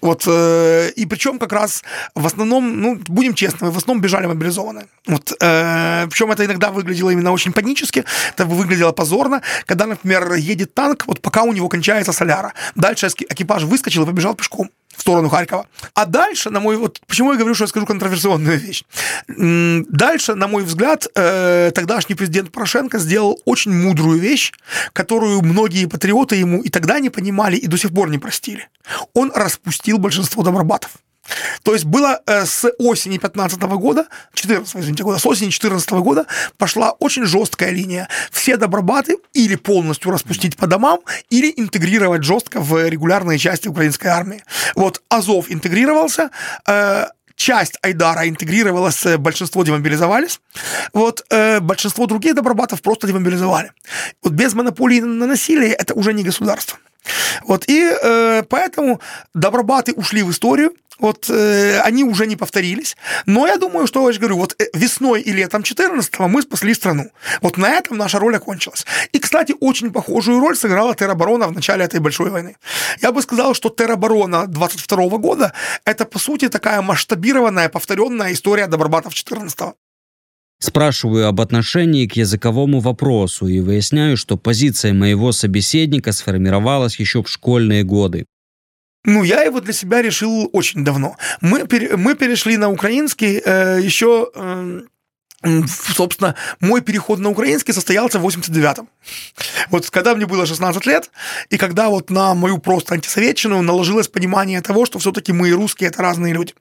Вот, 0.00 0.24
э, 0.26 0.90
и 0.96 1.06
причем 1.06 1.38
как 1.38 1.52
раз 1.52 1.82
в 2.14 2.26
основном, 2.26 2.80
ну, 2.80 2.98
будем 3.08 3.34
честными, 3.34 3.70
в 3.70 3.76
основном 3.76 4.02
бежали 4.02 4.26
мобилизованные. 4.26 4.86
Вот, 5.06 5.32
э, 5.40 6.06
причем 6.10 6.30
это 6.32 6.44
иногда 6.44 6.70
выглядело 6.70 7.10
именно 7.10 7.32
очень 7.32 7.52
панически, 7.52 8.04
это 8.32 8.44
выглядело 8.44 8.92
позорно, 8.92 9.42
когда, 9.66 9.86
например, 9.86 10.34
едет 10.34 10.74
танк, 10.74 11.06
вот 11.06 11.20
пока 11.20 11.42
у 11.42 11.52
него 11.52 11.68
кончается 11.68 12.12
соляра. 12.12 12.52
Дальше 12.74 13.08
экипаж 13.08 13.64
выскочил 13.64 14.04
и 14.04 14.06
побежал 14.06 14.34
пешком 14.34 14.70
в 15.00 15.02
сторону 15.02 15.30
Харькова. 15.30 15.66
А 15.94 16.04
дальше, 16.04 16.50
на 16.50 16.60
мой... 16.60 16.76
Вот 16.76 17.00
почему 17.06 17.32
я 17.32 17.38
говорю, 17.38 17.54
что 17.54 17.64
я 17.64 17.68
скажу 17.68 17.86
контроверсионную 17.86 18.58
вещь. 18.58 18.84
Дальше, 19.28 20.34
на 20.34 20.46
мой 20.46 20.62
взгляд, 20.62 21.06
э, 21.14 21.70
тогдашний 21.74 22.14
президент 22.14 22.52
Порошенко 22.52 22.98
сделал 22.98 23.40
очень 23.46 23.72
мудрую 23.72 24.20
вещь, 24.20 24.52
которую 24.92 25.40
многие 25.40 25.86
патриоты 25.86 26.36
ему 26.36 26.60
и 26.60 26.68
тогда 26.68 27.00
не 27.00 27.08
понимали, 27.08 27.56
и 27.56 27.66
до 27.66 27.78
сих 27.78 27.94
пор 27.94 28.10
не 28.10 28.18
простили. 28.18 28.68
Он 29.14 29.32
распустил 29.34 29.96
большинство 29.96 30.42
добробатов. 30.42 30.90
То 31.62 31.72
есть 31.72 31.84
было 31.84 32.20
э, 32.26 32.44
с 32.46 32.70
осени 32.78 33.18
15 33.18 33.60
года, 33.60 34.06
14 34.34 34.76
извините, 34.76 35.02
года, 35.02 35.18
с 35.18 35.26
осени 35.26 35.50
14 35.50 35.90
года 35.90 36.26
пошла 36.56 36.92
очень 36.92 37.24
жесткая 37.24 37.70
линия. 37.70 38.08
Все 38.30 38.56
добробаты 38.56 39.18
или 39.32 39.56
полностью 39.56 40.10
распустить 40.10 40.56
по 40.56 40.66
домам, 40.66 41.00
или 41.28 41.52
интегрировать 41.56 42.24
жестко 42.24 42.60
в 42.60 42.88
регулярные 42.88 43.38
части 43.38 43.68
украинской 43.68 44.08
армии. 44.08 44.42
Вот 44.74 45.02
Азов 45.08 45.46
интегрировался, 45.50 46.30
э, 46.66 47.06
часть 47.36 47.78
Айдара 47.82 48.28
интегрировалась, 48.28 49.06
э, 49.06 49.16
большинство 49.16 49.64
демобилизовались, 49.64 50.40
вот, 50.92 51.24
э, 51.30 51.60
большинство 51.60 52.06
других 52.06 52.34
добробатов 52.34 52.82
просто 52.82 53.06
демобилизовали. 53.06 53.72
Вот 54.22 54.32
без 54.32 54.54
монополии 54.54 55.00
на 55.00 55.26
насилие 55.26 55.72
это 55.72 55.94
уже 55.94 56.12
не 56.12 56.22
государство. 56.22 56.78
Вот, 57.42 57.64
и 57.68 57.90
э, 58.02 58.42
поэтому 58.48 59.00
добробаты 59.34 59.92
ушли 59.92 60.22
в 60.22 60.30
историю, 60.30 60.72
вот 61.00 61.30
э, 61.30 61.80
они 61.80 62.04
уже 62.04 62.26
не 62.26 62.36
повторились. 62.36 62.96
Но 63.26 63.46
я 63.46 63.56
думаю, 63.56 63.86
что, 63.86 64.06
я 64.06 64.12
же 64.12 64.20
говорю, 64.20 64.36
вот 64.36 64.54
э, 64.58 64.66
весной 64.74 65.22
и 65.22 65.32
летом 65.32 65.62
14-го 65.62 66.28
мы 66.28 66.42
спасли 66.42 66.74
страну. 66.74 67.10
Вот 67.40 67.56
на 67.56 67.70
этом 67.70 67.96
наша 67.96 68.18
роль 68.18 68.36
окончилась. 68.36 68.84
И, 69.12 69.18
кстати, 69.18 69.54
очень 69.60 69.92
похожую 69.92 70.40
роль 70.40 70.56
сыграла 70.56 70.94
тероборона 70.94 71.48
в 71.48 71.52
начале 71.52 71.84
этой 71.84 72.00
большой 72.00 72.30
войны. 72.30 72.56
Я 73.00 73.12
бы 73.12 73.22
сказал, 73.22 73.54
что 73.54 73.70
тероборона 73.70 74.46
22 74.46 75.18
года– 75.18 75.52
это, 75.84 76.04
по 76.04 76.18
сути, 76.18 76.48
такая 76.48 76.82
масштабированная, 76.82 77.68
повторенная 77.68 78.32
история 78.32 78.66
добробатов 78.66 79.14
14-го. 79.14 79.74
Спрашиваю 80.60 81.26
об 81.26 81.40
отношении 81.40 82.06
к 82.06 82.16
языковому 82.16 82.80
вопросу 82.80 83.46
и 83.46 83.60
выясняю, 83.60 84.18
что 84.18 84.36
позиция 84.36 84.92
моего 84.92 85.32
собеседника 85.32 86.12
сформировалась 86.12 87.00
еще 87.00 87.22
в 87.22 87.28
школьные 87.28 87.82
годы. 87.82 88.26
Ну, 89.04 89.24
я 89.24 89.42
его 89.42 89.60
для 89.60 89.72
себя 89.72 90.02
решил 90.02 90.50
очень 90.52 90.84
давно. 90.84 91.16
Мы, 91.40 91.66
пере, 91.66 91.96
мы 91.96 92.14
перешли 92.14 92.56
на 92.58 92.70
украинский 92.70 93.40
э, 93.42 93.80
еще... 93.82 94.30
Э, 94.34 94.80
собственно, 95.66 96.34
мой 96.60 96.82
переход 96.82 97.18
на 97.18 97.30
украинский 97.30 97.72
состоялся 97.72 98.18
в 98.18 98.26
89-м. 98.26 98.88
Вот 99.70 99.88
когда 99.90 100.14
мне 100.14 100.26
было 100.26 100.46
16 100.46 100.86
лет, 100.86 101.10
и 101.48 101.56
когда 101.56 101.88
вот 101.88 102.10
на 102.10 102.34
мою 102.34 102.58
просто 102.58 102.94
антисоветчину 102.94 103.62
наложилось 103.62 104.08
понимание 104.08 104.60
того, 104.60 104.84
что 104.84 104.98
все-таки 104.98 105.32
мы 105.32 105.48
и 105.48 105.52
русские– 105.52 105.88
это 105.90 106.02
разные 106.02 106.34
люди. 106.34 106.54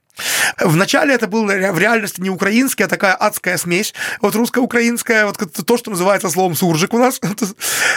Вначале 0.59 1.13
это 1.13 1.27
был 1.27 1.45
в 1.45 1.79
реальности 1.79 2.21
не 2.21 2.29
украинский, 2.29 2.83
а 2.83 2.87
такая 2.87 3.15
адская 3.15 3.57
смесь. 3.57 3.93
Вот 4.21 4.35
русско-украинская, 4.35 5.25
вот 5.25 5.37
то, 5.65 5.77
что 5.77 5.91
называется 5.91 6.29
словом 6.29 6.55
суржик 6.55 6.93
у 6.93 6.97
нас. 6.97 7.19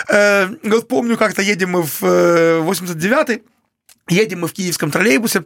Э, 0.08 0.48
вот 0.64 0.88
помню, 0.88 1.16
как-то 1.16 1.42
едем 1.42 1.70
мы 1.70 1.82
в 1.82 2.02
89-й, 2.02 3.36
э, 3.36 3.40
Едем 4.08 4.40
мы 4.40 4.48
в 4.48 4.52
киевском 4.52 4.90
троллейбусе 4.90 5.44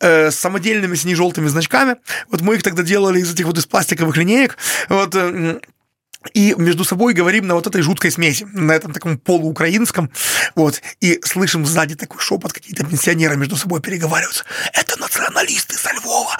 э, 0.00 0.30
с 0.30 0.36
самодельными 0.36 0.94
сине-желтыми 0.94 1.48
значками. 1.48 1.96
Вот 2.28 2.42
мы 2.42 2.56
их 2.56 2.62
тогда 2.62 2.82
делали 2.82 3.20
из 3.20 3.32
этих 3.32 3.46
вот 3.46 3.58
из 3.58 3.66
пластиковых 3.66 4.16
линеек. 4.16 4.58
Вот, 4.88 5.14
э, 5.14 5.60
и 6.32 6.54
между 6.56 6.84
собой 6.84 7.12
говорим 7.12 7.46
на 7.46 7.54
вот 7.54 7.66
этой 7.66 7.82
жуткой 7.82 8.10
смеси, 8.10 8.46
на 8.52 8.72
этом 8.72 8.92
таком 8.92 9.18
полуукраинском, 9.18 10.10
вот, 10.54 10.80
и 11.00 11.20
слышим 11.24 11.66
сзади 11.66 11.94
такой 11.94 12.20
шепот, 12.20 12.52
какие-то 12.52 12.84
пенсионеры 12.84 13.36
между 13.36 13.56
собой 13.56 13.80
переговариваются. 13.80 14.44
Это 14.72 14.98
националисты 14.98 15.76
со 15.76 15.92
Львова. 15.92 16.36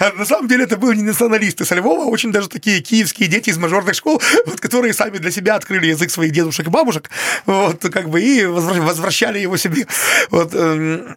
На 0.16 0.24
самом 0.24 0.48
деле 0.48 0.64
это 0.64 0.76
были 0.76 0.98
не 0.98 1.04
националисты 1.04 1.64
со 1.64 1.74
Львова, 1.74 2.04
а 2.04 2.06
очень 2.06 2.32
даже 2.32 2.48
такие 2.48 2.80
киевские 2.80 3.28
дети 3.28 3.50
из 3.50 3.58
мажорных 3.58 3.94
школ, 3.94 4.22
вот, 4.46 4.60
которые 4.60 4.94
сами 4.94 5.18
для 5.18 5.30
себя 5.30 5.56
открыли 5.56 5.86
язык 5.86 6.10
своих 6.10 6.32
дедушек 6.32 6.66
и 6.66 6.70
бабушек, 6.70 7.10
вот, 7.46 7.82
как 7.92 8.08
бы, 8.08 8.20
и 8.20 8.44
возвращали 8.46 9.38
его 9.38 9.56
себе. 9.56 9.86
Вот, 10.30 10.54
эм, 10.54 11.14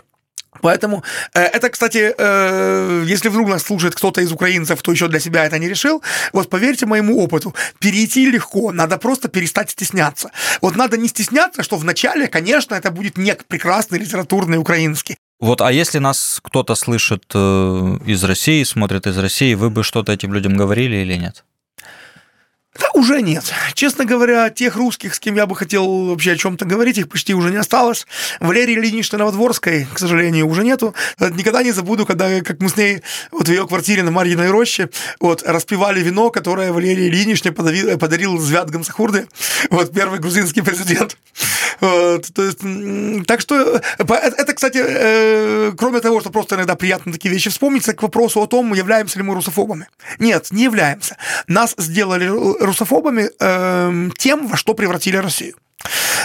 Поэтому 0.64 1.04
э, 1.34 1.42
это, 1.42 1.70
кстати, 1.70 2.16
э, 2.18 3.04
если 3.06 3.30
вдруг 3.30 3.50
нас 3.50 3.64
слушает 3.64 3.96
кто-то 3.96 4.22
из 4.22 4.32
украинцев, 4.32 4.80
кто 4.80 4.92
еще 4.94 5.08
для 5.10 5.20
себя 5.20 5.46
это 5.46 5.60
не 5.60 5.68
решил, 5.68 6.02
вот 6.32 6.50
поверьте 6.50 6.86
моему 6.86 7.20
опыту, 7.20 7.54
перейти 7.80 8.32
легко, 8.32 8.72
надо 8.72 8.98
просто 8.98 9.28
перестать 9.28 9.70
стесняться. 9.72 10.32
Вот 10.62 10.78
надо 10.78 10.98
не 10.98 11.10
стесняться, 11.10 11.64
что 11.64 11.78
вначале, 11.78 12.28
конечно, 12.28 12.76
это 12.76 12.92
будет 12.92 13.18
не 13.18 13.36
прекрасный 13.36 14.00
литературный 14.00 14.58
украинский. 14.58 15.18
Вот, 15.42 15.62
а 15.62 15.70
если 15.70 16.00
нас 16.00 16.40
кто-то 16.42 16.76
слышит 16.76 17.26
э, 17.36 17.98
из 18.06 18.24
России, 18.24 18.64
смотрит 18.64 19.06
из 19.06 19.18
России, 19.18 19.56
вы 19.56 19.70
бы 19.70 19.84
что-то 19.84 20.14
этим 20.14 20.34
людям 20.34 20.56
говорили 20.56 20.96
или 20.96 21.18
нет? 21.18 21.44
Да, 22.80 22.88
уже 22.94 23.22
нет. 23.22 23.54
Честно 23.76 24.04
говоря, 24.04 24.50
тех 24.50 24.76
русских, 24.76 25.14
с 25.14 25.20
кем 25.20 25.36
я 25.36 25.46
бы 25.46 25.56
хотел 25.56 26.06
вообще 26.06 26.32
о 26.32 26.36
чем-то 26.36 26.66
говорить, 26.66 26.98
их 26.98 27.08
почти 27.08 27.36
уже 27.36 27.52
не 27.52 27.58
осталось. 27.58 28.08
Валерии 28.40 28.74
Ильиничны 28.74 29.20
Новодворской, 29.20 29.88
к 29.94 30.00
сожалению, 30.00 30.48
уже 30.48 30.64
нету. 30.64 30.96
Никогда 31.20 31.62
не 31.62 31.72
забуду, 31.72 32.08
когда, 32.08 32.42
как 32.42 32.60
мы 32.62 32.70
с 32.70 32.76
ней 32.76 33.04
вот 33.32 33.48
в 33.48 33.52
ее 33.52 33.68
квартире 33.68 34.02
на 34.02 34.10
Марьиной 34.10 34.50
роще 34.50 34.90
вот, 35.20 35.44
распивали 35.44 36.02
вино, 36.02 36.32
которое 36.32 36.72
Валерий 36.72 37.10
Ильиничне 37.10 37.52
подарил, 37.52 37.96
подарил 38.00 38.40
Звят 38.40 38.72
Гамсахурды, 38.72 39.28
вот 39.70 39.94
первый 39.94 40.20
грузинский 40.20 40.62
президент. 40.62 41.16
Вот, 41.82 42.34
то 42.34 42.44
есть, 42.44 42.60
так 43.28 43.42
что 43.42 43.82
это, 43.98 44.54
кстати, 44.54 44.82
э, 44.84 45.72
кроме 45.78 46.00
того, 46.00 46.22
что 46.22 46.30
просто 46.30 46.56
иногда 46.56 46.76
приятно 46.76 47.12
такие 47.12 47.34
вещи 47.34 47.50
вспомнить, 47.50 47.86
к 47.86 48.02
вопросу 48.02 48.42
о 48.42 48.48
том, 48.48 48.74
являемся 48.74 49.18
ли 49.20 49.24
мы 49.24 49.34
русофобами. 49.34 49.88
Нет, 50.20 50.48
не 50.52 50.64
являемся. 50.64 51.18
Нас 51.48 51.76
сделали 51.78 52.28
русофобами 52.28 53.30
э, 53.40 54.10
тем, 54.18 54.48
во 54.48 54.58
что 54.58 54.74
превратили 54.74 55.18
Россию. 55.18 55.56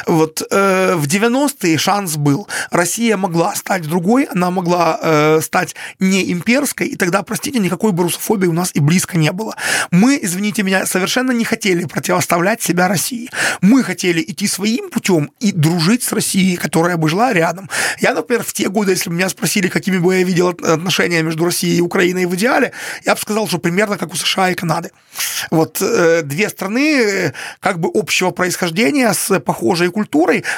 Вот 0.08 0.42
э, 0.50 0.94
в 0.94 1.06
90-е 1.06 1.76
шанс 1.76 2.16
был. 2.16 2.48
Россия 2.70 3.18
могла 3.18 3.54
стать 3.54 3.82
другой, 3.82 4.24
она 4.24 4.50
могла 4.50 4.98
э, 5.02 5.40
стать 5.42 5.74
не 5.98 6.32
имперской, 6.32 6.88
и 6.88 6.96
тогда, 6.96 7.22
простите, 7.22 7.58
никакой 7.58 7.92
бы 7.92 8.04
русофобии 8.04 8.46
у 8.46 8.54
нас 8.54 8.70
и 8.72 8.80
близко 8.80 9.18
не 9.18 9.30
было. 9.32 9.54
Мы, 9.90 10.18
извините 10.22 10.62
меня, 10.62 10.86
совершенно 10.86 11.32
не 11.32 11.44
хотели 11.44 11.84
противоставлять 11.84 12.62
себя 12.62 12.88
России. 12.88 13.28
Мы 13.60 13.82
хотели 13.82 14.22
идти 14.22 14.46
своим 14.46 14.88
путем 14.88 15.30
и 15.40 15.52
дружить 15.52 16.02
с 16.02 16.12
Россией, 16.12 16.56
которая 16.56 16.96
бы 16.96 17.10
жила 17.10 17.34
рядом. 17.34 17.68
Я, 18.00 18.14
например, 18.14 18.42
в 18.42 18.54
те 18.54 18.70
годы, 18.70 18.92
если 18.92 19.10
бы 19.10 19.16
меня 19.16 19.28
спросили, 19.28 19.68
какими 19.68 19.98
бы 19.98 20.16
я 20.16 20.22
видел 20.22 20.48
отношения 20.48 21.22
между 21.22 21.44
Россией 21.44 21.76
и 21.76 21.82
Украиной 21.82 22.24
в 22.24 22.34
идеале, 22.34 22.72
я 23.04 23.14
бы 23.14 23.20
сказал, 23.20 23.46
что 23.46 23.58
примерно 23.58 23.98
как 23.98 24.10
у 24.14 24.16
США 24.16 24.50
и 24.50 24.54
Канады. 24.54 24.90
Вот 25.50 25.82
э, 25.82 26.22
две 26.22 26.48
страны 26.48 27.02
э, 27.02 27.32
как 27.60 27.78
бы 27.78 27.90
общего 27.92 28.30
происхождения 28.30 29.12
с 29.12 29.38
похожей 29.40 29.90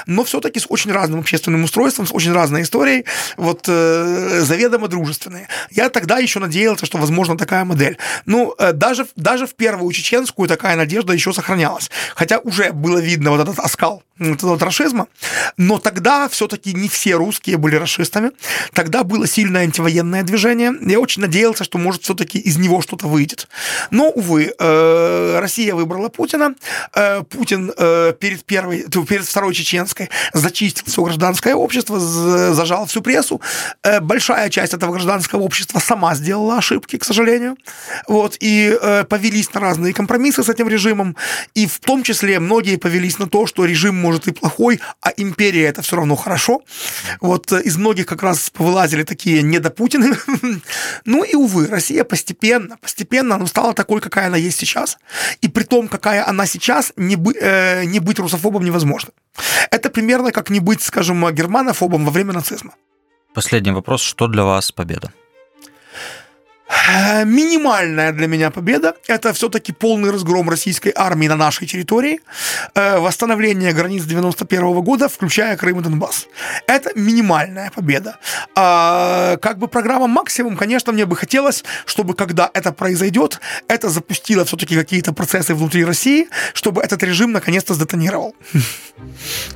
но 0.07 0.25
все-таки 0.25 0.61
с 0.61 0.67
очень 0.69 0.93
разным 0.93 1.21
общественным 1.21 1.65
устройством, 1.65 2.07
с 2.07 2.13
очень 2.13 2.33
разной 2.33 2.63
историей, 2.63 3.05
вот 3.37 3.65
э, 3.69 4.41
заведомо 4.43 4.89
дружественные. 4.89 5.49
Я 5.71 5.89
тогда 5.89 6.19
еще 6.19 6.41
надеялся, 6.41 6.87
что 6.87 6.99
возможно 6.99 7.37
такая 7.37 7.65
модель. 7.65 7.99
Ну, 8.27 8.55
э, 8.59 8.73
даже, 8.73 9.07
даже 9.17 9.47
в 9.47 9.55
первую 9.55 9.93
чеченскую 9.93 10.49
такая 10.49 10.77
надежда 10.77 11.13
еще 11.13 11.33
сохранялась. 11.33 11.91
Хотя 12.15 12.39
уже 12.39 12.73
было 12.73 12.99
видно 12.99 13.31
вот 13.31 13.41
этот 13.41 13.59
оскал 13.59 14.03
этого 14.21 14.59
расизма. 14.59 15.07
Но 15.57 15.79
тогда 15.79 16.29
все-таки 16.29 16.75
не 16.75 16.89
все 16.89 17.15
русские 17.15 17.57
были 17.57 17.77
расистами. 17.77 18.31
Тогда 18.75 19.03
было 19.03 19.27
сильное 19.27 19.63
антивоенное 19.63 20.23
движение. 20.23 20.73
Я 20.81 21.01
очень 21.01 21.23
надеялся, 21.23 21.65
что 21.65 21.79
может 21.79 22.03
все-таки 22.03 22.39
из 22.39 22.59
него 22.59 22.83
что-то 22.83 23.07
выйдет. 23.07 23.49
Но, 23.91 24.11
увы, 24.11 24.53
э, 24.59 25.39
Россия 25.41 25.75
выбрала 25.75 26.09
Путина. 26.09 26.55
Э, 26.95 27.23
Путин 27.23 27.73
э, 27.77 28.13
перед 28.19 28.45
первой, 28.45 28.85
перед 29.09 29.25
второй 29.31 29.55
чеченской 29.55 30.11
зачистил 30.33 30.85
все 30.87 31.03
гражданское 31.03 31.55
общество, 31.55 31.99
зажал 31.99 32.87
всю 32.87 33.03
прессу. 33.03 33.41
Большая 34.01 34.51
часть 34.51 34.75
этого 34.75 34.93
гражданского 34.93 35.43
общества 35.43 35.79
сама 35.79 36.15
сделала 36.15 36.59
ошибки, 36.59 36.99
к 36.99 37.05
сожалению. 37.05 37.57
Вот, 38.09 38.37
и 38.41 38.77
повелись 39.09 39.53
на 39.55 39.61
разные 39.61 39.95
компромиссы 39.95 40.43
с 40.43 40.49
этим 40.49 40.69
режимом. 40.69 41.17
И 41.55 41.67
в 41.67 41.79
том 41.79 42.03
числе 42.03 42.41
многие 42.41 42.77
повелись 42.77 43.19
на 43.19 43.29
то, 43.29 43.47
что 43.47 43.65
режим 43.65 43.97
может 43.97 44.29
и 44.29 44.33
плохой, 44.33 44.81
а 45.01 45.13
империя 45.17 45.65
это 45.65 45.83
все 45.83 45.97
равно 45.97 46.17
хорошо. 46.17 46.63
Вот 47.21 47.53
э, 47.53 47.63
из 47.63 47.77
многих 47.77 48.07
как 48.07 48.23
раз 48.23 48.51
вылазили 48.59 49.03
такие 49.05 49.43
недопутины. 49.43 50.17
ну 51.05 51.25
и, 51.25 51.35
увы, 51.35 51.67
Россия 51.67 52.05
постепенно, 52.05 52.77
постепенно 52.79 53.37
она 53.37 53.47
стала 53.47 53.75
такой, 53.75 54.01
какая 54.01 54.27
она 54.27 54.37
есть 54.37 54.59
сейчас. 54.59 54.99
И 55.41 55.49
при 55.49 55.65
том, 55.65 55.89
какая 55.89 56.27
она 56.27 56.47
сейчас, 56.47 56.93
не, 56.97 57.17
бы, 57.17 57.35
э, 57.35 57.85
не 57.85 58.01
быть 58.01 58.19
русофобом 58.19 58.65
невозможно. 58.65 59.10
Это 59.71 59.91
примерно 59.91 60.33
как 60.33 60.51
не 60.51 60.61
быть, 60.61 60.83
скажем, 60.83 61.29
германофобом 61.35 62.05
во 62.05 62.11
время 62.11 62.33
нацизма. 62.33 62.75
Последний 63.35 63.73
вопрос. 63.73 64.03
Что 64.03 64.27
для 64.27 64.45
вас 64.45 64.73
победа? 64.73 65.13
Э, 66.89 67.25
минимальная 67.25 68.13
для 68.13 68.27
меня 68.27 68.51
победа– 68.51 68.95
это 69.07 69.33
все-таки 69.33 69.73
полный 69.73 70.11
разгром 70.11 70.49
российской 70.49 70.93
армии 70.95 71.29
на 71.29 71.37
нашей 71.37 71.67
территории, 71.67 72.21
э, 72.75 72.99
восстановление 72.99 73.73
границ 73.73 74.05
91 74.05 74.81
года, 74.83 75.09
включая 75.09 75.57
Крым 75.57 75.81
и 75.81 75.83
Донбасс. 75.83 76.27
Это 76.67 76.91
минимальная 76.95 77.71
победа. 77.71 78.17
А, 78.55 79.37
как 79.39 79.59
бы 79.59 79.69
программа 79.69 80.07
максимум, 80.07 80.57
конечно, 80.57 80.93
мне 80.93 81.07
бы 81.07 81.17
хотелось, 81.17 81.65
чтобы 81.87 82.15
когда 82.15 82.51
это 82.55 82.73
произойдет, 82.73 83.41
это 83.69 83.89
запустило 83.89 84.45
все-таки 84.45 84.75
какие-то 84.75 85.13
процессы 85.13 85.55
внутри 85.55 85.85
России, 85.85 86.29
чтобы 86.55 86.83
этот 86.83 87.03
режим 87.03 87.33
наконец-то 87.33 87.75
сдетонировал. 87.75 88.35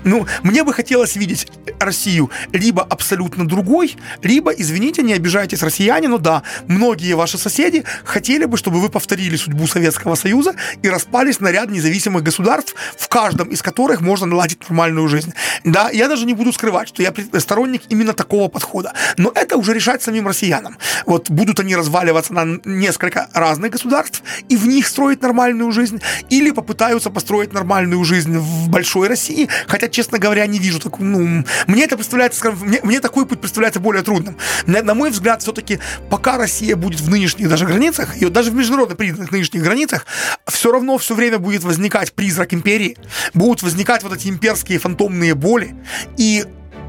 Ну, 0.04 0.26
мне 0.42 0.64
бы 0.64 0.72
хотелось 0.72 1.16
видеть 1.16 1.48
Россию 1.78 2.30
либо 2.52 2.82
абсолютно 2.82 3.46
другой, 3.46 3.96
либо, 4.22 4.50
извините, 4.50 5.02
не 5.02 5.12
обижайтесь, 5.12 5.62
россияне, 5.62 6.08
но 6.08 6.18
да, 6.18 6.42
многие 6.66 7.13
ваши 7.16 7.38
соседи 7.38 7.84
хотели 8.04 8.44
бы, 8.44 8.56
чтобы 8.56 8.80
вы 8.80 8.88
повторили 8.88 9.36
судьбу 9.36 9.66
Советского 9.66 10.14
Союза 10.14 10.54
и 10.82 10.88
распались 10.88 11.40
на 11.40 11.50
ряд 11.50 11.70
независимых 11.70 12.22
государств, 12.22 12.74
в 12.96 13.08
каждом 13.08 13.48
из 13.48 13.62
которых 13.62 14.00
можно 14.00 14.26
наладить 14.26 14.60
нормальную 14.68 15.08
жизнь. 15.08 15.32
Да, 15.64 15.90
я 15.90 16.08
даже 16.08 16.26
не 16.26 16.34
буду 16.34 16.52
скрывать, 16.52 16.88
что 16.88 17.02
я 17.02 17.12
сторонник 17.38 17.82
именно 17.88 18.12
такого 18.12 18.48
подхода. 18.48 18.92
Но 19.16 19.32
это 19.34 19.56
уже 19.56 19.74
решать 19.74 20.02
самим 20.02 20.26
россиянам. 20.26 20.78
Вот 21.06 21.30
будут 21.30 21.60
они 21.60 21.76
разваливаться 21.76 22.32
на 22.32 22.60
несколько 22.64 23.28
разных 23.32 23.72
государств 23.72 24.22
и 24.48 24.56
в 24.56 24.66
них 24.66 24.86
строить 24.86 25.22
нормальную 25.22 25.70
жизнь, 25.72 26.00
или 26.30 26.50
попытаются 26.50 27.10
построить 27.10 27.52
нормальную 27.52 28.02
жизнь 28.04 28.36
в 28.36 28.68
большой 28.68 29.08
России, 29.08 29.48
хотя, 29.66 29.88
честно 29.88 30.18
говоря, 30.18 30.46
не 30.46 30.58
вижу 30.58 30.80
так, 30.80 30.98
ну, 30.98 31.44
мне 31.66 31.84
это 31.84 31.96
представляется, 31.96 32.52
мне, 32.52 32.80
мне 32.82 33.00
такой 33.00 33.26
путь 33.26 33.40
представляется 33.40 33.80
более 33.80 34.02
трудным. 34.02 34.36
На, 34.66 34.82
на 34.82 34.94
мой 34.94 35.10
взгляд, 35.10 35.42
все-таки 35.42 35.78
пока 36.10 36.38
Россия 36.38 36.76
будет 36.76 37.00
в 37.04 37.10
нынешних 37.10 37.48
даже 37.48 37.66
границах, 37.66 38.16
и 38.16 38.28
даже 38.28 38.50
в 38.50 38.54
международно 38.54 38.96
признанных 38.96 39.30
нынешних 39.30 39.62
границах, 39.62 40.06
все 40.46 40.72
равно 40.72 40.98
все 40.98 41.14
время 41.14 41.38
будет 41.38 41.62
возникать 41.62 42.12
призрак 42.12 42.54
империи, 42.54 42.96
будут 43.34 43.62
возникать 43.62 44.02
вот 44.02 44.14
эти 44.14 44.28
имперские 44.28 44.78
фантомные 44.78 45.34
боли, 45.34 45.74
и 46.16 46.44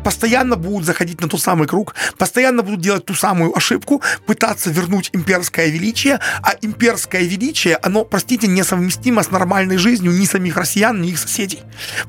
постоянно 0.05 0.55
будут 0.55 0.85
заходить 0.85 1.19
на 1.19 1.27
тот 1.27 1.41
самый 1.41 1.67
круг, 1.67 1.95
постоянно 2.19 2.61
будут 2.61 2.79
делать 2.79 3.05
ту 3.05 3.15
самую 3.15 3.57
ошибку, 3.57 4.03
пытаться 4.27 4.69
вернуть 4.69 5.09
имперское 5.13 5.65
величие, 5.65 6.19
а 6.43 6.51
имперское 6.61 7.23
величие, 7.23 7.77
оно, 7.77 8.05
простите, 8.05 8.45
несовместимо 8.45 9.23
с 9.23 9.31
нормальной 9.31 9.77
жизнью 9.77 10.11
ни 10.11 10.25
самих 10.25 10.57
россиян, 10.57 11.01
ни 11.01 11.09
их 11.09 11.17
соседей. 11.17 11.61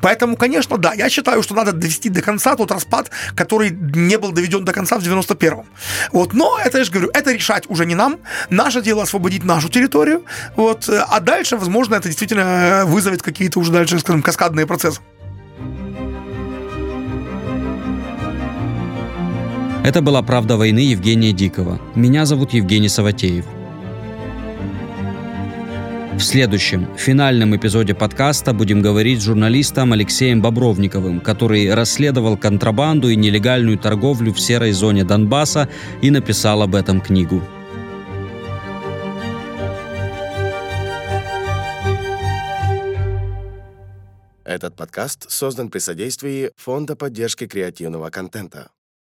Поэтому, 0.02 0.36
конечно, 0.36 0.76
да, 0.76 0.92
я 0.92 1.08
считаю, 1.08 1.42
что 1.42 1.54
надо 1.54 1.72
довести 1.72 2.10
до 2.10 2.20
конца 2.20 2.54
тот 2.54 2.70
распад, 2.70 3.10
который 3.34 3.70
не 3.70 4.18
был 4.18 4.32
доведен 4.32 4.66
до 4.66 4.74
конца 4.74 4.98
в 4.98 5.02
91-м. 5.02 5.64
Вот, 6.12 6.34
но 6.34 6.58
это, 6.62 6.76
я 6.76 6.84
же 6.84 6.92
говорю, 6.92 7.08
это 7.14 7.32
решать 7.32 7.64
уже 7.70 7.86
не 7.86 7.94
нам. 7.94 8.18
Наше 8.50 8.82
дело 8.82 9.04
освободить 9.04 9.42
нашу 9.42 9.70
территорию. 9.70 10.22
Вот, 10.54 10.86
а 10.90 11.18
дальше, 11.20 11.56
возможно, 11.56 11.94
это 11.94 12.08
действительно 12.08 12.82
вызовет 12.84 13.22
какие-то 13.22 13.58
уже 13.58 13.72
дальше, 13.72 13.98
скажем, 14.00 14.20
каскадные 14.22 14.66
процессы. 14.66 15.00
Это 19.86 20.02
была 20.02 20.20
«Правда 20.20 20.56
войны» 20.56 20.80
Евгения 20.80 21.30
Дикого. 21.30 21.80
Меня 21.94 22.26
зовут 22.26 22.52
Евгений 22.52 22.88
Саватеев. 22.88 23.44
В 26.14 26.20
следующем, 26.20 26.88
финальном 26.96 27.54
эпизоде 27.54 27.94
подкаста 27.94 28.52
будем 28.52 28.82
говорить 28.82 29.20
с 29.20 29.24
журналистом 29.26 29.92
Алексеем 29.92 30.42
Бобровниковым, 30.42 31.20
который 31.20 31.72
расследовал 31.72 32.36
контрабанду 32.36 33.10
и 33.10 33.14
нелегальную 33.14 33.78
торговлю 33.78 34.32
в 34.32 34.40
серой 34.40 34.72
зоне 34.72 35.04
Донбасса 35.04 35.68
и 36.02 36.10
написал 36.10 36.62
об 36.62 36.74
этом 36.74 37.00
книгу. 37.00 37.40
Этот 44.44 44.74
подкаст 44.74 45.30
создан 45.30 45.70
при 45.70 45.78
содействии 45.78 46.50
Фонда 46.56 46.96
поддержки 46.96 47.46
креативного 47.46 48.10
контента. 48.10 48.70